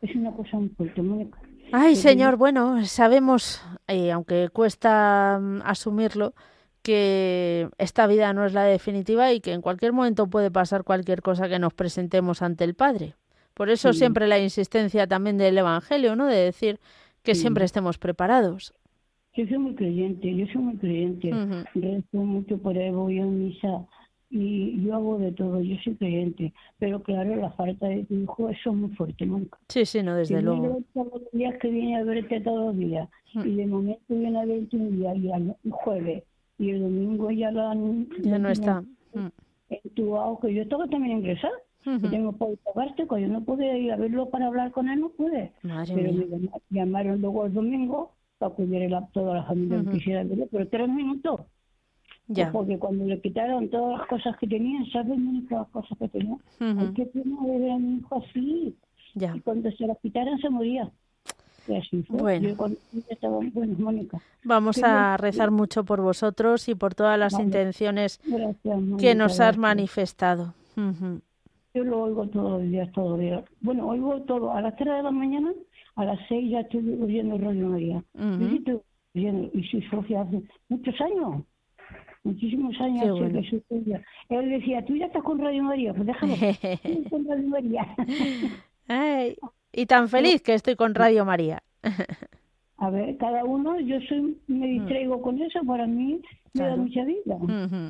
Es 0.00 0.16
una 0.16 0.32
cosa 0.32 0.56
muy 0.58 0.68
fuerte, 0.70 1.02
Mónica. 1.02 1.38
Ay, 1.72 1.96
señor, 1.96 2.36
bueno, 2.36 2.84
sabemos, 2.86 3.62
eh, 3.86 4.10
aunque 4.12 4.48
cuesta 4.50 5.38
mm, 5.40 5.60
asumirlo, 5.64 6.34
que 6.82 7.68
esta 7.78 8.06
vida 8.06 8.32
no 8.32 8.46
es 8.46 8.54
la 8.54 8.64
definitiva 8.64 9.32
y 9.32 9.40
que 9.40 9.52
en 9.52 9.60
cualquier 9.60 9.92
momento 9.92 10.28
puede 10.28 10.50
pasar 10.50 10.84
cualquier 10.84 11.20
cosa 11.22 11.48
que 11.48 11.58
nos 11.58 11.74
presentemos 11.74 12.40
ante 12.40 12.64
el 12.64 12.74
Padre. 12.74 13.14
Por 13.54 13.68
eso 13.68 13.92
Sí. 13.92 13.98
siempre 13.98 14.26
la 14.26 14.38
insistencia 14.38 15.06
también 15.06 15.36
del 15.36 15.58
Evangelio, 15.58 16.16
¿no? 16.16 16.26
De 16.26 16.36
decir 16.36 16.80
que 17.22 17.34
Sí. 17.34 17.42
siempre 17.42 17.64
estemos 17.64 17.98
preparados. 17.98 18.72
Yo 19.34 19.46
soy 19.46 19.58
muy 19.58 19.74
creyente, 19.74 20.34
yo 20.34 20.46
soy 20.46 20.62
muy 20.62 20.76
creyente. 20.78 21.32
Ujú. 21.34 21.64
Rezo 21.74 22.16
mucho 22.24 22.58
por 22.58 22.76
él, 22.78 22.92
voy 22.94 23.18
a 23.20 23.24
misa 23.24 23.68
y 24.30 24.82
yo 24.82 24.94
hago 24.94 25.18
de 25.18 25.32
todo, 25.32 25.60
yo 25.62 25.76
soy 25.82 25.94
creyente. 25.96 26.52
Pero 26.78 27.02
claro, 27.02 27.34
la 27.36 27.50
falta 27.52 27.88
de 27.88 28.04
tu 28.04 28.14
hijo, 28.14 28.48
eso 28.50 28.70
es 28.70 28.76
muy 28.76 28.90
fuerte, 28.90 29.24
nunca. 29.26 29.58
Sí, 29.68 29.84
sí, 29.86 30.02
no, 30.02 30.14
desde 30.16 30.38
Si 30.38 30.44
luego. 30.44 30.80
todos 30.94 31.12
los 31.22 31.30
días 31.32 31.54
que 31.60 31.68
viene 31.70 31.96
a 31.96 32.04
verte 32.04 32.40
todos 32.40 32.66
los 32.66 32.76
días 32.76 33.08
Mm. 33.34 33.46
y 33.46 33.54
de 33.56 33.66
momento 33.66 34.00
viene 34.08 34.40
a 34.40 34.44
verte 34.46 34.76
un 34.76 34.96
día 34.98 35.14
y 35.14 35.30
al 35.30 35.56
jueves 35.70 36.24
y 36.58 36.70
el 36.70 36.80
domingo 36.80 37.30
ya 37.30 37.50
lo 37.50 37.68
han 37.68 38.08
Ya 38.22 38.38
no 38.38 38.48
está. 38.50 38.80
Mm. 39.14 39.26
entubado, 39.70 40.38
que 40.40 40.54
yo 40.54 40.62
estaba 40.62 40.86
también 40.88 41.18
ingresada. 41.18 41.52
que 41.84 41.90
Ujú. 41.90 42.10
tengo 42.10 42.32
para 42.32 42.52
pagarte, 42.74 43.06
cuando 43.06 43.28
no 43.28 43.44
pude 43.44 43.78
ir 43.78 43.92
a 43.92 43.96
verlo 43.96 44.28
para 44.28 44.48
hablar 44.48 44.72
con 44.72 44.88
él, 44.90 45.00
no 45.00 45.08
pude. 45.10 45.52
Madre 45.62 45.94
Pero 45.94 46.12
mía. 46.12 46.26
me 46.28 46.36
llama- 46.38 46.58
llamaron 46.70 47.20
luego 47.20 47.46
el 47.46 47.54
domingo 47.54 48.12
para 48.38 48.54
que 48.56 48.88
la- 48.88 49.06
toda 49.12 49.34
la 49.36 49.44
familia 49.44 49.78
Ujú. 49.78 49.86
que 49.86 49.92
quisiera 49.98 50.24
verlo, 50.24 50.46
pero 50.50 50.66
tres 50.68 50.88
minutos. 50.88 51.40
Ya. 52.28 52.52
Porque 52.52 52.78
cuando 52.78 53.04
le 53.06 53.20
quitaron 53.20 53.68
todas 53.70 53.98
las 54.00 54.08
cosas 54.08 54.36
que 54.36 54.46
tenía, 54.46 54.80
¿sabes? 54.92 55.18
Todas 55.48 55.62
las 55.64 55.68
cosas 55.70 55.98
que 55.98 56.08
tenía. 56.08 56.34
Ujú. 56.34 56.80
Ay, 56.80 56.92
qué 56.94 57.06
pena 57.06 57.36
de 57.42 57.58
ver 57.58 57.70
a 57.72 57.78
mi 57.78 57.96
hijo 57.98 58.22
así. 58.22 58.76
Ya. 59.14 59.34
Y 59.34 59.40
cuando 59.40 59.70
se 59.72 59.86
las 59.86 59.98
quitaran, 59.98 60.38
se 60.38 60.50
moría. 60.50 60.90
Y 61.66 61.76
así 61.76 62.02
fue. 62.02 62.18
Bueno. 62.18 62.48
Yo 62.50 62.56
cuando 62.56 62.78
yo 62.92 63.00
estaba, 63.08 63.38
bueno, 63.52 63.74
Mónica. 63.78 64.20
Vamos 64.44 64.82
a 64.82 65.16
rezar 65.16 65.50
mucho 65.50 65.84
por 65.84 66.00
vosotros 66.02 66.68
y 66.68 66.74
por 66.74 66.94
todas 66.94 67.18
las 67.18 67.32
Vale. 67.32 67.44
intenciones 67.46 68.20
Gracias, 68.24 68.80
Mónica. 68.80 68.96
que 68.98 69.14
nos 69.14 69.32
has 69.32 69.38
gracias. 69.38 69.58
manifestado. 69.58 70.54
Yo 71.74 71.84
lo 71.84 72.02
oigo 72.04 72.26
todos 72.28 72.60
los 72.62 72.70
días, 72.70 72.90
todos 72.92 73.10
los 73.12 73.20
días. 73.20 73.44
Bueno, 73.60 73.88
oigo 73.88 74.20
todo. 74.22 74.52
A 74.52 74.60
las 74.60 74.76
3 74.76 74.96
de 74.96 75.02
la 75.02 75.10
mañana, 75.10 75.52
a 75.96 76.04
las 76.04 76.18
6 76.28 76.50
ya 76.50 76.60
estoy 76.60 76.98
oyendo 77.02 77.38
Radio 77.38 77.68
María. 77.68 78.02
Ujú. 78.14 78.38
Yo 78.40 78.48
sí 78.50 78.56
estoy 78.56 78.80
oyendo. 79.14 79.50
Y 79.54 79.64
soy 79.64 79.82
Sofía 79.90 80.22
hace 80.22 80.42
muchos 80.68 80.94
años. 81.00 81.42
Muchísimos 82.28 82.78
años 82.80 83.18
bueno. 83.18 83.40
que. 83.40 84.02
Él 84.28 84.50
decía, 84.50 84.84
tú 84.84 84.96
ya 84.96 85.06
estás 85.06 85.22
con 85.22 85.38
Radio 85.38 85.62
María. 85.62 85.94
Pues 85.94 86.06
déjalo. 86.06 86.34
Estoy 86.62 87.04
con 87.10 87.26
Radio 87.26 87.48
María. 87.48 87.86
Ay, 88.88 89.36
y 89.72 89.86
tan 89.86 90.08
feliz 90.08 90.42
que 90.42 90.54
estoy 90.54 90.76
con 90.76 90.94
Radio 90.94 91.24
María. 91.24 91.62
A 92.76 92.90
ver, 92.90 93.16
cada 93.16 93.44
uno, 93.44 93.80
yo 93.80 93.98
soy, 94.08 94.38
me 94.46 94.66
distraigo 94.66 95.20
con 95.22 95.40
eso, 95.42 95.60
para 95.66 95.86
mí 95.86 96.20
me 96.52 96.64
da 96.64 96.76
Mm. 96.76 96.80
Mucha 96.80 97.04
vida. 97.04 97.36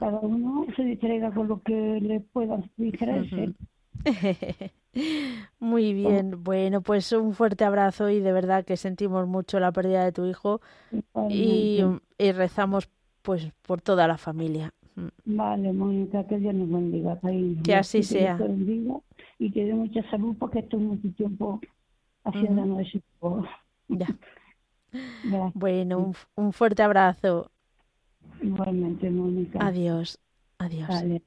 Cada 0.00 0.20
uno 0.20 0.66
se 0.76 0.82
distraiga 0.84 1.30
con 1.32 1.48
lo 1.48 1.60
que 1.62 1.98
le 2.00 2.20
pueda 2.20 2.62
distraerse. 2.76 3.54
Muy 5.58 5.92
bien, 5.94 6.42
bueno, 6.42 6.80
pues 6.80 7.12
un 7.12 7.34
fuerte 7.34 7.64
abrazo 7.64 8.08
y 8.10 8.20
de 8.20 8.32
verdad 8.32 8.64
que 8.64 8.76
sentimos 8.76 9.26
mucho 9.26 9.60
la 9.60 9.72
pérdida 9.72 10.04
de 10.04 10.12
tu 10.12 10.26
hijo 10.26 10.60
y, 11.28 11.80
y 12.16 12.32
rezamos 12.32 12.88
pues 13.28 13.52
por 13.60 13.82
toda 13.82 14.08
la 14.08 14.16
familia. 14.16 14.72
Mm. 14.94 15.36
Vale, 15.36 15.70
Mónica, 15.74 16.26
que 16.26 16.38
Dios 16.38 16.54
nos 16.54 16.70
bendiga, 16.70 17.20
cariño. 17.20 17.62
Que 17.62 17.74
así 17.74 18.02
sea. 18.02 18.36
bendiga 18.36 18.94
y 19.38 19.50
te 19.50 19.66
dé 19.66 19.74
mucha 19.74 20.02
salud 20.08 20.34
porque 20.38 20.60
esto 20.60 20.78
es 20.78 20.82
mucho 20.82 21.10
tiempo 21.14 21.60
haciéndonos 22.24 22.80
ese 22.80 23.00
tipo. 23.00 23.44
Ya. 23.88 24.06
Gracias. 25.24 25.52
Bueno, 25.52 25.98
un, 25.98 26.14
un 26.36 26.52
fuerte 26.54 26.82
abrazo. 26.82 27.50
Igualmente, 28.40 29.10
Mónica. 29.10 29.58
Adiós. 29.60 30.18
Adiós. 30.56 30.88
Vale. 30.88 31.22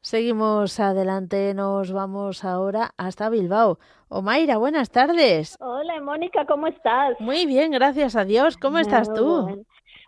Seguimos 0.00 0.80
adelante, 0.80 1.54
nos 1.54 1.92
vamos 1.92 2.44
ahora 2.44 2.94
hasta 2.96 3.28
Bilbao. 3.28 3.78
Omaira, 4.08 4.56
buenas 4.56 4.90
tardes. 4.90 5.56
Hola, 5.60 6.00
Mónica, 6.00 6.46
¿cómo 6.46 6.66
estás? 6.66 7.14
Muy 7.20 7.46
bien, 7.46 7.70
gracias 7.70 8.16
a 8.16 8.24
Dios. 8.24 8.56
¿Cómo 8.56 8.78
estás 8.78 9.12
tú? 9.12 9.42
bueno. 9.42 9.62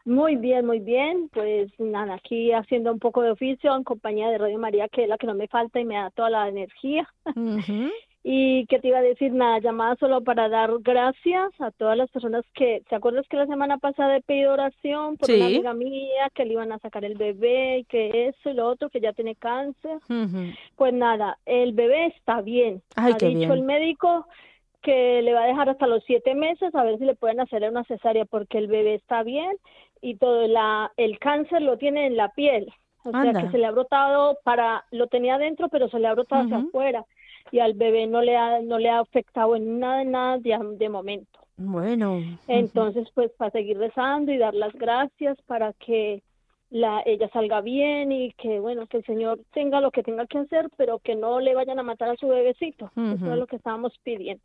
Muy 0.05 0.37
bien, 0.37 0.67
muy 0.67 0.81
bien. 0.81 1.29
Pues 1.33 1.71
nada, 1.79 2.15
aquí 2.15 2.53
haciendo 2.53 2.93
un 2.93 2.99
poco 2.99 3.23
de 3.23 3.31
oficio 3.31 3.75
en 3.77 3.85
compañía 3.85 4.29
de 4.31 4.39
Radio 4.39 4.59
María, 4.59 4.89
que 4.89 5.05
es 5.05 5.09
la 5.09 5.19
que 5.19 5.27
no 5.27 5.35
me 5.35 5.49
falta 5.49 5.81
y 5.81 5.85
me 5.85 5.97
da 5.97 6.11
toda 6.11 6.31
la 6.31 6.49
energía. 6.49 7.09
Y 8.31 8.67
que 8.67 8.79
te 8.79 8.89
iba 8.89 8.99
a 8.99 9.03
decir, 9.03 9.33
nada, 9.33 9.59
llamada 9.59 9.97
solo 9.97 10.23
para 10.23 10.51
dar 10.51 10.71
gracias 10.81 11.49
a 11.61 11.71
todas 11.71 11.97
las 11.97 12.11
personas 12.11 12.45
que, 12.53 12.83
¿te 12.87 12.97
acuerdas 12.97 13.27
que 13.29 13.39
la 13.39 13.47
semana 13.47 13.79
pasada 13.79 14.17
he 14.17 14.23
pedido 14.23 14.53
oración 14.53 15.17
por 15.17 15.31
una 15.31 15.47
amiga 15.47 15.73
mía 15.73 16.29
que 16.35 16.45
le 16.45 16.53
iban 16.53 16.73
a 16.73 16.79
sacar 16.81 17.07
el 17.07 17.15
bebé 17.15 17.79
y 17.79 17.85
que 17.85 18.29
eso 18.29 18.51
y 18.51 18.55
lo 18.55 18.69
otro, 18.69 18.91
que 18.91 19.01
ya 19.01 19.15
tiene 19.15 19.35
cáncer? 19.35 19.99
Pues 20.77 20.93
nada, 20.93 21.39
el 21.47 21.73
bebé 21.73 22.07
está 22.07 22.43
bien. 22.43 22.83
Ay, 22.97 23.13
ha 23.13 23.17
dicho 23.17 23.29
bien. 23.29 23.51
el 23.51 23.63
médico 23.63 24.27
que 24.83 25.23
le 25.23 25.35
va 25.35 25.45
a 25.45 25.47
dejar 25.47 25.69
hasta 25.69 25.87
los 25.87 26.03
siete 26.05 26.35
meses 26.35 26.75
a 26.75 26.85
ver 26.85 26.99
si 26.99 27.05
le 27.05 27.15
pueden 27.15 27.41
hacer 27.41 27.69
una 27.69 27.85
cesárea 27.85 28.25
porque 28.25 28.59
el 28.59 28.69
bebé 28.69 28.95
está 28.95 29.23
bien 29.23 29.57
y 30.01 30.17
todo 30.17 30.47
la, 30.47 30.93
el 30.97 31.19
cáncer 31.19 31.63
lo 31.63 31.79
tiene 31.79 32.07
en 32.07 32.17
la 32.17 32.31
piel. 32.31 32.73
O 33.05 33.11
sea 33.11 33.33
que 33.33 33.51
se 33.51 33.59
le 33.59 33.67
ha 33.67 33.71
brotado 33.71 34.39
para, 34.45 34.85
lo 34.91 35.07
tenía 35.07 35.37
adentro 35.37 35.69
pero 35.69 35.89
se 35.89 35.99
le 35.99 36.09
ha 36.09 36.15
brotado 36.15 36.43
hacia 36.43 36.59
Ujú. 36.59 36.69
afuera 36.69 37.05
y 37.51 37.61
al 37.61 37.75
bebé 37.75 38.07
no 38.07 38.21
le 38.21 38.37
ha, 38.37 38.61
no 38.61 38.79
le 38.79 38.91
ha 38.91 39.01
afectado 39.01 39.57
en 39.57 39.79
nada, 39.79 40.03
en 40.03 40.11
nada 40.11 40.39
de, 40.39 40.59
de 40.77 40.89
momento. 40.89 41.39
Bueno. 41.57 42.21
Entonces, 42.47 43.09
pues 43.15 43.31
para 43.33 43.51
seguir 43.51 43.79
rezando 43.79 44.33
y 44.33 44.39
dar 44.39 44.55
las 44.55 44.73
gracias 44.75 45.41
para 45.43 45.73
que 45.73 46.23
la 46.71 47.03
ella 47.07 47.29
salga 47.31 47.63
bien 47.63 48.13
y 48.13 48.33
que 48.33 48.61
bueno, 48.61 48.87
que 48.87 48.99
el 48.99 49.05
Señor 49.05 49.41
tenga 49.53 49.81
lo 49.81 49.91
que 49.91 50.03
tenga 50.03 50.27
que 50.27 50.39
hacer, 50.39 50.69
pero 50.77 50.99
que 50.99 51.15
no 51.15 51.41
le 51.41 51.55
vayan 51.55 51.79
a 51.79 51.83
matar 51.83 52.11
a 52.11 52.17
su 52.17 52.29
bebecito. 52.29 52.91
Eso 52.95 53.33
es 53.33 53.39
lo 53.39 53.47
que 53.47 53.57
estábamos 53.57 53.99
pidiendo. 54.03 54.43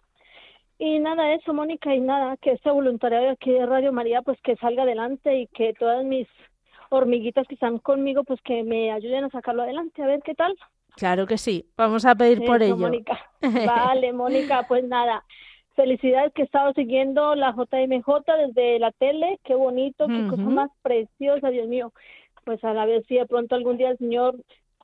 Y 0.79 0.99
nada, 0.99 1.33
eso, 1.33 1.53
Mónica, 1.53 1.93
y 1.95 1.99
nada, 1.99 2.37
que 2.37 2.51
este 2.51 2.71
voluntariado 2.71 3.25
de 3.25 3.31
aquí 3.31 3.51
de 3.51 3.65
Radio 3.65 3.93
María, 3.93 4.21
pues 4.21 4.39
que 4.41 4.55
salga 4.57 4.83
adelante 4.83 5.35
y 5.37 5.47
que 5.47 5.73
todas 5.73 6.03
mis 6.03 6.27
hormiguitas 6.89 7.47
que 7.47 7.55
están 7.55 7.79
conmigo, 7.79 8.23
pues 8.23 8.41
que 8.41 8.63
me 8.63 8.91
ayuden 8.91 9.23
a 9.23 9.29
sacarlo 9.29 9.63
adelante, 9.63 10.01
a 10.03 10.07
ver 10.07 10.21
qué 10.23 10.35
tal. 10.35 10.55
Claro 10.95 11.25
que 11.25 11.37
sí. 11.37 11.65
Vamos 11.75 12.05
a 12.05 12.15
pedir 12.15 12.43
por 12.45 12.61
ello. 12.61 12.77
Mónica. 12.77 13.19
Vale, 13.41 14.13
Mónica, 14.13 14.65
pues 14.67 14.83
nada. 14.83 15.23
Felicidades 15.75 16.31
que 16.33 16.43
he 16.43 16.45
estado 16.45 16.71
siguiendo 16.73 17.33
la 17.33 17.51
JMJ 17.51 18.05
desde 18.47 18.77
la 18.77 18.91
tele. 18.91 19.39
Qué 19.43 19.55
bonito, 19.55 20.07
qué 20.07 20.27
cosa 20.27 20.43
más 20.43 20.69
preciosa, 20.83 21.49
Dios 21.49 21.67
mío. 21.67 21.91
Pues 22.45 22.63
a 22.63 22.73
la 22.73 22.85
vez 22.85 23.03
si 23.07 23.15
de 23.15 23.25
pronto 23.25 23.55
algún 23.55 23.77
día 23.77 23.89
el 23.89 23.97
Señor, 23.97 24.35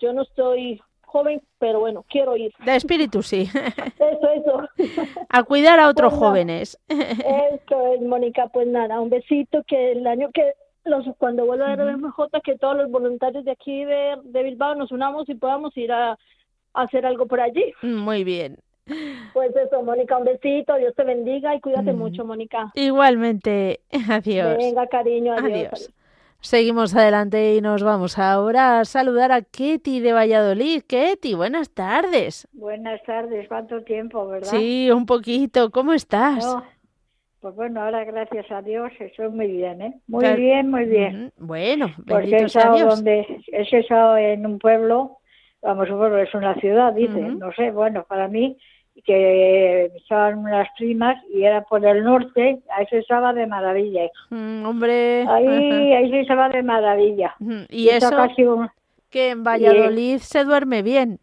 yo 0.01 0.13
no 0.13 0.23
estoy 0.23 0.81
joven, 1.09 1.41
pero 1.59 1.79
bueno, 1.81 2.05
quiero 2.09 2.37
ir. 2.37 2.53
De 2.63 2.75
espíritu, 2.75 3.21
sí. 3.21 3.49
Eso, 3.99 4.29
eso. 4.31 5.03
a 5.29 5.43
cuidar 5.43 5.79
a 5.79 5.89
otros 5.89 6.11
Pues 6.11 6.19
nada. 6.21 6.31
jóvenes. 6.31 6.79
Eso 6.87 7.93
es, 7.93 8.01
Mónica. 8.01 8.47
Pues 8.47 8.67
nada, 8.67 8.99
un 8.99 9.09
besito 9.09 9.63
que 9.67 9.91
el 9.91 10.07
año 10.07 10.29
que 10.33 10.53
los 10.85 11.05
cuando 11.17 11.45
vuelva 11.45 11.71
a 11.73 11.75
RMJ, 11.75 12.15
que 12.43 12.57
todos 12.57 12.77
los 12.77 12.89
voluntarios 12.89 13.43
de 13.45 13.51
aquí 13.51 13.83
de, 13.85 14.15
de 14.23 14.43
Bilbao 14.43 14.75
nos 14.75 14.91
unamos 14.91 15.27
y 15.29 15.35
podamos 15.35 15.75
ir 15.77 15.91
a, 15.91 16.11
a 16.11 16.17
hacer 16.73 17.05
algo 17.05 17.25
por 17.27 17.41
allí. 17.41 17.73
Muy 17.81 18.23
bien. 18.23 18.57
Pues 19.33 19.55
eso, 19.55 19.83
Mónica, 19.83 20.17
un 20.17 20.25
besito, 20.25 20.75
Dios 20.77 20.95
te 20.95 21.03
bendiga 21.03 21.53
y 21.53 21.59
cuídate 21.59 21.93
Mm. 21.93 21.97
mucho, 21.99 22.25
Mónica. 22.25 22.71
Igualmente. 22.73 23.81
Adiós. 24.09 24.57
Venga, 24.57 24.87
cariño, 24.87 25.33
adiós. 25.33 25.51
Adiós. 25.73 25.91
Seguimos 26.41 26.95
adelante 26.95 27.55
y 27.55 27.61
nos 27.61 27.83
vamos 27.83 28.17
ahora 28.17 28.79
a 28.79 28.85
saludar 28.85 29.31
a 29.33 29.41
Ketty 29.41 29.99
de 29.99 30.13
Valladolid. 30.13 30.83
Ketty, 30.87 31.33
buenas 31.33 31.69
tardes. 31.71 32.47
Buenas 32.53 33.03
tardes, 33.03 33.47
¿cuánto 33.49 33.83
tiempo, 33.83 34.25
verdad? 34.25 34.47
Sí, 34.49 34.89
un 34.89 35.05
poquito. 35.05 35.69
¿Cómo 35.69 35.91
estás? 35.93 36.45
No, 36.45 36.63
Pues 37.41 37.55
bueno, 37.55 37.81
ahora 37.81 38.05
gracias 38.05 38.49
a 38.51 38.61
Dios 38.61 38.89
estoy 38.99 39.29
muy 39.29 39.47
bien, 39.47 39.81
¿eh? 39.81 39.99
Muy 40.07 40.21
Claro. 40.21 40.37
bien, 40.37 40.71
muy 40.71 40.85
bien. 40.85 41.31
Bueno, 41.37 41.87
Porque 42.07 42.35
he 42.37 42.43
estado 42.45 42.75
Dios. 42.77 42.95
donde, 42.95 43.25
he 43.47 43.77
estado 43.77 44.17
en 44.17 44.45
un 44.45 44.59
pueblo, 44.59 45.17
vamos, 45.61 45.89
un 45.89 45.97
pueblo 45.97 46.19
es 46.19 46.33
una 46.33 46.55
ciudad, 46.55 46.93
dice, 46.93 47.19
no 47.19 47.51
sé, 47.53 47.71
bueno, 47.71 48.05
para 48.07 48.27
mí, 48.29 48.57
que 49.05 49.85
estaban 49.97 50.39
unas 50.39 50.67
primas 50.77 51.15
y 51.33 51.43
era 51.43 51.61
por 51.63 51.85
el 51.85 52.03
norte, 52.03 52.59
ahí 52.75 52.85
se 52.89 52.99
estaba 52.99 53.33
de 53.33 53.47
maravilla. 53.47 54.09
Mm, 54.29 54.65
hombre. 54.65 55.25
Ahí, 55.27 55.47
ahí 55.93 56.09
se 56.11 56.21
estaba 56.21 56.49
de 56.49 56.63
maravilla. 56.63 57.35
Ujú. 57.39 57.65
Y 57.69 57.89
eso 57.89 58.09
casi 58.11 58.43
un- 58.43 58.69
que 59.09 59.29
en 59.31 59.43
Valladolid 59.43 60.17
se 60.19 60.43
duerme 60.43 60.83
bien. 60.83 61.19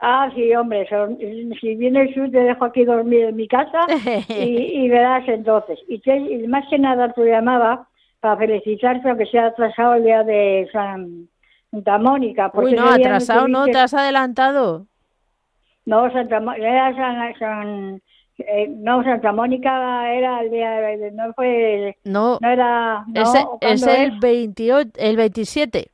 Ah, 0.00 0.30
sí, 0.34 0.54
hombre, 0.54 0.86
son- 0.88 1.16
si 1.60 1.74
vienes 1.76 2.14
tú 2.14 2.30
te 2.30 2.38
dejo 2.40 2.64
aquí 2.66 2.84
dormir 2.84 3.24
en 3.26 3.36
mi 3.36 3.48
casa 3.48 3.80
y, 4.28 4.84
y 4.84 4.88
verás 4.88 5.26
entonces. 5.28 5.78
Y, 5.88 5.98
te- 6.00 6.16
y 6.18 6.46
más 6.46 6.64
que 6.68 6.78
nada 6.78 7.12
te 7.12 7.24
llamaba 7.24 7.88
para 8.20 8.36
felicitarte 8.36 9.08
aunque 9.08 9.26
se 9.26 9.38
ha 9.38 9.46
atrasado 9.46 9.94
el 9.94 10.04
día 10.04 10.22
de 10.22 10.68
San- 10.72 11.28
Santa 11.70 11.98
Mónica. 11.98 12.50
porque 12.52 12.70
Uy, 12.74 12.76
no, 12.76 12.88
atrasado 12.88 13.48
no, 13.48 13.64
te 13.66 13.78
has 13.78 13.94
adelantado. 13.94 14.86
No, 15.86 16.10
Santa, 16.12 16.42
era 16.56 16.94
San, 16.96 17.34
San- 17.38 18.02
eh, 18.38 18.68
no, 18.68 19.02
Santa 19.04 19.32
Mónica 19.32 20.12
era 20.12 20.40
el 20.40 20.50
día, 20.50 20.70
de- 20.80 21.10
no 21.12 21.32
fue, 21.34 21.96
No, 22.04 22.38
no 22.40 22.48
era, 22.48 23.04
no, 23.06 23.20
ese 23.22 23.38
es 23.38 23.44
¿cuándo 23.60 23.90
el 23.94 24.18
28, 24.20 24.90
el 24.96 25.16
27. 25.16 25.90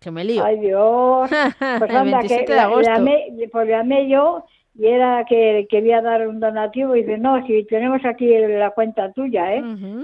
Que 0.00 0.10
me 0.10 0.24
lío. 0.24 0.44
Ay, 0.44 0.58
Dios. 0.60 1.30
Pues 1.78 1.90
el 1.90 1.96
anda, 1.96 2.18
27 2.18 2.44
que 2.44 2.52
de 2.52 2.60
agosto. 2.60 2.82
llamé, 2.90 3.26
pues 3.50 3.68
llamé 3.68 4.08
yo 4.08 4.44
y 4.76 4.86
era 4.88 5.24
que 5.24 5.66
quería 5.70 6.02
dar 6.02 6.26
un 6.28 6.40
donativo 6.40 6.94
y 6.96 7.02
dice, 7.02 7.16
no, 7.16 7.46
si 7.46 7.64
tenemos 7.64 8.04
aquí 8.04 8.26
la 8.36 8.70
cuenta 8.72 9.12
tuya, 9.12 9.54
¿eh? 9.54 9.62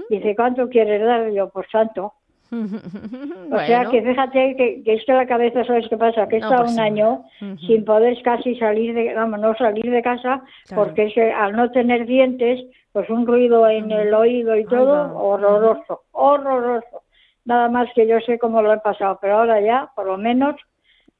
Dice, 0.09 0.35
¿cuánto 0.35 0.69
quieres 0.69 1.03
dar? 1.05 1.29
Y 1.29 1.35
yo, 1.35 1.49
pues 1.49 1.67
tanto. 1.71 2.13
O 2.51 3.57
sea 3.65 3.79
Bueno. 3.83 3.91
que 3.91 4.01
fíjate 4.01 4.55
que, 4.57 4.83
que 4.83 4.93
es 4.95 5.05
que 5.05 5.13
la 5.13 5.25
cabeza, 5.25 5.63
¿sabes 5.63 5.87
qué 5.89 5.97
pasa? 5.97 6.27
Que 6.27 6.37
he 6.37 6.39
No 6.39 6.49
estado 6.51 6.69
un 6.71 6.79
año 6.79 7.23
sin 7.65 7.85
poder 7.85 8.21
casi 8.23 8.55
salir 8.55 8.93
de, 8.93 9.13
vamos, 9.13 9.39
no 9.39 9.55
salir 9.55 9.89
de 9.89 10.01
casa, 10.01 10.43
Claro. 10.67 10.83
porque 10.83 11.05
es 11.05 11.13
que 11.13 11.31
al 11.31 11.53
no 11.53 11.71
tener 11.71 12.05
dientes, 12.05 12.59
pues 12.91 13.09
un 13.09 13.25
ruido 13.25 13.67
en 13.69 13.89
el 13.91 14.13
oído 14.13 14.55
y 14.57 14.65
todo, 14.65 15.17
horroroso, 15.17 16.01
horroroso. 16.11 17.01
Nada 17.45 17.69
más 17.69 17.87
que 17.95 18.05
yo 18.07 18.19
sé 18.19 18.37
cómo 18.37 18.61
lo 18.61 18.73
he 18.73 18.77
pasado, 18.79 19.17
pero 19.21 19.37
ahora 19.39 19.61
ya, 19.61 19.89
por 19.95 20.05
lo 20.05 20.17
menos, 20.17 20.55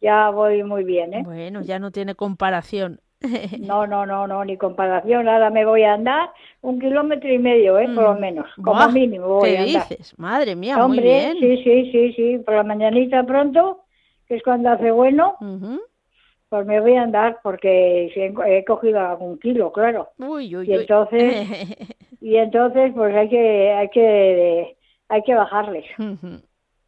ya 0.02 0.30
voy 0.30 0.64
muy 0.64 0.84
bien, 0.84 1.14
¿eh? 1.14 1.22
Bueno, 1.24 1.62
ya 1.62 1.80
no 1.80 1.92
tiene 1.92 2.14
comparación. 2.16 3.00
No, 3.60 3.86
no, 3.86 4.06
no, 4.06 4.28
no, 4.28 4.44
ni 4.44 4.58
comparación. 4.58 5.28
Ahora 5.30 5.50
me 5.50 5.66
voy 5.66 5.84
a 5.84 5.94
andar 5.94 6.30
un 6.62 6.80
kilómetro 6.80 7.32
y 7.32 7.38
medio, 7.38 7.78
¿eh? 7.78 7.88
Por 7.94 8.04
lo 8.04 8.16
menos, 8.16 8.48
como 8.56 8.74
Mm. 8.74 8.78
Buah, 8.78 8.88
mínimo 8.92 9.28
voy 9.28 9.52
¿Qué 9.52 9.58
a 9.58 9.62
andar. 9.64 9.88
dices? 9.90 10.18
Madre 10.20 10.56
mía, 10.56 10.78
muy 10.78 10.86
Hombre, 10.86 11.04
bien. 11.04 11.38
sí, 11.40 11.64
sí, 11.64 11.92
sí, 11.92 12.14
sí, 12.14 12.38
por 12.40 12.56
la 12.56 12.64
mañanita 12.64 13.24
pronto, 13.24 13.84
que 14.28 14.36
es 14.36 14.44
cuando 14.44 14.70
hace 14.72 14.90
bueno, 14.92 15.36
Ujú. 15.40 15.82
pues 16.50 16.66
me 16.66 16.80
voy 16.80 16.96
a 16.96 17.04
andar 17.04 17.40
porque 17.44 18.12
he, 18.16 18.66
cogido 18.66 19.00
algún 19.00 19.38
kilo, 19.40 19.72
claro. 19.72 20.10
Uy, 20.18 20.56
uy, 20.56 20.68
Y 20.68 20.72
uy. 20.76 20.82
entonces, 20.82 21.48
y 22.22 22.36
entonces 22.38 22.92
pues 22.96 23.16
hay 23.16 23.30
que, 23.30 23.72
hay 23.72 23.90
que, 23.90 24.78
hay 25.10 25.22
que 25.24 25.36
bajarles. 25.36 25.86
Ujú. 26.00 26.42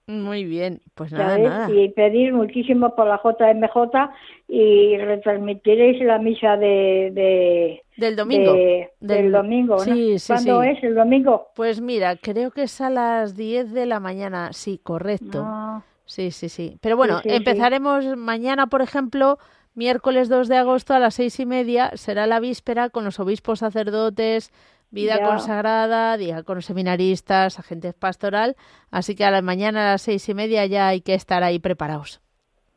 Muy 0.08 0.44
bien, 0.44 0.82
pues 0.96 1.14
nada, 1.14 1.30
¿sabes? 1.30 1.50
nada. 1.50 1.72
Y 1.72 1.90
pedir 1.90 2.34
muchísimo 2.34 2.94
por 2.94 3.08
la 3.08 3.22
JMJ 3.24 4.10
y 4.50 4.98
retransmitiréis 4.98 6.04
la 6.04 6.20
misa 6.20 6.58
de, 6.58 7.12
de 7.14 7.82
Del 7.96 8.16
domingo. 8.18 8.54
de- 8.54 8.90
del, 9.00 9.18
Del- 9.24 9.32
domingo, 9.32 9.76
¿no? 9.78 9.80
Sí, 9.84 10.20
sí, 10.20 10.28
¿Cuándo 10.34 10.62
sí. 10.62 10.70
es 10.70 10.84
el 10.84 10.96
domingo? 10.96 11.48
Pues 11.56 11.80
mira, 11.80 12.18
creo 12.18 12.52
que 12.52 12.64
es 12.64 12.82
a 12.82 12.90
las 12.90 13.36
10 13.36 13.72
de 13.74 13.86
la 13.86 14.00
mañana. 14.02 14.52
Sí, 14.52 14.80
correcto. 14.84 15.42
Ah, 15.46 15.84
Sí, 16.06 16.32
sí, 16.32 16.50
sí. 16.50 16.78
Pero 16.82 16.98
bueno, 16.98 17.20
sí, 17.24 17.30
sí. 17.30 17.36
empezaremos 17.38 18.06
mañana, 18.18 18.68
por 18.68 18.82
ejemplo, 18.82 19.40
miércoles 19.74 20.28
2 20.28 20.50
de 20.50 20.58
agosto 20.58 20.94
a 20.94 21.00
las 21.00 21.14
seis 21.16 21.40
y 21.40 21.46
media. 21.46 21.92
Será 21.96 22.28
la 22.28 22.42
víspera 22.42 22.90
con 22.90 23.06
los 23.06 23.22
obispos 23.22 23.60
sacerdotes, 23.60 24.52
vida 24.94 25.18
Ya. 25.18 25.26
consagrada, 25.26 26.16
diáconos 26.18 26.66
seminaristas, 26.66 27.60
agentes 27.60 27.94
pastoral. 27.94 28.56
Así 28.92 29.16
que 29.16 29.26
a 29.26 29.32
la 29.32 29.42
mañana 29.42 29.90
a 29.90 29.92
las 29.94 30.04
seis 30.04 30.30
y 30.30 30.34
media 30.34 30.66
ya 30.68 30.88
hay 30.88 31.02
que 31.02 31.16
estar 31.16 31.44
ahí 31.44 31.60
preparados. 31.60 32.22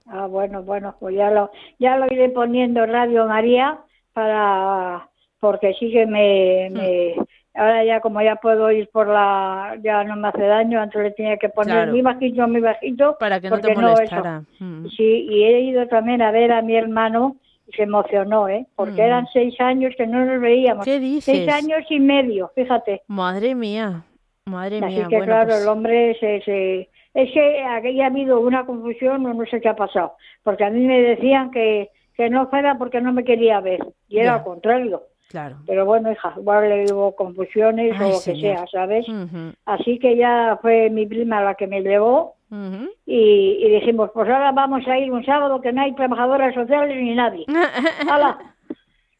ah, 0.08 0.26
bueno, 0.26 0.62
bueno, 0.62 0.94
pues 1.00 1.14
ya 1.16 1.30
lo, 1.30 1.50
ya 1.78 1.96
lo 1.98 2.06
iré 2.10 2.28
poniendo 2.30 2.84
en 2.84 2.92
Radio 2.92 3.26
María 3.26 3.78
para, 4.12 5.08
porque 5.40 5.74
sí 5.78 5.90
que 5.92 6.06
me, 6.06 6.70
Hmm. 6.70 6.74
me- 6.76 7.14
ahora 7.54 7.84
ya 7.84 8.00
como 8.00 8.20
ya 8.22 8.36
puedo 8.36 8.70
ir 8.70 8.88
por 8.90 9.08
la, 9.08 9.76
ya 9.82 10.04
no 10.04 10.14
me 10.16 10.28
hace 10.28 10.42
daño, 10.46 10.80
antes 10.80 11.02
le 11.02 11.10
tenía 11.10 11.36
que 11.38 11.48
poner 11.48 11.74
Claro. 11.74 11.92
muy 11.92 12.02
bajito, 12.02 12.46
muy 12.48 12.60
bajito, 12.60 13.16
Para 13.18 13.40
que 13.40 13.50
no 13.50 13.60
te 13.60 13.74
no, 13.74 13.80
molestara. 13.80 14.42
Mm. 14.58 14.86
Sí, 14.96 15.26
y 15.28 15.44
he 15.44 15.60
ido 15.60 15.86
también 15.88 16.22
a 16.22 16.30
ver 16.30 16.52
a 16.52 16.62
mi 16.62 16.76
hermano 16.76 17.36
se 17.74 17.82
emocionó, 17.82 18.48
¿eh? 18.48 18.66
Porque 18.76 19.02
Mm. 19.02 19.06
eran 19.06 19.26
seis 19.32 19.60
años 19.60 19.94
que 19.96 20.06
no 20.06 20.24
nos 20.24 20.40
veíamos. 20.40 20.84
¿Qué 20.84 20.98
dices? 21.00 21.24
Seis 21.24 21.48
años 21.52 21.84
y 21.90 21.98
medio, 22.00 22.50
fíjate. 22.54 23.02
Madre 23.08 23.54
mía, 23.54 24.04
madre 24.44 24.78
Así 24.78 24.94
mía. 24.96 25.06
que 25.08 25.16
bueno, 25.16 25.32
claro, 25.32 25.48
pues- 25.48 25.62
el 25.62 25.68
hombre 25.68 26.16
se, 26.20 26.40
se... 26.42 26.88
Es 27.14 27.32
que 27.32 27.62
aquí 27.64 28.00
ha 28.02 28.06
habido 28.06 28.40
una 28.40 28.66
confusión 28.66 29.24
o 29.26 29.32
no 29.34 29.46
sé 29.46 29.60
qué 29.60 29.68
ha 29.68 29.74
pasado. 29.76 30.14
Porque 30.42 30.64
a 30.64 30.70
mí 30.70 30.84
me 30.84 31.00
decían 31.00 31.50
que, 31.50 31.88
que 32.14 32.28
no 32.28 32.46
fuera 32.48 32.76
porque 32.76 33.00
no 33.00 33.12
me 33.12 33.24
quería 33.24 33.60
ver. 33.60 33.80
Y 34.08 34.18
era 34.18 34.34
al 34.34 34.44
contrario. 34.44 35.02
Claro. 35.30 35.56
Pero 35.66 35.84
bueno, 35.86 36.12
hija, 36.12 36.34
igual 36.38 36.68
le 36.68 36.92
hubo 36.92 37.16
confusiones 37.16 37.94
Ay, 37.98 38.10
o 38.10 38.12
lo 38.14 38.20
que 38.22 38.40
sea, 38.40 38.64
¿sabes? 38.70 39.06
Así 39.64 39.98
que 39.98 40.16
ya 40.16 40.56
fue 40.62 40.88
mi 40.90 41.04
prima 41.06 41.40
la 41.42 41.54
que 41.56 41.66
me 41.66 41.80
llevó 41.80 42.35
y, 43.06 43.58
y 43.60 43.68
dijimos, 43.70 44.10
pues 44.14 44.28
ahora 44.28 44.52
vamos 44.52 44.86
a 44.86 44.98
ir 44.98 45.10
un 45.12 45.24
sábado 45.24 45.60
que 45.60 45.72
no 45.72 45.82
hay 45.82 45.94
trabajadoras 45.94 46.54
sociales 46.54 46.96
ni 46.96 47.14
nadie. 47.14 47.44
¡Hala! 48.10 48.38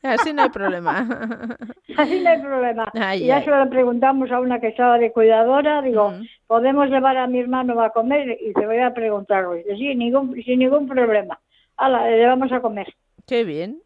Así 0.03 0.33
no 0.33 0.43
hay 0.43 0.51
problema. 0.51 1.01
Así 1.97 2.21
no 2.21 2.31
hay 2.31 2.41
problema. 2.41 2.89
Ay, 2.95 3.25
y 3.25 3.27
ya 3.27 3.39
ay. 3.39 3.45
se 3.45 3.51
lo 3.51 3.69
preguntamos 3.69 4.31
a 4.31 4.39
una 4.39 4.61
que 4.61 4.69
estaba 4.69 4.99
de 4.99 5.11
cuidadora, 5.11 5.83
digo. 5.83 6.13
¿podemos 6.47 6.89
llevar 6.89 7.17
a 7.17 7.27
mi 7.27 7.41
hermano 7.41 7.81
a 7.81 7.91
comer? 7.91 8.39
Y 8.41 8.53
te 8.53 8.67
voy 8.67 8.79
a 8.79 8.95
preguntar 8.95 9.45
hoy. 9.47 9.65
Dice, 9.65 9.77
Sí, 9.77 9.95
ningún, 9.97 10.41
sin 10.45 10.61
ningún 10.61 10.87
problema. 10.87 11.41
Hala, 11.77 12.09
le 12.09 12.25
vamos 12.25 12.53
a 12.53 12.61
comer. 12.61 12.87
Qué 13.27 13.43
bien. 13.43 13.81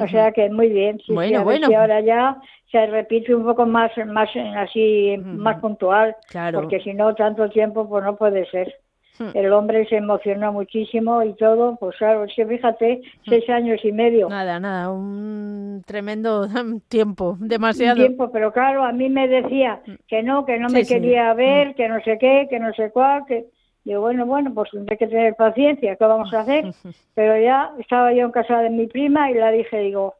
O 0.00 0.08
sea 0.08 0.32
que 0.32 0.50
muy 0.50 0.68
bien. 0.70 0.98
Sí, 1.06 1.12
Bueno, 1.14 1.44
bueno. 1.44 1.68
si 1.68 1.74
ahora 1.74 2.00
ya 2.00 2.36
se 2.70 2.86
repite 2.86 3.34
un 3.34 3.44
poco 3.44 3.66
más, 3.66 3.90
más 4.06 4.28
así, 4.56 5.16
más 5.24 5.58
puntual. 5.60 6.14
Claro. 6.28 6.60
Porque 6.60 6.80
si 6.80 6.92
no, 6.94 7.14
tanto 7.14 7.48
tiempo, 7.50 7.88
pues 7.88 8.04
no 8.04 8.16
puede 8.16 8.44
ser. 8.50 8.74
Hmm. 9.18 9.30
El 9.34 9.52
hombre 9.52 9.84
se 9.88 9.96
emocionó 9.96 10.52
muchísimo 10.52 11.22
y 11.24 11.34
todo, 11.34 11.76
pues 11.80 11.96
claro, 11.96 12.22
es 12.24 12.32
que 12.36 12.46
fíjate, 12.46 13.00
seis 13.28 13.48
años 13.50 13.80
y 13.84 13.90
medio. 13.90 14.28
Nada, 14.28 14.60
nada, 14.60 14.90
un 14.90 15.82
tremendo 15.86 16.46
tiempo, 16.88 17.36
demasiado. 17.40 17.96
tiempo, 17.96 18.30
pero 18.30 18.52
claro, 18.52 18.84
a 18.84 18.92
mí 18.92 19.08
me 19.08 19.26
decía 19.26 19.80
que 20.06 20.22
no, 20.22 20.44
que 20.46 20.58
no 20.60 20.68
Sí, 20.68 20.74
me 20.76 20.84
sí. 20.84 20.94
quería 20.94 21.34
ver, 21.34 21.74
que 21.74 21.88
no 21.88 22.00
sé 22.02 22.16
qué, 22.18 22.46
que 22.48 22.60
no 22.60 22.72
sé 22.74 22.92
cuál, 22.92 23.24
que 23.26 23.46
digo, 23.82 24.02
bueno, 24.02 24.24
bueno, 24.24 24.52
pues 24.54 24.70
tendré 24.70 24.96
que 24.96 25.08
tener 25.08 25.34
paciencia, 25.34 25.96
¿qué 25.96 26.04
vamos 26.04 26.32
a 26.32 26.40
hacer? 26.40 26.66
Pero 27.14 27.40
ya 27.42 27.72
estaba 27.80 28.12
yo 28.12 28.24
en 28.26 28.30
casa 28.30 28.60
de 28.60 28.70
mi 28.70 28.86
prima 28.86 29.30
y 29.32 29.34
la 29.34 29.50
dije, 29.50 29.78
digo, 29.80 30.14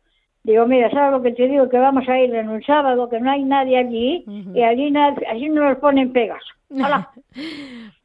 digo, 0.52 0.66
mira, 0.66 0.90
¿sabes 0.90 1.12
lo 1.12 1.22
que 1.22 1.32
te 1.32 1.46
digo? 1.48 1.68
Que 1.68 1.78
vamos 1.78 2.08
a 2.08 2.18
ir 2.18 2.34
en 2.34 2.48
un 2.48 2.62
sábado, 2.62 3.08
que 3.08 3.20
no 3.20 3.30
hay 3.30 3.44
nadie 3.44 3.78
allí 3.78 4.24
y 4.54 4.62
allí 4.62 4.92
allí 5.28 5.48
no 5.48 5.68
nos 5.68 5.78
ponen 5.78 6.12
pegas. 6.12 6.42
¡Hala! 6.82 7.10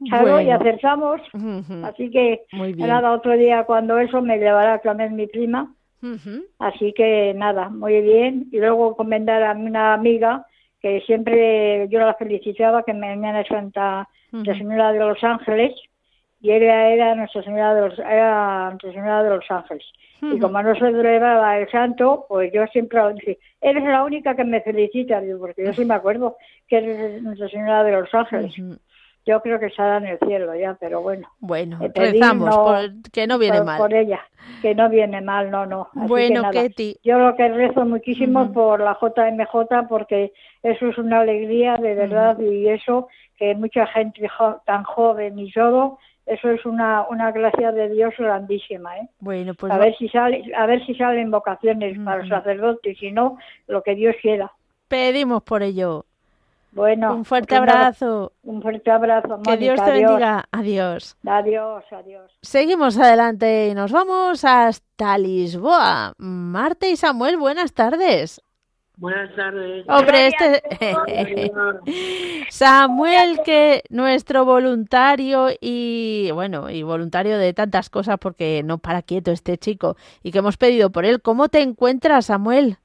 Claro, 0.09 0.41
y 0.41 0.45
Bueno. 0.45 0.55
acertamos, 0.59 1.21
así 1.85 2.09
que 2.11 2.41
Muy 2.51 2.73
bien. 2.73 2.89
nada, 2.89 3.13
otro 3.13 3.37
día 3.37 3.63
cuando 3.63 3.97
eso 3.99 4.21
me 4.21 4.37
llevará 4.37 4.79
también 4.79 5.15
mi 5.15 5.27
prima. 5.27 5.73
Así 6.59 6.91
que 6.93 7.33
nada, 7.33 7.69
muy 7.69 8.01
bien. 8.01 8.47
Y 8.51 8.57
luego 8.59 8.89
encomendar 8.91 9.41
a 9.43 9.53
una 9.53 9.93
amiga 9.93 10.45
que 10.81 10.99
siempre 11.01 11.87
yo 11.87 11.99
la 11.99 12.13
felicitaba, 12.15 12.83
que 12.83 12.93
mañana 12.93 13.41
es 13.41 13.47
Santa 13.47 14.09
Nuestra 14.33 14.57
Señora 14.57 14.91
de 14.91 14.99
los 14.99 15.23
Ángeles, 15.23 15.71
y 16.43 16.51
ella 16.51 16.89
era 16.89 17.15
Nuestra 17.15 17.41
Señora 17.41 17.73
de 17.73 17.81
los, 17.89 17.97
era 17.97 18.69
Nuestra 18.69 18.91
Señora 18.91 19.23
de 19.23 19.29
los 19.31 19.49
Ángeles. 19.49 19.85
Y 20.21 20.39
como 20.39 20.61
no 20.61 20.73
se 20.75 20.79
celebraba 20.79 21.57
el 21.57 21.69
santo, 21.71 22.25
pues 22.29 22.51
yo 22.53 22.65
siempre 22.67 23.01
dije, 23.15 23.39
eres 23.59 23.83
la 23.83 24.03
única 24.03 24.35
que 24.35 24.43
me 24.45 24.61
felicita, 24.61 25.19
digo, 25.19 25.39
porque 25.39 25.65
yo 25.65 25.73
sí 25.73 25.83
me 25.83 25.95
acuerdo 25.95 26.37
que 26.67 26.77
eres 26.77 27.21
Nuestra 27.23 27.49
Señora 27.49 27.83
de 27.83 27.91
los 27.93 28.13
Ángeles. 28.13 28.53
Yo 29.25 29.41
creo 29.41 29.57
que 29.57 29.67
estará 29.67 29.97
en 29.97 30.05
el 30.07 30.19
cielo 30.19 30.53
ya, 30.55 30.75
pero 30.79 31.01
bueno. 31.01 31.27
Bueno, 31.39 31.77
Eh, 31.81 31.91
rezamos 31.95 32.49
no- 32.49 32.63
por 32.63 33.11
que 33.11 33.25
no 33.25 33.37
viene 33.37 33.57
por, 33.59 33.65
mal. 33.65 33.77
por 33.77 33.93
ella, 33.93 34.19
que 34.61 34.75
no 34.75 34.89
viene 34.89 35.21
mal, 35.21 35.49
no, 35.49 35.65
no. 35.65 35.87
Así 35.95 36.07
Bueno. 36.07 36.51
Ketty. 36.51 36.97
Yo 37.03 37.17
lo 37.19 37.33
que 37.35 37.47
rezo 37.49 37.85
muchísimo 37.85 38.51
por 38.51 38.81
la 38.81 38.97
JMJ 38.99 39.87
porque 39.87 40.33
eso 40.61 40.87
es 40.87 40.97
una 40.97 41.21
alegría 41.21 41.75
de 41.77 41.95
verdad 41.95 42.37
y 42.39 42.67
eso 42.67 43.07
que 43.37 43.55
mucha 43.55 43.87
gente 43.87 44.27
jo- 44.27 44.61
tan 44.65 44.83
joven 44.83 45.39
y 45.39 45.51
todo, 45.53 45.99
eso 46.25 46.49
es 46.49 46.65
una, 46.65 47.05
una 47.09 47.31
gracia 47.31 47.71
de 47.71 47.89
Dios 47.89 48.13
grandísima, 48.17 48.97
¿eh? 48.97 49.09
Bueno, 49.19 49.53
pues 49.53 49.71
a 49.71 49.77
ver 49.77 49.95
si 49.97 50.07
sale, 50.09 50.43
a 50.55 50.65
ver 50.65 50.85
si 50.85 50.95
salen 50.95 51.31
vocaciones 51.31 51.97
para 52.03 52.17
los 52.17 52.29
sacerdotes, 52.29 52.97
si 52.97 53.11
no, 53.11 53.37
lo 53.67 53.81
que 53.83 53.95
Dios 53.95 54.15
quiera. 54.21 54.51
pedimos 54.87 55.43
por 55.43 55.63
ello. 55.63 56.05
Bueno, 56.71 57.13
Un 57.13 57.23
fuerte 57.25 57.55
abrazo. 57.55 58.31
Un 58.43 58.59
fuerte 58.61 58.89
abrazo, 58.89 59.39
Que 59.43 59.57
Dios 59.57 59.75
te 59.75 59.91
adiós. 59.91 60.09
bendiga. 60.11 60.43
Adiós. 60.51 61.15
Adiós, 61.23 61.83
adiós. 61.91 62.31
Seguimos 62.41 62.97
adelante 62.97 63.67
y 63.67 63.75
nos 63.75 63.91
vamos 63.91 64.43
hasta 64.43 65.17
Lisboa. 65.19 66.13
Marta 66.17 66.87
y 66.87 66.95
Samuel, 66.95 67.37
buenas 67.37 67.73
tardes. 67.73 68.41
Buenas 68.97 69.35
tardes. 69.35 69.85
Hombre, 69.89 70.27
este 70.27 71.51
Samuel, 72.49 73.39
que 73.43 73.83
nuestro 73.89 74.45
voluntario 74.45 75.47
y 75.59 76.29
bueno, 76.33 76.69
y 76.69 76.83
voluntario 76.83 77.37
de 77.37 77.53
tantas 77.53 77.89
cosas 77.89 78.19
porque 78.19 78.61
no 78.63 78.77
para 78.77 79.01
quieto 79.01 79.31
este 79.31 79.57
chico 79.57 79.97
y 80.21 80.31
que 80.31 80.39
hemos 80.39 80.57
pedido 80.57 80.91
por 80.91 81.05
él. 81.05 81.21
¿Cómo 81.21 81.49
te 81.49 81.61
encuentras, 81.61 82.27
Samuel? 82.27 82.77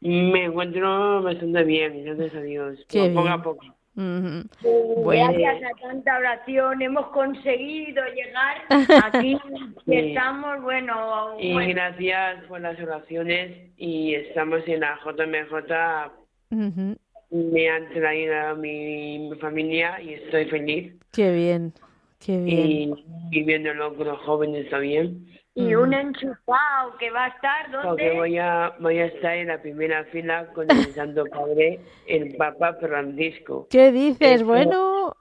Me 0.00 0.44
encuentro 0.44 1.22
bastante 1.22 1.64
bien, 1.64 2.04
gracias 2.04 2.34
a 2.34 2.40
Dios. 2.40 2.78
Qué 2.88 3.08
poco 3.08 3.22
bien. 3.22 3.32
a 3.32 3.42
poco. 3.42 3.75
Ujú. 3.96 5.02
Bueno, 5.02 5.32
Gracias 5.38 5.62
a 5.72 5.80
tanta 5.80 6.18
oración 6.18 6.82
hemos 6.82 7.06
conseguido 7.08 8.02
llegar 8.14 8.56
aquí 9.04 9.38
Sí. 9.86 9.94
estamos, 9.94 10.62
bueno, 10.62 11.36
Y 11.38 11.52
bueno, 11.54 11.72
gracias 11.74 12.44
por 12.44 12.60
las 12.60 12.78
oraciones 12.80 13.70
y 13.76 14.14
estamos 14.14 14.60
en 14.66 14.80
la 14.80 14.98
JMJ. 15.04 16.12
ujú. 16.50 16.96
Me 17.30 17.68
han 17.68 17.88
traído 17.90 18.36
a 18.48 18.54
mi 18.54 19.30
familia 19.40 20.00
y 20.00 20.14
estoy 20.14 20.44
feliz. 20.46 20.94
qué 21.12 21.32
bien, 21.32 21.72
qué 22.18 22.42
bien. 22.42 22.70
Y 22.70 22.94
viviéndolo 23.30 23.94
con 23.96 24.06
los 24.08 24.18
jóvenes 24.20 24.68
también. 24.70 25.26
y 25.54 25.74
un 25.74 25.94
enchufado 25.94 26.96
que 26.98 27.10
va 27.10 27.24
a 27.24 27.28
estar, 27.28 27.70
Porque 27.72 27.86
¿dónde? 27.86 28.10
voy 28.16 28.38
a, 28.38 28.74
voy 28.78 28.98
a 28.98 29.06
estar 29.06 29.36
en 29.36 29.48
la 29.48 29.60
primera 29.62 30.04
fila 30.06 30.46
con 30.52 30.70
el 30.70 30.94
Santo 30.94 31.24
Padre, 31.26 31.80
el 32.06 32.36
Papa 32.36 32.74
Francisco. 32.74 33.66
¿Qué 33.70 33.90
dices? 33.90 34.42
Eso- 34.42 34.46
Bueno, 34.46 35.14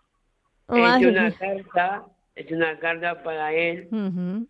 hecho 0.68 1.10
una 1.10 1.32
carta, 1.32 2.06
he 2.36 2.41
hecho 2.41 2.56
una 2.56 2.78
carta 2.80 3.24
para 3.24 3.54
él, 3.54 3.88
Ujú. 3.91 4.48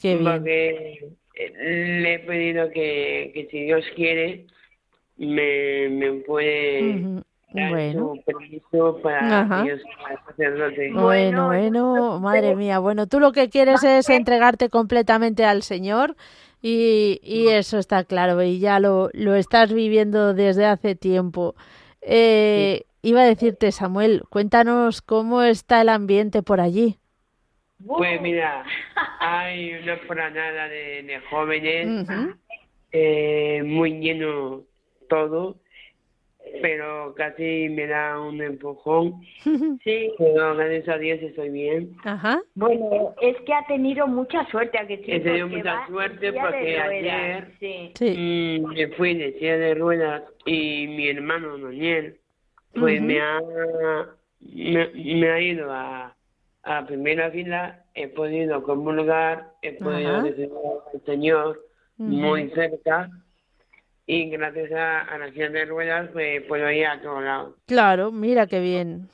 Qué 0.00 0.16
bien. 0.16 0.24
porque 0.24 1.08
eh, 1.34 1.52
le 2.02 2.14
he 2.14 2.18
pedido 2.20 2.70
que, 2.70 3.30
que 3.34 3.48
si 3.50 3.64
Dios 3.64 3.84
quiere, 3.96 4.46
me, 5.16 5.88
me 5.88 6.12
puede 6.20 7.06
Bueno. 7.54 8.14
permiso 8.26 9.00
para 9.02 9.46
sacerdote. 10.26 10.90
Bueno, 10.92 11.46
bueno, 11.46 12.20
madre 12.20 12.56
mía. 12.56 12.78
Bueno, 12.80 13.06
tú 13.06 13.20
lo 13.20 13.32
que 13.32 13.48
quieres 13.48 13.82
es 13.84 14.10
entregarte 14.10 14.68
completamente 14.68 15.44
al 15.44 15.62
Señor 15.62 16.16
y, 16.60 17.20
y 17.22 17.48
eso 17.48 17.78
está 17.78 18.04
claro 18.04 18.42
y 18.42 18.58
ya 18.58 18.80
lo, 18.80 19.08
lo 19.12 19.34
estás 19.34 19.72
viviendo 19.72 20.34
desde 20.34 20.66
hace 20.66 20.94
tiempo. 20.96 21.54
Eh, 22.02 22.84
Iba 23.04 23.20
a 23.20 23.26
decirte, 23.26 23.70
Samuel, 23.70 24.22
cuéntanos 24.30 25.02
cómo 25.02 25.42
está 25.42 25.82
el 25.82 25.90
ambiente 25.90 26.42
por 26.42 26.58
allí. 26.58 26.96
Pues 27.86 28.18
mira, 28.22 28.64
hay 29.20 29.74
una 29.74 29.98
franada 29.98 30.68
de, 30.68 31.02
de 31.02 31.20
jóvenes, 31.28 32.08
eh, 32.92 33.62
muy 33.62 34.00
lleno 34.00 34.62
todo, 35.10 35.56
pero 36.62 37.14
casi 37.14 37.68
me 37.68 37.86
da 37.86 38.20
un 38.20 38.40
empujón. 38.42 39.20
Sí. 39.84 40.10
Pero 40.18 40.56
gracias 40.56 40.88
a 40.88 40.98
Dios 40.98 41.20
estoy 41.20 41.50
bien. 41.50 41.94
Ajá. 42.04 42.40
Bueno, 42.54 43.14
es 43.20 43.36
que 43.42 43.52
ha 43.52 43.66
tenido 43.66 44.06
mucha 44.06 44.46
suerte 44.46 44.78
a 44.78 44.86
que 44.86 44.98
sí, 44.98 45.04
He 45.08 45.20
tenido 45.20 45.46
porque 45.48 45.58
mucha 45.58 45.86
suerte 45.88 46.32
porque 46.32 46.80
ayer 46.80 47.48
sí. 47.60 47.92
Sí. 47.98 48.60
mm, 48.60 48.72
me 48.72 48.88
fui 48.88 49.14
de 49.14 49.32
silla 49.34 49.58
de 49.58 49.74
ruedas 49.74 50.22
y 50.46 50.86
mi 50.88 51.08
hermano 51.08 51.58
Daniel 51.58 52.16
pues 52.74 53.00
me 53.00 53.20
ha 53.20 53.40
me, 54.40 54.88
me 54.94 55.30
ha 55.30 55.40
ido 55.40 55.72
a, 55.72 56.16
a 56.62 56.86
primera 56.86 57.30
fila, 57.30 57.84
he 57.94 58.08
podido 58.08 58.62
comulgar, 58.62 59.52
he 59.62 59.72
podido 59.72 60.22
recibir 60.22 60.50
al 60.92 61.00
Señor 61.04 61.60
muy 61.96 62.50
cerca 62.50 63.10
y 64.06 64.28
gracias 64.30 64.72
a, 64.72 65.00
a 65.02 65.18
la 65.18 65.30
silla 65.32 65.48
de 65.48 65.64
ruedas 65.64 66.10
pues 66.12 66.42
puedo 66.42 66.70
ir 66.70 66.86
a 66.86 67.00
todos 67.00 67.22
lados. 67.24 67.54
Claro, 67.66 68.12
mira 68.12 68.46
qué 68.46 68.60
bien. 68.60 69.08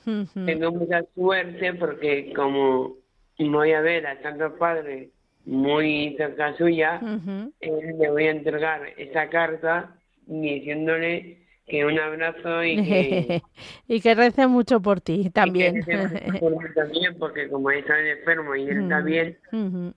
Tengo 0.45 0.71
mucha 0.71 1.03
suerte 1.15 1.73
porque 1.75 2.33
como 2.35 2.95
voy 3.39 3.71
a 3.71 3.81
ver 3.81 4.05
a 4.07 4.21
Santo 4.21 4.55
Padre 4.57 5.09
muy 5.45 6.13
cerca 6.17 6.55
suya, 6.57 6.99
Ujú. 7.01 7.51
eh, 7.61 7.93
le 7.97 8.09
voy 8.09 8.27
a 8.27 8.31
entregar 8.31 8.81
esa 8.97 9.29
carta 9.29 9.95
diciéndole 10.27 11.37
que 11.67 11.85
un 11.85 11.97
abrazo 11.97 12.63
y 12.63 12.75
que, 12.83 13.41
y 13.87 14.01
que 14.01 14.13
rece 14.13 14.45
mucho 14.47 14.81
por 14.81 15.01
ti 15.01 15.13
y 15.13 15.23
que 15.23 15.31
también. 15.31 15.83
se 15.83 15.91
preocupe 15.91 16.39
por 16.39 16.51
mí 16.51 16.69
también, 16.75 17.17
porque 17.17 17.49
como 17.49 17.71
está 17.71 17.99
enfermo 17.99 18.55
y 18.55 18.63
él 18.69 18.81
está 18.81 18.97
Ujú. 18.99 19.05
bien, 19.07 19.37
Ujú. 19.53 19.93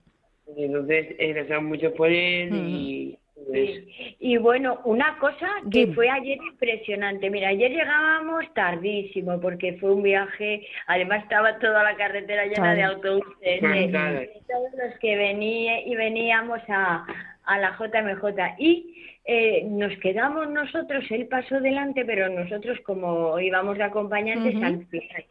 entonces 0.57 1.15
he 1.19 1.33
rezado 1.33 1.61
mucho 1.61 1.93
por 1.93 2.09
él 2.09 2.49
y 2.53 3.19
Sí. 3.51 4.15
Y 4.19 4.37
bueno, 4.37 4.79
una 4.85 5.17
cosa 5.19 5.47
que 5.71 5.81
Dime. 5.81 5.93
fue 5.93 6.09
ayer 6.09 6.37
impresionante. 6.37 7.29
Mira, 7.29 7.49
ayer 7.49 7.71
llegábamos 7.71 8.45
tardísimo 8.53 9.39
porque 9.39 9.73
fue 9.73 9.93
un 9.93 10.03
viaje, 10.03 10.65
además 10.87 11.23
estaba 11.23 11.57
toda 11.59 11.83
la 11.83 11.95
carretera 11.95 12.43
llena 12.45 12.55
Claro. 12.55 12.75
de 12.75 12.83
autobuses, 12.83 13.61
de, 13.61 14.31
todos 14.47 14.69
los 14.83 14.99
que 14.99 15.15
venía 15.15 15.85
y 15.85 15.95
veníamos 15.95 16.59
a, 16.67 17.05
a 17.45 17.59
la 17.59 17.77
JMJ. 17.77 18.55
Y 18.59 18.95
eh, 19.25 19.63
nos 19.69 19.95
quedamos 19.99 20.49
nosotros, 20.49 21.03
él 21.09 21.27
pasó 21.27 21.59
delante, 21.59 22.05
pero 22.05 22.29
nosotros 22.29 22.79
como 22.85 23.39
íbamos 23.39 23.77
de 23.77 23.83
acompañantes 23.83 24.55
al 24.63 24.85
final. 24.87 25.25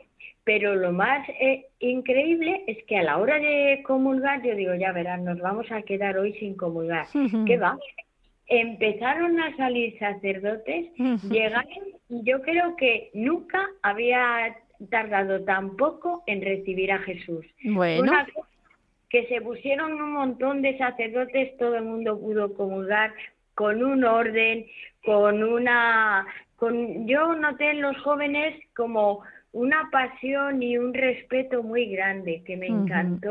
Pero 0.45 0.75
lo 0.75 0.93
más 0.93 1.27
eh, 1.41 1.67
increíble 1.79 2.65
es 2.67 2.85
que 2.85 2.99
a 2.99 3.03
la 3.03 3.19
hora 3.19 3.39
de 3.39 3.83
comulgar, 3.83 4.43
yo 4.43 4.55
digo, 4.55 4.75
ya 4.75 4.93
verán, 4.93 5.25
nos 5.25 5.39
vamos 5.39 5.71
a 5.73 5.83
quedar 5.83 6.19
hoy 6.19 6.35
sin 6.35 6.55
comulgar. 6.55 7.07
¿Qué 7.47 7.57
va? 7.57 7.79
Empezaron 8.47 9.41
a 9.41 9.57
salir 9.57 9.99
sacerdotes, 9.99 10.87
Ujú. 10.99 11.29
llegaron 11.29 11.65
y 12.11 12.23
yo 12.25 12.43
creo 12.43 12.77
que 12.77 13.11
nunca 13.15 13.67
había 13.83 14.55
tardado 14.91 15.43
tan 15.45 15.77
poco 15.77 16.23
en 16.27 16.43
recibir 16.43 16.93
a 16.93 16.99
Jesús. 16.99 17.47
Bueno, 17.65 18.03
Una 18.03 18.27
que 19.09 19.27
se 19.29 19.41
pusieron 19.41 19.93
un 19.93 20.13
montón 20.13 20.61
de 20.61 20.77
sacerdotes, 20.77 21.57
todo 21.57 21.77
el 21.77 21.85
mundo 21.85 22.19
pudo 22.19 22.53
comulgar 22.53 23.15
con 23.55 23.83
un 23.83 24.05
orden, 24.05 24.67
con 25.05 25.43
una, 25.43 26.27
con, 26.57 27.07
yo 27.07 27.35
noté 27.35 27.71
en 27.71 27.81
los 27.81 27.97
jóvenes 27.99 28.61
como 28.75 29.23
una 29.55 29.89
pasión 29.91 30.63
y 30.63 30.77
un 30.77 30.93
respeto 30.93 31.63
muy 31.63 31.87
grande 31.87 32.43
que 32.45 32.57
me 32.57 32.67
encantó 32.67 33.31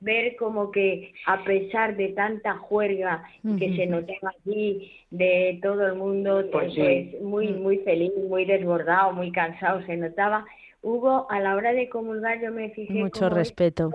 ver 0.00 0.36
como 0.36 0.70
que 0.70 1.12
a 1.26 1.42
pesar 1.42 1.96
de 1.96 2.10
tanta 2.10 2.56
juerga 2.58 3.24
que 3.58 3.74
se 3.76 3.86
notaba 3.86 4.32
allí 4.44 4.92
de 5.10 5.58
todo 5.60 5.84
el 5.86 5.96
mundo, 5.96 6.44
Pues 6.52 6.72
pues, 6.76 7.10
sí. 7.10 7.16
muy 7.20 7.48
muy 7.48 7.78
feliz, 7.78 8.12
muy 8.28 8.44
desbordado, 8.44 9.12
muy 9.12 9.32
cansado 9.32 9.84
se 9.84 9.96
notaba. 9.96 10.46
Hubo 10.80 11.28
a 11.28 11.40
la 11.40 11.56
hora 11.56 11.72
de 11.72 11.88
comulgar 11.88 12.40
yo 12.40 12.52
me 12.52 12.70
fijé 12.70 12.94
mucho 12.94 13.28
respeto. 13.28 13.90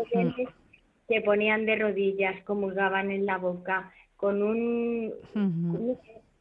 se 1.08 1.22
ponían 1.22 1.66
de 1.66 1.78
rodillas, 1.78 2.44
comulgaban 2.44 3.10
en 3.10 3.26
la 3.26 3.38
boca 3.38 3.94
con 4.18 4.42
un, 4.44 5.14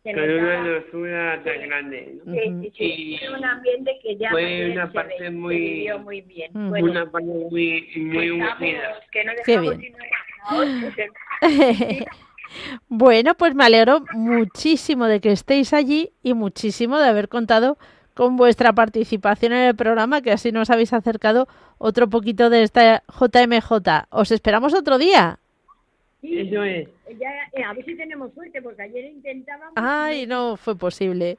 con 0.03 0.15
una 0.19 0.27
notaba- 0.27 0.69
dulzura 0.69 1.43
tan 1.45 1.61
grande. 1.69 2.19
¿no? 2.25 2.33
Sí, 2.35 2.41
sí, 2.41 2.73
sí. 2.77 2.85
Y 2.85 3.15
Era 3.25 3.37
un 3.39 3.45
ambiente 3.45 3.99
que 4.03 4.17
ya 4.17 4.31
fue 4.31 4.71
una 4.73 4.87
se 4.89 4.93
parte 4.93 5.15
ve- 5.19 5.25
se 5.27 5.31
muy- 5.31 5.57
vivió 5.57 5.99
muy 6.01 6.21
bien. 6.23 6.51
Ujú. 6.57 6.69
Bueno, 6.71 6.91
Una 6.91 7.11
parte 7.11 7.27
muy, 7.29 7.89
muy 7.97 8.27
estamos- 8.41 8.61
unida. 8.61 9.01
que 9.13 9.25
no 9.25 9.33
Qué 9.45 9.59
bien. 9.61 9.95
Bueno, 12.89 13.35
pues 13.35 13.55
me 13.55 13.65
alegro 13.65 14.05
muchísimo 14.13 15.07
de 15.07 15.21
que 15.21 15.33
estéis 15.33 15.73
allí 15.73 16.13
y 16.23 16.35
muchísimo 16.35 16.99
de 16.99 17.09
haber 17.09 17.29
contado 17.31 17.79
con 18.15 18.37
vuestra 18.37 18.75
participación 18.75 19.55
en 19.55 19.61
el 19.69 19.75
programa, 19.77 20.21
que 20.21 20.33
así 20.33 20.53
nos 20.53 20.69
habéis 20.69 20.93
acercado 20.93 21.49
otro 21.79 22.11
poquito 22.11 22.51
de 22.51 22.63
esta 22.63 23.03
JMJ. 23.09 24.07
Os 24.11 24.31
esperamos 24.33 24.75
otro 24.75 24.99
día. 24.99 25.39
Sí, 26.23 26.39
Eso 26.41 26.63
es. 26.63 26.89
ya, 27.19 27.31
eh, 27.53 27.65
a 27.65 27.73
ver 27.75 27.85
si 27.85 27.95
tenemos 27.97 28.33
suerte, 28.33 28.63
porque 28.63 28.83
ayer 28.83 29.05
intentábamos. 29.07 29.73
Ay, 29.77 30.27
no 30.27 30.57
fue 30.57 30.77
posible. 30.79 31.37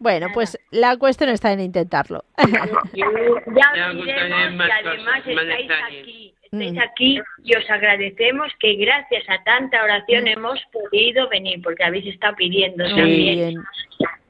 Bueno, 0.00 0.26
pues 0.34 0.58
la 0.72 0.96
cuestión 0.98 1.30
está 1.30 1.52
en 1.52 1.60
intentarlo. 1.60 2.24
Ya 2.92 3.06
Ya 3.54 3.92
y 3.92 4.10
además 4.10 4.70
estáis 5.26 5.70
aquí. 5.70 6.34
Estáis 6.42 6.72
Mm. 6.74 6.78
aquí 6.78 7.20
y 7.42 7.56
os 7.56 7.68
agradecemos 7.68 8.52
que 8.60 8.74
gracias 8.76 9.24
a 9.28 9.42
tanta 9.42 9.82
oración 9.82 10.28
hemos 10.28 10.60
podido 10.72 11.28
venir, 11.28 11.60
porque 11.62 11.82
habéis 11.82 12.06
estado 12.14 12.36
pidiendo 12.36 12.84
Muy 12.84 12.94
también. 12.94 13.36
bien. 13.36 13.62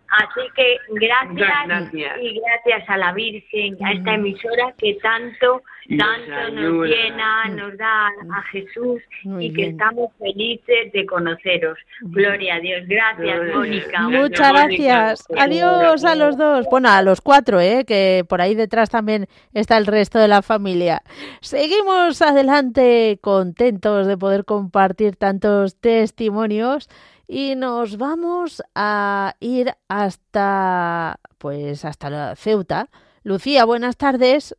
Así 0.09 0.41
que 0.57 0.77
gracias, 0.91 1.67
gracias. 1.67 2.19
y 2.23 2.41
gracias 2.41 2.89
a 2.89 2.97
la 2.97 3.13
Virgen, 3.13 3.77
a 3.85 3.93
esta 3.93 4.11
Ujú. 4.13 4.21
emisora 4.21 4.73
que 4.79 4.95
tanto, 5.03 5.63
tanto 5.89 6.55
nos 6.55 6.89
llena, 6.89 7.45
nos 7.51 7.76
da 7.76 8.09
a 8.09 8.43
Jesús 8.51 9.03
Muy 9.24 9.47
y 9.47 9.49
que 9.51 9.57
bien. 9.57 9.70
estamos 9.72 10.11
felices 10.18 10.93
de 10.93 11.07
conoceros. 11.07 11.78
Gloria 12.01 12.57
a 12.57 12.61
Dios. 12.61 12.82
Gracias, 12.87 13.37
Gloria. 13.37 13.55
Mónica. 13.57 14.01
Muchas 14.03 14.53
Mónica. 14.53 14.85
gracias. 14.85 15.26
Adiós 15.37 16.05
a 16.05 16.14
los 16.14 16.37
dos. 16.37 16.66
Bueno, 16.70 16.89
a 16.89 17.03
los 17.03 17.20
cuatro, 17.20 17.61
¿eh? 17.61 17.85
que 17.87 18.24
por 18.28 18.41
ahí 18.41 18.55
detrás 18.55 18.91
también 18.91 19.26
está 19.53 19.76
el 19.76 19.87
resto 19.87 20.18
de 20.18 20.28
la 20.28 20.43
familia. 20.43 21.03
Seguimos 21.41 22.22
adelante 22.22 23.18
contentos 23.20 24.07
de 24.07 24.16
poder 24.16 24.45
compartir 24.45 25.16
tantos 25.16 25.76
testimonios 25.80 26.89
y 27.26 27.55
nos 27.57 27.97
vamos 27.97 28.62
a 28.74 29.35
ir 29.41 29.72
hasta 29.89 31.18
pues 31.39 31.85
hasta 31.85 32.11
la 32.11 32.37
Ceuta. 32.37 32.89
Lucía, 33.22 33.64
buenas 33.64 33.97
tardes. 33.97 34.55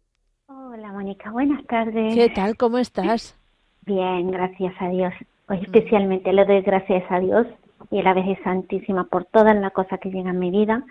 Hola 0.77 0.91
Mónica, 0.91 1.31
buenas 1.31 1.65
tardes. 1.67 2.15
¿Qué 2.15 2.29
tal? 2.29 2.57
¿Cómo 2.57 2.77
estás? 2.77 3.39
Bien, 3.85 4.29
gracias 4.29 4.73
a 4.81 4.89
Dios. 4.89 5.13
Hoy 5.47 5.59
especialmente 5.61 6.33
le 6.33 6.43
doy 6.43 6.61
gracias 6.63 7.01
a 7.09 7.21
Dios 7.21 7.47
y 7.91 7.99
a 7.99 8.03
la 8.03 8.13
Virgen 8.13 8.37
Santísima 8.43 9.05
por 9.05 9.23
todas 9.23 9.55
las 9.55 9.71
cosas 9.71 10.01
que 10.01 10.09
llegan 10.09 10.35
a 10.35 10.37
mi 10.37 10.51
vida. 10.51 10.83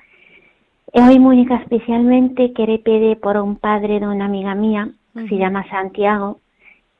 Hoy 0.94 1.18
Mónica 1.18 1.56
especialmente 1.56 2.54
quiere 2.54 2.78
pedir 2.78 3.20
por 3.20 3.36
un 3.36 3.56
padre 3.56 4.00
de 4.00 4.06
una 4.06 4.24
amiga 4.24 4.54
mía, 4.54 4.88
se 5.12 5.36
llama 5.36 5.68
Santiago, 5.68 6.38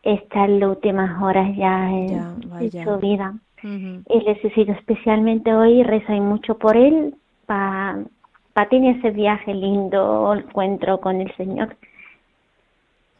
está 0.02 0.44
en 0.44 0.60
las 0.60 0.68
últimas 0.68 1.22
horas 1.22 1.56
ya 1.56 1.90
en, 1.90 2.36
en 2.60 2.84
su 2.84 2.98
vida. 2.98 3.32
Y 3.62 4.18
necesito 4.26 4.72
especialmente 4.72 5.54
hoy 5.54 5.84
rezar 5.84 6.20
mucho 6.20 6.58
por 6.58 6.76
él 6.76 7.14
para 7.46 8.04
pa 8.52 8.68
tener 8.68 8.98
ese 8.98 9.10
viaje 9.10 9.54
lindo, 9.54 10.34
encuentro 10.34 11.00
con 11.00 11.22
el 11.22 11.34
Señor. 11.36 11.74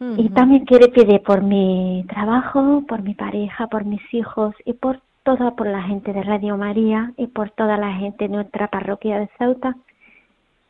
Y 0.01 0.29
también 0.31 0.65
quiere 0.65 0.89
pedir 0.89 1.23
por 1.23 1.43
mi 1.43 2.05
trabajo, 2.09 2.83
por 2.87 3.03
mi 3.03 3.15
pareja, 3.15 3.69
por 3.69 3.85
mis 3.85 4.03
hijos 4.13 4.55
y 4.65 4.75
por 4.75 5.01
toda 5.23 5.53
por 5.53 5.67
la 5.67 5.83
gente 5.83 6.13
de 6.13 6.23
Radio 6.23 6.57
María 6.57 7.13
y 7.17 7.29
por 7.29 7.51
toda 7.51 7.77
la 7.77 7.95
gente 7.95 8.29
de 8.29 8.35
nuestra 8.35 8.69
parroquia 8.69 9.19
de 9.19 9.31
Ceuta. 9.39 9.77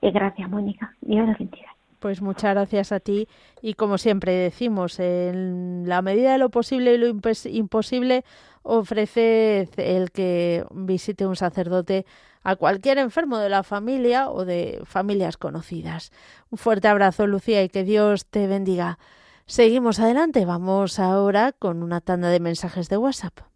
Y 0.01 0.11
gracias, 0.11 0.49
Mónica. 0.49 0.95
Dios 1.01 1.27
los 1.27 1.39
bendiga. 1.39 1.75
Pues 1.99 2.21
muchas 2.21 2.53
gracias 2.55 2.93
a 2.93 3.01
ti 3.01 3.27
y 3.63 3.75
como 3.75 3.97
siempre 3.97 4.33
decimos, 4.33 5.01
en 5.01 5.89
la 5.89 6.03
medida 6.03 6.33
de 6.33 6.39
lo 6.39 6.51
posible 6.51 6.95
y 6.95 6.99
lo 6.99 7.07
imposible, 7.09 8.25
ofrece 8.65 9.69
el 9.77 10.11
que 10.11 10.67
visite 10.73 11.27
un 11.27 11.37
sacerdote 11.37 12.05
a 12.43 12.57
cualquier 12.57 12.99
enfermo 12.99 13.39
de 13.39 13.49
la 13.49 13.63
familia 13.63 14.29
o 14.31 14.45
de 14.45 14.83
familias 14.85 15.37
conocidas. 15.37 16.11
Un 16.51 16.59
fuerte 16.59 16.89
abrazo, 16.89 17.27
Lucía, 17.27 17.63
y 17.63 17.69
que 17.69 17.85
Dios 17.85 18.27
te 18.27 18.47
bendiga. 18.47 18.99
Seguimos 19.47 20.01
adelante, 20.01 20.45
vamos 20.45 20.99
ahora 20.99 21.53
con 21.53 21.83
una 21.83 22.01
tanda 22.01 22.31
de 22.31 22.41
mensajes 22.41 22.89
de 22.89 22.97
WhatsApp. 22.97 23.54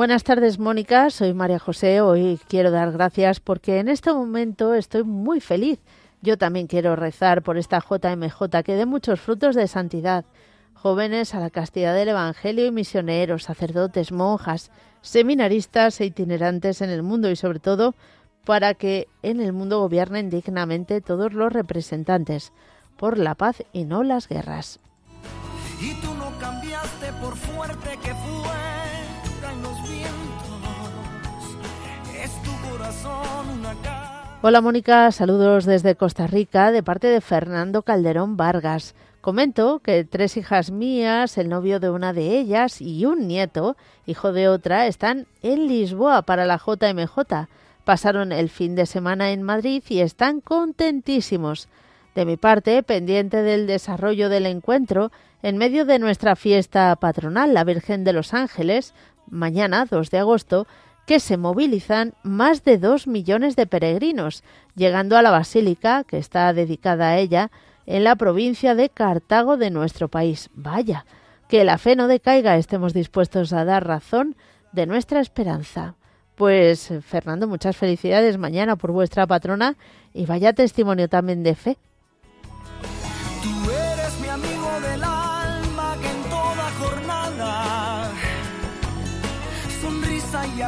Buenas 0.00 0.24
tardes, 0.24 0.58
Mónica. 0.58 1.10
Soy 1.10 1.34
María 1.34 1.58
José. 1.58 2.00
Hoy 2.00 2.40
quiero 2.48 2.70
dar 2.70 2.90
gracias 2.90 3.38
porque 3.38 3.80
en 3.80 3.88
este 3.88 4.10
momento 4.10 4.72
estoy 4.72 5.04
muy 5.04 5.40
feliz. 5.40 5.78
Yo 6.22 6.38
también 6.38 6.68
quiero 6.68 6.96
rezar 6.96 7.42
por 7.42 7.58
esta 7.58 7.80
JMJ 7.80 8.62
que 8.64 8.76
dé 8.76 8.86
muchos 8.86 9.20
frutos 9.20 9.54
de 9.54 9.68
santidad. 9.68 10.24
Jóvenes 10.72 11.34
a 11.34 11.40
la 11.40 11.50
castidad 11.50 11.94
del 11.94 12.08
Evangelio 12.08 12.64
y 12.64 12.70
misioneros, 12.70 13.42
sacerdotes, 13.42 14.10
monjas, 14.10 14.70
seminaristas 15.02 16.00
e 16.00 16.06
itinerantes 16.06 16.80
en 16.80 16.88
el 16.88 17.02
mundo 17.02 17.30
y 17.30 17.36
sobre 17.36 17.58
todo 17.60 17.94
para 18.46 18.72
que 18.72 19.06
en 19.22 19.38
el 19.38 19.52
mundo 19.52 19.80
gobiernen 19.80 20.30
dignamente 20.30 21.02
todos 21.02 21.34
los 21.34 21.52
representantes 21.52 22.54
por 22.96 23.18
la 23.18 23.34
paz 23.34 23.64
y 23.74 23.84
no 23.84 24.02
las 24.02 24.28
guerras. 24.28 24.80
Hola 34.42 34.62
Mónica, 34.62 35.12
saludos 35.12 35.66
desde 35.66 35.96
Costa 35.96 36.26
Rica 36.26 36.72
de 36.72 36.82
parte 36.82 37.08
de 37.08 37.20
Fernando 37.20 37.82
Calderón 37.82 38.38
Vargas. 38.38 38.94
Comento 39.20 39.80
que 39.80 40.02
tres 40.04 40.38
hijas 40.38 40.70
mías, 40.70 41.36
el 41.36 41.50
novio 41.50 41.78
de 41.78 41.90
una 41.90 42.14
de 42.14 42.38
ellas 42.38 42.80
y 42.80 43.04
un 43.04 43.28
nieto, 43.28 43.76
hijo 44.06 44.32
de 44.32 44.48
otra, 44.48 44.86
están 44.86 45.26
en 45.42 45.68
Lisboa 45.68 46.22
para 46.22 46.46
la 46.46 46.56
JMJ. 46.56 47.48
Pasaron 47.84 48.32
el 48.32 48.48
fin 48.48 48.76
de 48.76 48.86
semana 48.86 49.32
en 49.32 49.42
Madrid 49.42 49.82
y 49.90 50.00
están 50.00 50.40
contentísimos. 50.40 51.68
De 52.14 52.24
mi 52.24 52.38
parte, 52.38 52.82
pendiente 52.82 53.42
del 53.42 53.66
desarrollo 53.66 54.30
del 54.30 54.46
encuentro, 54.46 55.12
en 55.42 55.58
medio 55.58 55.84
de 55.84 55.98
nuestra 55.98 56.34
fiesta 56.34 56.96
patronal, 56.96 57.52
la 57.52 57.64
Virgen 57.64 58.04
de 58.04 58.14
los 58.14 58.32
Ángeles, 58.32 58.94
mañana 59.28 59.84
2 59.84 60.10
de 60.10 60.18
agosto, 60.18 60.66
que 61.10 61.18
se 61.18 61.36
movilizan 61.36 62.14
más 62.22 62.62
de 62.62 62.78
dos 62.78 63.08
millones 63.08 63.56
de 63.56 63.66
peregrinos, 63.66 64.44
llegando 64.76 65.16
a 65.16 65.22
la 65.22 65.32
basílica, 65.32 66.04
que 66.04 66.18
está 66.18 66.52
dedicada 66.52 67.08
a 67.08 67.18
ella, 67.18 67.50
en 67.84 68.04
la 68.04 68.14
provincia 68.14 68.76
de 68.76 68.90
Cartago 68.90 69.56
de 69.56 69.70
nuestro 69.70 70.06
país. 70.06 70.50
Vaya, 70.54 71.06
que 71.48 71.64
la 71.64 71.78
fe 71.78 71.96
no 71.96 72.06
decaiga, 72.06 72.56
estemos 72.56 72.94
dispuestos 72.94 73.52
a 73.52 73.64
dar 73.64 73.88
razón 73.88 74.36
de 74.70 74.86
nuestra 74.86 75.18
esperanza. 75.18 75.96
Pues 76.36 76.92
Fernando, 77.04 77.48
muchas 77.48 77.76
felicidades 77.76 78.38
mañana 78.38 78.76
por 78.76 78.92
vuestra 78.92 79.26
patrona 79.26 79.76
y 80.14 80.26
vaya 80.26 80.52
testimonio 80.52 81.08
también 81.08 81.42
de 81.42 81.56
fe. 81.56 81.76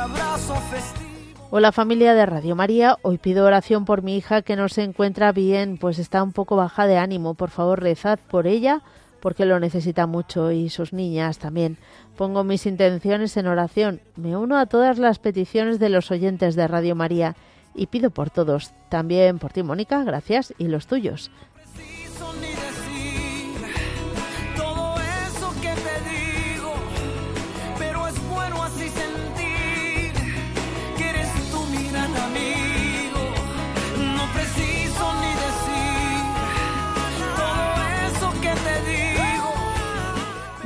Abrazo 0.03 0.57
festivo. 0.71 1.49
Hola 1.51 1.71
familia 1.71 2.15
de 2.15 2.27
Radio 2.27 2.57
María, 2.57 2.99
hoy 3.03 3.19
pido 3.19 3.47
oración 3.47 3.85
por 3.85 4.03
mi 4.03 4.17
hija 4.17 4.43
que 4.43 4.57
no 4.57 4.69
se 4.69 4.83
encuentra 4.83 5.31
bien, 5.31 5.79
pues 5.79 5.99
está 5.99 6.23
un 6.23 6.33
poco 6.33 6.57
baja 6.57 6.87
de 6.87 6.99
ánimo. 6.99 7.35
Por 7.35 7.51
favor, 7.51 7.81
rezad 7.81 8.19
por 8.31 8.47
ella 8.47 8.83
porque 9.21 9.45
lo 9.45 9.61
necesita 9.61 10.09
mucho 10.09 10.51
y 10.51 10.71
sus 10.71 10.93
niñas 10.93 11.39
también. 11.39 11.79
Pongo 12.17 12.43
mis 12.43 12.67
intenciones 12.67 13.37
en 13.37 13.47
oración, 13.47 14.01
me 14.17 14.37
uno 14.37 14.59
a 14.59 14.67
todas 14.67 14.99
las 14.99 15.21
peticiones 15.21 15.79
de 15.79 15.89
los 15.89 16.11
oyentes 16.11 16.57
de 16.57 16.67
Radio 16.67 16.97
María 16.97 17.37
y 17.73 17.87
pido 17.87 18.11
por 18.11 18.31
todos, 18.31 18.73
también 18.89 19.39
por 19.39 19.53
ti 19.53 19.63
Mónica, 19.63 20.03
gracias, 20.03 20.53
y 20.59 20.67
los 20.67 20.89
tuyos. 20.89 21.31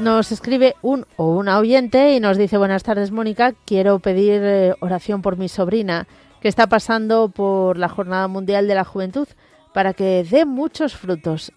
Nos 0.07 0.31
escribe 0.31 0.77
un 0.83 1.05
o 1.17 1.35
una 1.35 1.59
oyente 1.59 2.15
y 2.15 2.21
nos 2.21 2.39
dice 2.39 2.59
buenas 2.59 2.85
tardes 2.85 3.11
Mónica, 3.11 3.55
quiero 3.65 3.99
pedir 3.99 4.41
eh, 4.41 4.73
oración 4.79 5.21
por 5.21 5.37
mi 5.37 5.49
sobrina 5.49 6.07
que 6.41 6.47
está 6.47 6.69
pasando 6.69 7.29
por 7.29 7.77
la 7.77 7.89
Jornada 7.89 8.29
Mundial 8.29 8.69
de 8.69 8.77
la 8.77 8.85
Juventud 8.85 9.27
para 9.75 9.95
que 9.95 10.23
dé 10.23 10.45
muchos 10.45 10.95
frutos. 10.95 11.53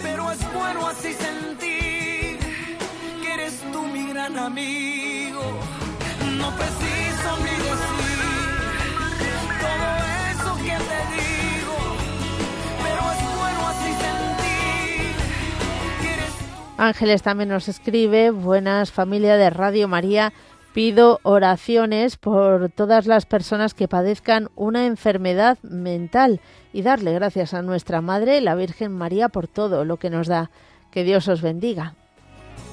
Pero 0.00 0.32
es 0.32 0.38
bueno 0.54 0.86
así 0.86 1.12
sentir 1.12 2.38
que 3.20 3.34
eres 3.34 3.60
tú 3.70 3.82
mi 3.82 4.08
gran 4.08 4.38
amigo. 4.38 5.15
Ángeles 16.78 17.22
también 17.22 17.48
nos 17.48 17.68
escribe, 17.68 18.30
buenas 18.30 18.92
familia 18.92 19.36
de 19.36 19.48
Radio 19.48 19.88
María, 19.88 20.34
pido 20.74 21.20
oraciones 21.22 22.18
por 22.18 22.68
todas 22.68 23.06
las 23.06 23.24
personas 23.24 23.72
que 23.72 23.88
padezcan 23.88 24.50
una 24.56 24.84
enfermedad 24.84 25.56
mental 25.62 26.42
y 26.74 26.82
darle 26.82 27.14
gracias 27.14 27.54
a 27.54 27.62
nuestra 27.62 28.02
Madre, 28.02 28.42
la 28.42 28.54
Virgen 28.54 28.92
María, 28.92 29.30
por 29.30 29.48
todo 29.48 29.86
lo 29.86 29.96
que 29.96 30.10
nos 30.10 30.26
da. 30.26 30.50
Que 30.90 31.02
Dios 31.02 31.28
os 31.28 31.40
bendiga. 31.40 31.94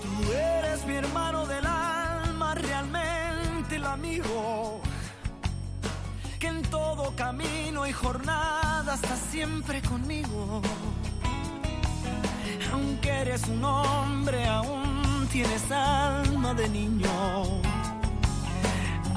Tú 0.02 0.34
eres 0.34 0.86
mi 0.86 0.96
hermano 0.96 1.46
del 1.46 1.66
alma, 1.66 2.56
realmente 2.56 3.78
el 3.78 3.86
amigo. 3.86 4.82
Que 6.40 6.48
en 6.48 6.62
todo 6.64 7.14
camino 7.16 7.88
y 7.88 7.94
jornada 7.94 8.96
estás 8.96 9.20
siempre 9.32 9.82
conmigo. 9.82 10.23
Eres 13.24 13.48
un 13.48 13.64
hombre, 13.64 14.46
aún 14.46 15.28
tienes 15.32 15.72
alma 15.72 16.54
de 16.54 16.68
niño. 16.68 17.08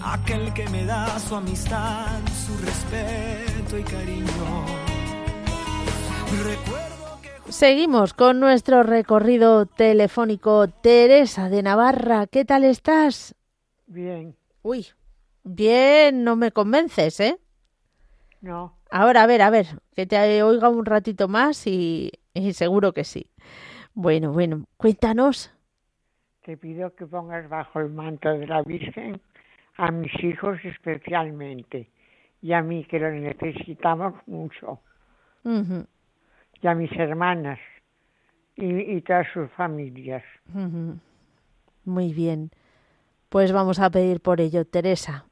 aquel 0.04 0.54
que 0.54 0.68
me 0.68 0.84
da 0.84 1.18
su 1.18 1.34
amistad, 1.34 2.20
su 2.46 2.56
respeto 2.64 3.78
y 3.78 3.82
cariño. 3.82 4.66
Recuerdo 6.44 6.86
Seguimos 7.48 8.14
con 8.14 8.38
nuestro 8.38 8.84
recorrido 8.84 9.66
telefónico. 9.66 10.68
Teresa 10.68 11.48
de 11.48 11.62
Navarra, 11.62 12.26
¿qué 12.26 12.44
tal 12.44 12.62
estás? 12.64 13.34
Bien, 13.86 14.36
Uy, 14.62 14.86
bien, 15.42 16.22
no 16.22 16.36
me 16.36 16.52
convences, 16.52 17.18
¿eh? 17.20 17.38
no, 18.40 18.76
Ahora, 18.90 19.24
a 19.24 19.26
ver, 19.26 19.42
a 19.42 19.50
ver, 19.50 19.80
que 19.94 20.06
te 20.06 20.42
oiga 20.42 20.68
un 20.68 20.84
ratito 20.84 21.26
más 21.26 21.66
y, 21.66 22.12
y 22.34 22.52
seguro 22.52 22.92
que 22.92 23.04
sí. 23.04 23.30
Bueno, 23.96 24.30
bueno, 24.30 24.66
cuéntanos. 24.76 25.50
te 26.44 26.56
pido 26.58 26.94
que 26.94 27.06
pongas 27.06 27.48
bajo 27.48 27.80
el 27.80 27.88
manto 27.88 28.28
de 28.28 28.46
la 28.46 28.62
Virgen 28.62 29.18
a 29.78 29.90
mis 29.90 30.12
hijos 30.22 30.58
especialmente 30.64 31.88
y 32.42 32.52
a 32.52 32.60
mí 32.60 32.84
que 32.84 33.00
lo 33.00 33.10
necesitamos 33.10 34.14
mucho 34.26 34.80
y 36.62 36.66
a 36.66 36.74
mis 36.74 36.92
hermanas 36.92 37.58
y, 38.54 38.66
y 38.66 39.00
todas 39.00 39.26
sus 39.32 39.50
familias. 39.52 40.22
ujú. 40.54 40.98
Muy 41.86 42.12
bien. 42.12 42.50
Pues 43.30 43.50
vamos 43.50 43.78
a 43.80 43.88
pedir 43.88 44.20
por 44.20 44.42
ello, 44.42 44.66
Teresa. 44.66 45.24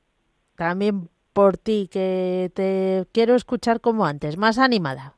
También 0.57 1.11
por 1.35 1.59
ti, 1.59 1.89
que 1.93 2.51
te 2.55 3.07
quiero 3.12 3.35
escuchar 3.35 3.83
como 3.83 4.07
antes, 4.07 4.39
más 4.39 4.59
animada. 4.59 5.17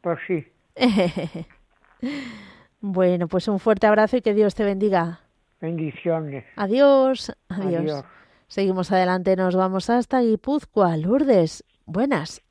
Pues 0.00 0.18
sí, 0.26 0.44
Bueno, 2.80 3.28
pues 3.28 3.46
un 3.48 3.58
fuerte 3.60 3.86
abrazo 3.86 4.16
y 4.16 4.22
que 4.22 4.34
Dios 4.34 4.54
te 4.54 4.64
bendiga. 4.64 5.20
bendiciones. 5.60 6.44
Adiós, 6.56 7.32
adiós. 7.48 7.80
Adiós. 7.80 8.04
Seguimos 8.48 8.92
adelante, 8.92 9.34
nos 9.36 9.56
vamos 9.56 9.88
hasta 9.88 10.20
Guipúzcoa. 10.20 10.96
Lourdes, 10.96 11.64
buenas. 11.86 12.42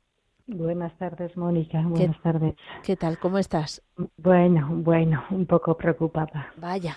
Buenas 0.46 0.96
tardes, 0.98 1.36
Mónica. 1.36 1.80
Buenas 1.82 2.20
tardes. 2.22 2.54
¿Qué 2.82 2.96
tal? 2.96 3.18
¿Cómo 3.18 3.38
estás? 3.38 3.82
Bueno, 4.16 4.68
bueno, 4.72 5.22
un 5.30 5.46
poco 5.46 5.76
preocupada. 5.76 6.52
Vaya. 6.56 6.96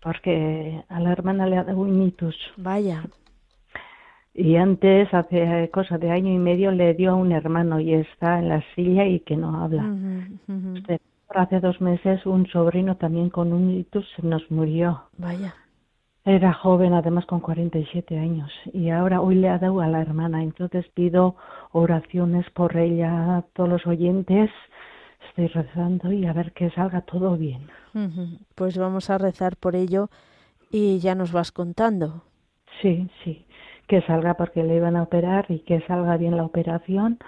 Porque 0.00 0.84
a 0.88 1.00
la 1.00 1.10
hermana 1.12 1.46
le 1.46 1.56
ha 1.56 1.64
dado 1.64 1.80
un 1.80 2.02
ictus. 2.02 2.36
Vaya. 2.56 3.02
Y 4.32 4.54
antes, 4.54 5.12
hace 5.12 5.68
cosa 5.72 5.98
de 5.98 6.12
año 6.12 6.32
y 6.32 6.38
medio, 6.38 6.70
le 6.70 6.94
dio 6.94 7.10
a 7.10 7.14
un 7.16 7.32
hermano 7.32 7.80
y 7.80 7.94
está 7.94 8.38
en 8.38 8.48
la 8.50 8.62
silla 8.76 9.04
y 9.04 9.20
que 9.20 9.36
no 9.36 9.64
habla. 9.64 9.82
Hace 11.30 11.60
dos 11.60 11.80
meses 11.80 12.24
un 12.24 12.46
sobrino 12.46 12.96
también 12.96 13.28
con 13.28 13.52
un 13.52 13.70
ictus 13.70 14.06
se 14.16 14.22
nos 14.22 14.50
murió. 14.50 15.02
Vaya. 15.18 15.54
Era 16.24 16.52
joven, 16.52 16.94
además 16.94 17.26
con 17.26 17.40
47 17.40 18.18
años. 18.18 18.50
Y 18.72 18.90
ahora 18.90 19.20
hoy 19.20 19.34
le 19.36 19.48
ha 19.48 19.58
dado 19.58 19.80
a 19.80 19.88
la 19.88 20.00
hermana. 20.00 20.42
Entonces 20.42 20.86
pido 20.94 21.36
oraciones 21.72 22.48
por 22.50 22.76
ella 22.76 23.36
a 23.36 23.42
todos 23.54 23.68
los 23.68 23.86
oyentes. 23.86 24.50
Estoy 25.28 25.48
rezando 25.48 26.12
y 26.12 26.26
a 26.26 26.32
ver 26.32 26.52
que 26.52 26.70
salga 26.70 27.02
todo 27.02 27.36
bien. 27.36 27.68
Pues 28.54 28.78
vamos 28.78 29.10
a 29.10 29.18
rezar 29.18 29.56
por 29.56 29.74
ello 29.74 30.08
y 30.70 30.98
ya 30.98 31.14
nos 31.14 31.32
vas 31.32 31.52
contando. 31.52 32.22
Sí, 32.82 33.08
sí. 33.24 33.46
Que 33.86 34.02
salga 34.02 34.34
porque 34.34 34.62
le 34.62 34.76
iban 34.76 34.96
a 34.96 35.02
operar 35.02 35.46
y 35.48 35.60
que 35.60 35.80
salga 35.86 36.16
bien 36.16 36.36
la 36.36 36.44
operación 36.44 37.18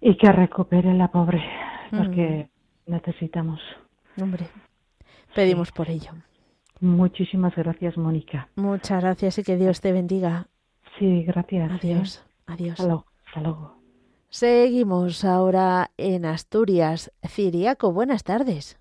y 0.00 0.16
que 0.16 0.30
recupere 0.30 0.94
la 0.94 1.08
pobre. 1.08 1.42
Porque 1.90 2.50
necesitamos. 2.90 3.60
Hombre, 4.20 4.46
pedimos 5.34 5.72
por 5.72 5.88
ello. 5.88 6.10
Muchísimas 6.80 7.54
gracias, 7.54 7.96
Mónica. 7.96 8.48
Muchas 8.56 9.02
gracias 9.02 9.38
y 9.38 9.44
que 9.44 9.56
Dios 9.56 9.80
te 9.80 9.92
bendiga. 9.92 10.46
Sí, 10.98 11.24
gracias. 11.24 11.70
Adiós, 11.72 12.26
adiós. 12.46 12.72
Hasta 12.72 12.84
luego. 12.86 13.06
Hasta 13.26 13.40
luego. 13.40 13.80
Seguimos 14.28 15.24
ahora 15.24 15.90
en 15.96 16.24
Asturias. 16.24 17.12
Ciriaco, 17.26 17.92
buenas 17.92 18.24
tardes. 18.24 18.78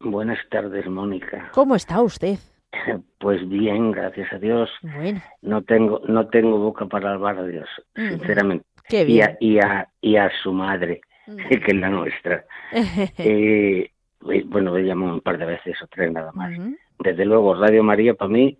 Buenas 0.00 0.38
tardes, 0.50 0.86
Mónica. 0.86 1.50
¿Cómo 1.52 1.74
está 1.76 2.00
usted? 2.02 2.38
Pues 3.18 3.48
bien, 3.48 3.90
gracias 3.90 4.32
a 4.32 4.38
Dios. 4.38 4.68
Bueno, 4.82 5.20
No 5.42 5.62
tengo, 5.62 6.00
no 6.06 6.28
tengo 6.28 6.58
boca 6.58 6.86
para 6.86 7.10
alabar 7.10 7.38
a 7.38 7.44
Dios, 7.46 7.66
Ujú. 7.96 8.06
sinceramente. 8.08 8.64
Qué 8.88 9.04
Y 9.08 9.20
a, 9.22 9.26
bien. 9.28 9.36
y 9.40 9.58
a, 9.58 9.88
y 10.00 10.16
a 10.16 10.30
su 10.42 10.52
madre. 10.52 11.00
Que 11.26 11.70
es 11.72 11.74
la 11.76 11.88
nuestra. 11.90 12.44
Eh, 13.18 13.90
eh, 14.28 14.42
bueno, 14.46 14.76
le 14.76 14.82
llamo 14.84 15.06
un 15.06 15.20
par 15.20 15.38
de 15.38 15.46
veces 15.46 15.80
o 15.82 15.86
tres 15.86 16.10
nada 16.12 16.32
más. 16.32 16.52
Desde 16.98 17.24
luego, 17.24 17.54
Radio 17.54 17.82
María 17.84 18.14
para 18.14 18.30
mí, 18.30 18.58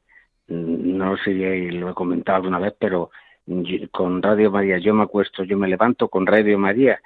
mm, 0.48 0.96
no 0.96 1.16
sé 1.18 1.32
si 1.32 1.70
lo 1.72 1.90
he 1.90 1.94
comentado 1.94 2.36
alguna 2.36 2.58
vez, 2.58 2.74
pero 2.78 3.10
yo- 3.46 3.88
con 3.90 4.22
Radio 4.22 4.50
María 4.50 4.78
yo 4.78 4.94
me 4.94 5.02
acuesto, 5.04 5.42
yo 5.44 5.56
me 5.58 5.66
levanto 5.68 6.08
con 6.08 6.26
Radio 6.26 6.58
María 6.58 7.00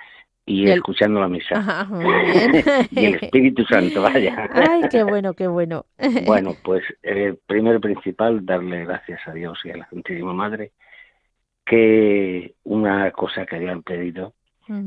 y, 0.45 0.63
Y 0.63 0.67
el- 0.67 0.73
escuchando 0.79 1.21
la 1.21 1.29
misa. 1.29 1.55
Ajá, 1.57 1.89
y 2.91 3.05
el 3.07 3.15
Espíritu 3.23 3.65
Santo, 3.65 4.03
vaya. 4.03 4.49
Ay, 4.53 4.83
qué 4.91 5.05
bueno, 5.05 5.33
qué 5.35 5.47
bueno. 5.47 5.87
Bueno, 6.27 6.55
pues 6.63 6.83
eh, 7.03 7.35
primero 7.47 7.81
principal, 7.81 8.45
darle 8.45 8.85
gracias 8.85 9.21
a 9.27 9.33
Dios 9.33 9.59
y 9.65 9.71
a 9.71 9.77
la 9.79 9.89
Santísima 9.89 10.35
Madre 10.35 10.73
que 11.65 12.55
una 12.65 13.11
cosa 13.13 13.47
que 13.47 13.57
habían 13.57 13.83
pedido, 13.83 14.35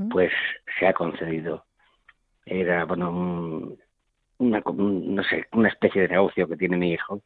Pues 0.09 0.31
se 0.79 0.87
ha 0.87 0.93
concedido. 0.93 1.65
Era, 2.45 2.85
bueno, 2.85 3.09
un- 3.11 3.79
una, 4.39 4.61
un- 4.65 5.15
no 5.15 5.23
sé, 5.23 5.45
una 5.53 5.69
especie 5.69 6.01
de 6.03 6.07
negocio 6.09 6.47
que 6.47 6.57
tiene 6.57 6.77
mi 6.77 6.91
hijo 6.93 7.21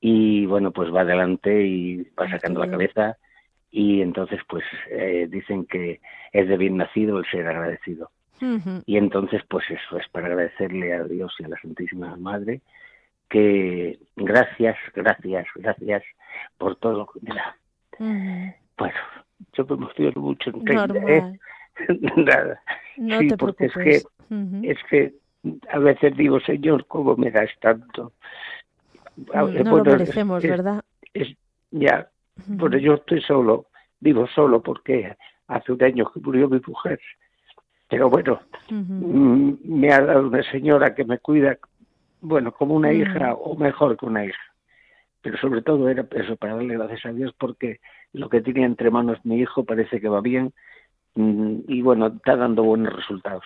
y, 0.00 0.46
bueno, 0.46 0.70
pues 0.72 0.92
va 0.94 1.00
adelante 1.02 1.62
y 1.66 2.02
va 2.18 2.28
sacando 2.30 2.60
la 2.60 2.66
cabeza 2.72 3.16
y 3.70 4.02
entonces, 4.02 4.40
pues 4.48 4.64
eh, 4.90 5.26
dicen 5.30 5.66
que 5.66 6.00
es 6.32 6.48
de 6.48 6.56
bien 6.56 6.76
nacido 6.76 7.18
el 7.18 7.26
ser 7.30 7.46
agradecido. 7.46 8.10
Y 8.86 8.96
entonces, 8.96 9.42
pues 9.48 9.64
eso 9.70 9.98
es 9.98 10.06
para 10.08 10.26
agradecerle 10.26 10.92
a 10.94 11.04
Dios 11.04 11.34
y 11.38 11.44
a 11.44 11.48
la 11.48 11.58
Santísima 11.60 12.16
Madre 12.16 12.60
que 13.28 13.98
gracias, 14.16 14.76
gracias, 14.94 15.46
gracias 15.56 16.02
por 16.58 16.76
todo 16.76 16.92
lo 16.98 17.06
que 17.06 17.20
me 17.22 17.34
da. 17.34 17.56
Bueno, 18.76 18.94
yo 19.54 19.64
me 19.66 19.74
emociono 19.74 20.20
mucho. 20.20 20.50
enseguida, 20.50 20.86
Normal. 20.86 21.10
¿eh? 21.10 21.38
Nada. 22.16 22.60
No 22.96 23.18
sí, 23.18 23.28
te 23.28 23.36
porque 23.36 23.68
preocupes. 23.68 23.86
es 23.96 24.06
que, 24.30 24.70
es 24.70 24.78
que 24.90 25.14
a 25.70 25.78
veces 25.78 26.16
digo, 26.16 26.40
Señor, 26.40 26.86
¿cómo 26.86 27.16
me 27.16 27.30
das 27.30 27.50
tanto? 27.60 28.12
Mm, 29.16 29.32
no 29.32 29.46
lo 29.46 29.70
bueno, 29.70 29.84
merecemos, 29.84 30.42
es- 30.44 30.50
¿verdad? 30.50 30.82
es- 31.12 31.36
ya, 31.70 32.08
bueno, 32.46 32.78
yo 32.78 32.94
estoy 32.94 33.20
solo, 33.22 33.66
vivo 34.00 34.26
solo 34.28 34.62
porque 34.62 35.16
hace 35.48 35.72
un 35.72 35.82
año 35.82 36.10
que 36.12 36.20
murió 36.20 36.48
mi 36.48 36.60
mujer. 36.66 37.00
Pero 37.88 38.08
bueno. 38.08 38.40
Mm, 38.70 39.54
me 39.64 39.92
ha 39.92 40.00
dado 40.00 40.28
una 40.28 40.42
señora 40.50 40.94
que 40.94 41.04
me 41.04 41.18
cuida, 41.18 41.58
bueno, 42.20 42.52
como 42.52 42.74
una 42.74 42.90
Mm. 42.92 43.00
hija 43.02 43.34
o 43.34 43.56
mejor 43.56 43.96
que 43.96 44.06
una 44.06 44.24
hija. 44.24 44.40
Pero 45.20 45.36
sobre 45.38 45.62
todo 45.62 45.88
era 45.88 46.06
eso, 46.12 46.36
para 46.36 46.54
darle 46.54 46.74
gracias 46.76 47.04
a 47.06 47.12
Dios 47.12 47.34
porque 47.38 47.80
lo 48.12 48.28
que 48.28 48.40
tiene 48.40 48.64
entre 48.64 48.90
manos 48.90 49.18
mi 49.24 49.38
hijo 49.40 49.64
parece 49.64 50.00
que 50.00 50.08
va 50.08 50.20
bien 50.20 50.52
y 51.16 51.80
bueno, 51.82 52.08
está 52.08 52.36
dando 52.36 52.62
buenos 52.64 52.92
resultados. 52.94 53.44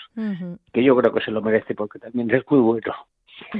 Que 0.72 0.82
yo 0.82 0.96
creo 0.96 1.12
que 1.12 1.20
se 1.20 1.30
lo 1.30 1.42
merece 1.42 1.74
porque 1.74 1.98
también 1.98 2.30
es 2.30 2.42
muy 2.50 2.60
bueno. 2.60 2.94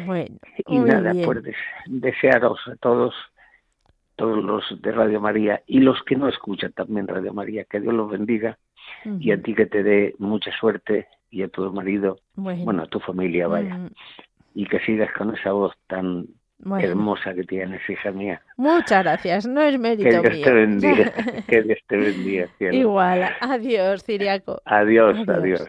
Bueno, 0.06 0.36
Y 0.66 0.78
muy 0.78 0.88
nada, 0.90 1.12
bien. 1.12 1.24
pues 1.24 1.42
des- 1.42 1.56
desearos 1.86 2.58
a 2.66 2.76
todos, 2.76 3.14
todos 4.16 4.42
los 4.42 4.64
de 4.82 4.92
Radio 4.92 5.20
María 5.20 5.62
y 5.66 5.80
los 5.80 6.02
que 6.04 6.16
no 6.16 6.28
escuchan 6.28 6.72
también 6.72 7.06
Radio 7.06 7.32
María, 7.32 7.64
que 7.64 7.80
Dios 7.80 7.94
los 7.94 8.10
bendiga 8.10 8.58
y 9.20 9.30
a 9.30 9.40
ti 9.42 9.54
que 9.54 9.66
te 9.66 9.82
dé 9.82 10.14
mucha 10.18 10.50
suerte 10.58 11.06
y 11.30 11.42
a 11.42 11.48
tu 11.48 11.70
marido, 11.72 12.18
Bueno. 12.34 12.64
bueno, 12.64 12.82
a 12.82 12.86
tu 12.86 12.98
familia, 13.00 13.46
vaya, 13.46 13.78
y 14.54 14.64
que 14.66 14.80
sigas 14.80 15.12
con 15.12 15.34
esa 15.36 15.52
voz 15.52 15.74
tan 15.86 16.26
Bueno. 16.60 16.88
hermosa 16.88 17.34
que 17.34 17.44
tienes, 17.44 17.80
hija 17.88 18.10
mía. 18.10 18.40
Muchas 18.56 19.02
gracias, 19.04 19.46
no 19.46 19.60
es 19.60 19.72
Que 19.72 19.78
mérito 19.78 20.08
Dios 20.22 20.34
mío. 20.34 20.44
te 20.44 20.52
bendiga, 20.52 21.12
que 21.48 21.62
Dios 21.62 21.78
te 21.86 21.96
bendiga, 21.96 22.46
cielo. 22.58 22.76
Igual, 22.76 23.28
adiós, 23.40 24.02
Ciriaco. 24.04 24.60
Adiós, 24.64 25.16
Adiós. 25.18 25.38
adiós. 25.38 25.68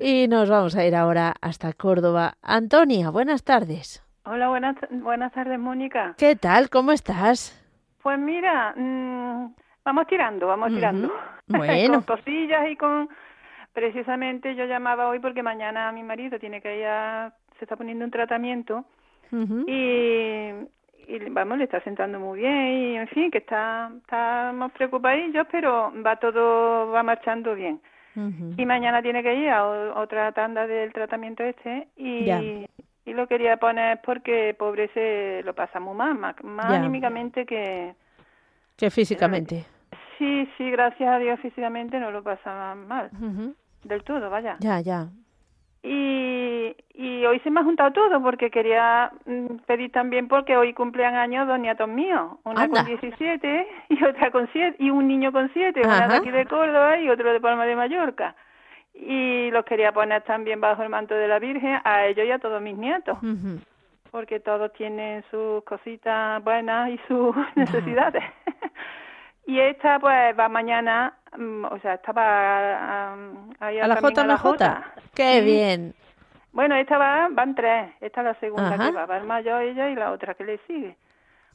Y 0.00 0.28
nos 0.28 0.50
vamos 0.50 0.76
a 0.76 0.84
ir 0.84 0.94
ahora 0.94 1.34
hasta 1.40 1.72
Córdoba. 1.72 2.34
Antonia, 2.42 3.08
buenas 3.10 3.42
tardes. 3.42 4.04
Hola, 4.26 4.50
buenas, 4.50 4.76
buenas 4.90 5.32
tardes, 5.32 5.58
Mónica. 5.58 6.14
¿Qué 6.18 6.36
tal? 6.36 6.68
¿Cómo 6.68 6.92
estás? 6.92 7.54
Pues 8.02 8.18
mira, 8.18 8.74
mm, 8.76 9.54
vamos 9.84 10.06
tirando, 10.06 10.46
vamos 10.46 10.68
tirando. 10.74 11.10
Bueno. 11.48 12.04
con 12.04 12.16
cosillas 12.18 12.68
y 12.70 12.76
con... 12.76 13.08
Precisamente 13.72 14.54
yo 14.54 14.66
llamaba 14.66 15.08
hoy 15.08 15.18
porque 15.18 15.42
mañana 15.42 15.90
mi 15.92 16.02
marido 16.02 16.38
tiene 16.38 16.60
que 16.60 16.78
ir 16.80 16.84
a... 16.84 17.32
Se 17.58 17.64
está 17.64 17.74
poniendo 17.76 18.04
un 18.04 18.10
tratamiento 18.10 18.84
Y, 19.32 20.50
y 21.08 21.18
vamos, 21.30 21.58
le 21.58 21.64
está 21.64 21.80
sentando 21.82 22.18
muy 22.18 22.40
bien 22.40 22.68
y 22.68 22.96
en 22.96 23.08
fin, 23.08 23.30
que 23.30 23.38
está, 23.38 23.90
estamos 23.96 24.72
preocupadillos, 24.72 25.46
pero 25.50 25.92
va 26.04 26.16
todo, 26.16 26.90
va 26.90 27.02
marchando 27.02 27.54
bien. 27.54 27.80
Y 28.56 28.66
mañana 28.66 29.00
tiene 29.00 29.22
que 29.22 29.32
ir 29.32 29.48
a 29.48 29.64
otra 29.94 30.32
tanda 30.32 30.66
del 30.66 30.92
tratamiento 30.92 31.44
este 31.44 31.86
y, 31.96 32.28
y 33.04 33.14
lo 33.14 33.28
quería 33.28 33.58
poner 33.58 34.00
porque 34.04 34.56
pobre 34.58 34.88
se 34.88 35.42
lo 35.44 35.54
pasa 35.54 35.78
muy 35.78 35.94
mal, 35.94 36.16
más, 36.16 36.34
más 36.42 36.72
anímicamente 36.72 37.46
que, 37.46 37.94
Que 38.76 38.90
físicamente. 38.90 39.66
Sí, 40.18 40.48
sí, 40.56 40.70
gracias 40.70 41.08
a 41.08 41.18
Dios 41.18 41.38
físicamente 41.40 42.00
no 42.00 42.10
lo 42.10 42.24
pasa 42.24 42.74
mal. 42.74 43.10
Del 43.84 44.02
todo, 44.02 44.30
vaya. 44.30 44.56
Ya, 44.58 44.80
ya. 44.80 45.06
Y, 45.90 46.76
y 46.92 47.24
hoy 47.24 47.40
se 47.40 47.50
me 47.50 47.60
ha 47.60 47.64
juntado 47.64 47.92
todo 47.92 48.20
porque 48.20 48.50
quería 48.50 49.10
mm, 49.24 49.56
pedir 49.66 49.90
también 49.90 50.28
porque 50.28 50.54
hoy 50.54 50.74
cumplen 50.74 51.14
años 51.14 51.48
dos 51.48 51.58
nietos 51.58 51.88
míos, 51.88 52.32
una 52.44 52.64
Anda. 52.64 52.80
con 52.80 52.86
17 52.86 53.68
y 53.88 54.04
otra 54.04 54.30
con 54.30 54.46
7 54.52 54.76
y 54.80 54.90
un 54.90 55.08
niño 55.08 55.32
con 55.32 55.50
7, 55.54 55.80
una 55.82 55.96
de 55.96 56.04
Ajá. 56.04 56.16
aquí 56.18 56.30
de 56.30 56.44
Córdoba 56.44 56.98
y 56.98 57.08
otro 57.08 57.32
de 57.32 57.40
Palma 57.40 57.64
de 57.64 57.74
Mallorca. 57.74 58.36
Y 58.92 59.50
los 59.50 59.64
quería 59.64 59.92
poner 59.92 60.20
también 60.24 60.60
bajo 60.60 60.82
el 60.82 60.90
manto 60.90 61.14
de 61.14 61.26
la 61.26 61.38
Virgen 61.38 61.80
a 61.84 62.04
ellos 62.04 62.26
y 62.26 62.32
a 62.32 62.38
todos 62.38 62.60
mis 62.60 62.76
nietos, 62.76 63.16
porque 64.10 64.40
todos 64.40 64.70
tienen 64.74 65.24
sus 65.30 65.64
cositas 65.64 66.44
buenas 66.44 66.90
y 66.90 67.00
sus 67.08 67.34
necesidades. 67.56 68.24
y 69.48 69.58
esta 69.60 69.98
pues 69.98 70.38
va 70.38 70.48
mañana, 70.48 71.14
mm, 71.36 71.64
o 71.64 71.78
sea, 71.80 71.94
esta 71.94 72.12
va 72.12 73.14
um, 73.14 73.50
ahí 73.60 73.78
¿A 73.80 73.86
la 73.88 73.96
camino 73.96 74.20
a 74.22 74.26
la 74.26 74.36
JMJ? 74.36 74.82
Qué 75.14 75.38
Sí. 75.40 75.44
bien. 75.44 75.94
Bueno, 76.52 76.74
esta 76.76 76.98
va, 76.98 77.28
van 77.30 77.54
tres. 77.54 77.90
Esta 78.00 78.20
es 78.20 78.24
la 78.26 78.34
segunda 78.40 78.74
Ajá. 78.74 78.86
que 78.86 78.92
va. 78.92 79.06
Va 79.06 79.16
el 79.18 79.24
mayor 79.24 79.62
ella 79.62 79.88
y 79.90 79.94
la 79.94 80.12
otra 80.12 80.34
que 80.34 80.44
le 80.44 80.58
sigue. 80.66 80.96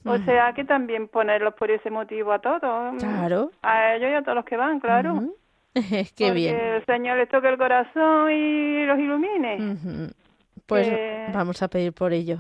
O 0.05 0.15
Ujú. 0.15 0.23
sea 0.25 0.53
que 0.53 0.65
también 0.65 1.07
ponerlos 1.07 1.53
por 1.55 1.71
ese 1.71 1.89
motivo 1.89 2.31
a 2.33 2.39
todos. 2.39 2.93
mm, 2.93 2.97
Claro. 2.97 3.51
A 3.61 3.93
ellos 3.95 4.09
y 4.11 4.13
a 4.15 4.21
todos 4.21 4.35
los 4.35 4.45
que 4.45 4.57
van, 4.57 4.79
claro. 4.79 5.13
Ujú. 5.13 5.35
Qué 5.75 6.05
Porque 6.17 6.31
bien. 6.33 6.55
el 6.55 6.85
Señor 6.85 7.17
les 7.17 7.29
toque 7.29 7.49
el 7.49 7.57
corazón 7.57 8.31
y 8.31 8.85
los 8.85 8.99
ilumine. 8.99 9.55
Ujú. 9.73 10.11
Pues 10.67 10.87
Que- 10.87 11.27
vamos 11.33 11.61
a 11.63 11.67
pedir 11.67 11.93
por 11.93 12.13
ello. 12.13 12.37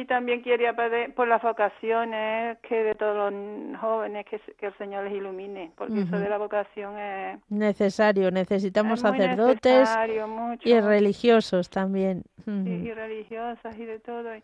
Y 0.00 0.06
también 0.06 0.42
quería 0.42 0.72
pedir 0.72 1.12
por 1.14 1.28
las 1.28 1.42
vocaciones 1.42 2.56
que 2.60 2.82
de 2.82 2.94
todos 2.94 3.30
los 3.30 3.78
jóvenes 3.80 4.24
que, 4.24 4.40
que 4.58 4.66
el 4.66 4.74
Señor 4.78 5.04
les 5.04 5.12
ilumine. 5.12 5.72
Porque 5.76 6.00
eso 6.00 6.14
Ujú. 6.16 6.24
de 6.24 6.28
la 6.30 6.38
vocación 6.38 6.98
es, 6.98 7.38
Necesario, 7.50 8.30
necesitamos 8.30 8.94
es 8.94 9.00
sacerdotes 9.00 9.62
necesario, 9.80 10.26
mucho. 10.26 10.66
y 10.66 10.80
religiosos 10.80 11.68
también. 11.68 12.22
y, 12.46 12.50
Ujú. 12.50 12.68
y 12.68 12.92
religiosas 12.94 13.76
y 13.78 13.84
de 13.84 13.98
todo. 13.98 14.34
Y, 14.34 14.42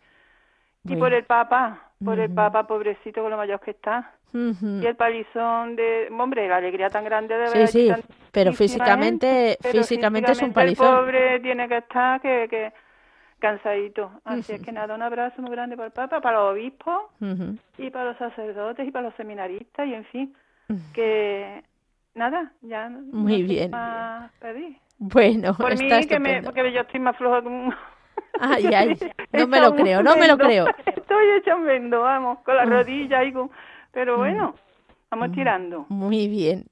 y 0.88 0.96
por 0.96 1.14
el 1.14 1.24
Papa, 1.24 1.90
por 2.04 2.18
el 2.18 2.26
Ujú. 2.26 2.34
Papa, 2.34 2.66
pobrecito, 2.66 3.22
con 3.22 3.30
lo 3.30 3.38
mayor 3.38 3.58
que 3.60 3.70
está. 3.70 4.12
Ujú. 4.34 4.80
Y 4.82 4.86
el 4.86 4.96
palizón 4.96 5.74
de, 5.76 6.08
hombre, 6.10 6.48
la 6.48 6.56
alegría 6.56 6.90
tan 6.90 7.04
grande 7.04 7.34
de 7.34 7.48
ver 7.50 7.68
Sí, 7.68 7.88
sí, 7.88 8.02
pero 8.30 8.50
gente, 8.50 8.58
físicamente, 8.58 9.58
pero 9.62 9.78
físicamente 9.78 10.32
es 10.32 10.42
un 10.42 10.52
palizón. 10.52 10.86
El 10.86 11.00
pobre 11.00 11.40
tiene 11.40 11.66
que 11.66 11.78
estar 11.78 12.20
que, 12.20 12.46
que 12.50 12.72
cansadito. 13.38 14.10
Así 14.24 14.52
es 14.52 14.60
que 14.62 14.72
nada, 14.72 14.94
un 14.94 15.02
abrazo 15.02 15.40
muy 15.42 15.50
grande 15.50 15.76
para 15.76 15.86
el 15.88 15.92
Papa, 15.92 16.20
para 16.20 16.38
los 16.40 16.52
obispos 16.52 17.02
y 17.78 17.90
para 17.90 18.06
los 18.06 18.16
sacerdotes 18.18 18.86
y 18.86 18.90
para 18.90 19.06
los 19.06 19.14
seminaristas 19.16 19.86
y 19.86 19.94
en 19.94 20.04
fin, 20.06 20.34
que 20.92 21.62
nada, 22.14 22.52
ya 22.62 22.88
no- 22.88 23.00
no 23.02 23.12
Muy 23.12 23.42
sé 23.42 23.44
bien. 23.44 23.70
más 23.70 24.32
pedir. 24.40 24.76
Bueno, 24.98 25.54
Por 25.54 25.76
mí, 25.76 25.92
está 25.92 26.08
que 26.08 26.18
me, 26.18 26.42
porque 26.42 26.72
yo 26.72 26.80
estoy 26.80 27.00
más 27.00 27.16
floja 27.16 27.42
que 27.42 27.48
un... 27.48 27.74
Ay, 28.40 28.66
ay, 28.74 28.98
no 29.32 29.46
me 29.46 29.60
lo 29.60 29.74
creo, 29.74 30.02
no 30.02 30.16
me 30.16 30.26
lo 30.28 30.36
creo. 30.38 30.66
Estoy 30.86 31.30
hecha 31.38 31.54
un 31.54 31.64
vendo, 31.64 32.00
vamos, 32.02 32.38
con 32.40 32.56
las 32.56 32.68
rodillas 32.68 33.26
y 33.26 33.32
con... 33.32 33.50
Pero 33.92 34.18
bueno, 34.18 34.54
vamos 35.10 35.32
tirando. 35.32 35.86
Muy 35.88 36.28
bien. 36.28 36.64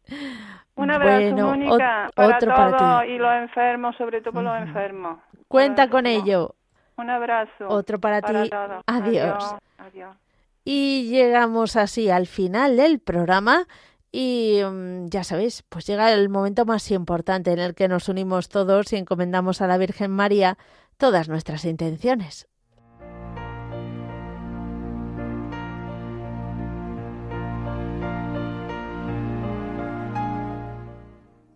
Un 0.76 0.90
abrazo, 0.90 1.30
bueno, 1.30 1.46
Mónica, 1.48 2.10
para 2.14 2.36
otro 2.36 2.54
todos 2.54 2.72
para 2.72 3.02
ti. 3.02 3.12
y 3.12 3.18
los 3.18 3.32
enfermos, 3.34 3.96
sobre 3.96 4.20
todo 4.20 4.32
por 4.32 4.42
los 4.42 4.60
enfermos. 4.60 5.18
Cuenta 5.48 5.88
con 5.88 6.06
ello. 6.06 6.56
Un 6.96 7.10
abrazo. 7.10 7.68
Otro 7.68 8.00
para 8.00 8.20
ti. 8.22 8.32
todos. 8.50 8.82
Adiós. 8.86 9.54
Adiós. 9.78 10.16
Y 10.64 11.08
llegamos 11.10 11.76
así 11.76 12.10
al 12.10 12.26
final 12.26 12.76
del 12.76 12.98
programa 12.98 13.66
y 14.10 14.60
mm, 14.64 15.08
ya 15.08 15.24
sabéis, 15.24 15.62
pues 15.68 15.86
llega 15.86 16.12
el 16.12 16.28
momento 16.28 16.64
más 16.64 16.90
importante 16.90 17.52
en 17.52 17.58
el 17.58 17.74
que 17.74 17.88
nos 17.88 18.08
unimos 18.08 18.48
todos 18.48 18.92
y 18.92 18.96
encomendamos 18.96 19.60
a 19.60 19.66
la 19.66 19.76
Virgen 19.76 20.10
María 20.10 20.56
todas 20.96 21.28
nuestras 21.28 21.64
intenciones. 21.64 22.48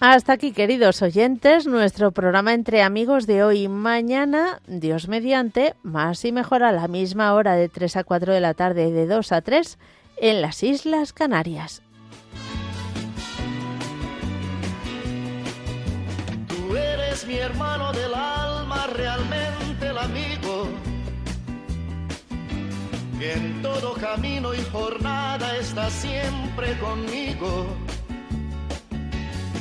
Hasta 0.00 0.34
aquí, 0.34 0.52
queridos 0.52 1.02
oyentes, 1.02 1.66
nuestro 1.66 2.12
programa 2.12 2.54
entre 2.54 2.82
amigos 2.82 3.26
de 3.26 3.42
hoy 3.42 3.64
y 3.64 3.68
mañana, 3.68 4.60
Dios 4.68 5.08
mediante, 5.08 5.74
más 5.82 6.24
y 6.24 6.30
mejor 6.30 6.62
a 6.62 6.70
la 6.70 6.86
misma 6.86 7.34
hora 7.34 7.56
de 7.56 7.68
3 7.68 7.96
a 7.96 8.04
4 8.04 8.32
de 8.32 8.40
la 8.40 8.54
tarde, 8.54 8.92
de 8.92 9.06
2 9.08 9.32
a 9.32 9.40
3, 9.40 9.76
en 10.18 10.40
las 10.40 10.62
Islas 10.62 11.12
Canarias. 11.12 11.82
Tú 16.46 16.76
eres 16.76 17.26
mi 17.26 17.38
hermano 17.38 17.92
del 17.92 18.14
alma, 18.14 18.86
realmente 18.94 19.88
el 19.88 19.98
amigo. 19.98 20.68
Que 23.18 23.32
en 23.32 23.62
todo 23.62 23.94
camino 23.94 24.54
y 24.54 24.62
jornada 24.70 25.56
está 25.56 25.90
siempre 25.90 26.78
conmigo. 26.78 27.66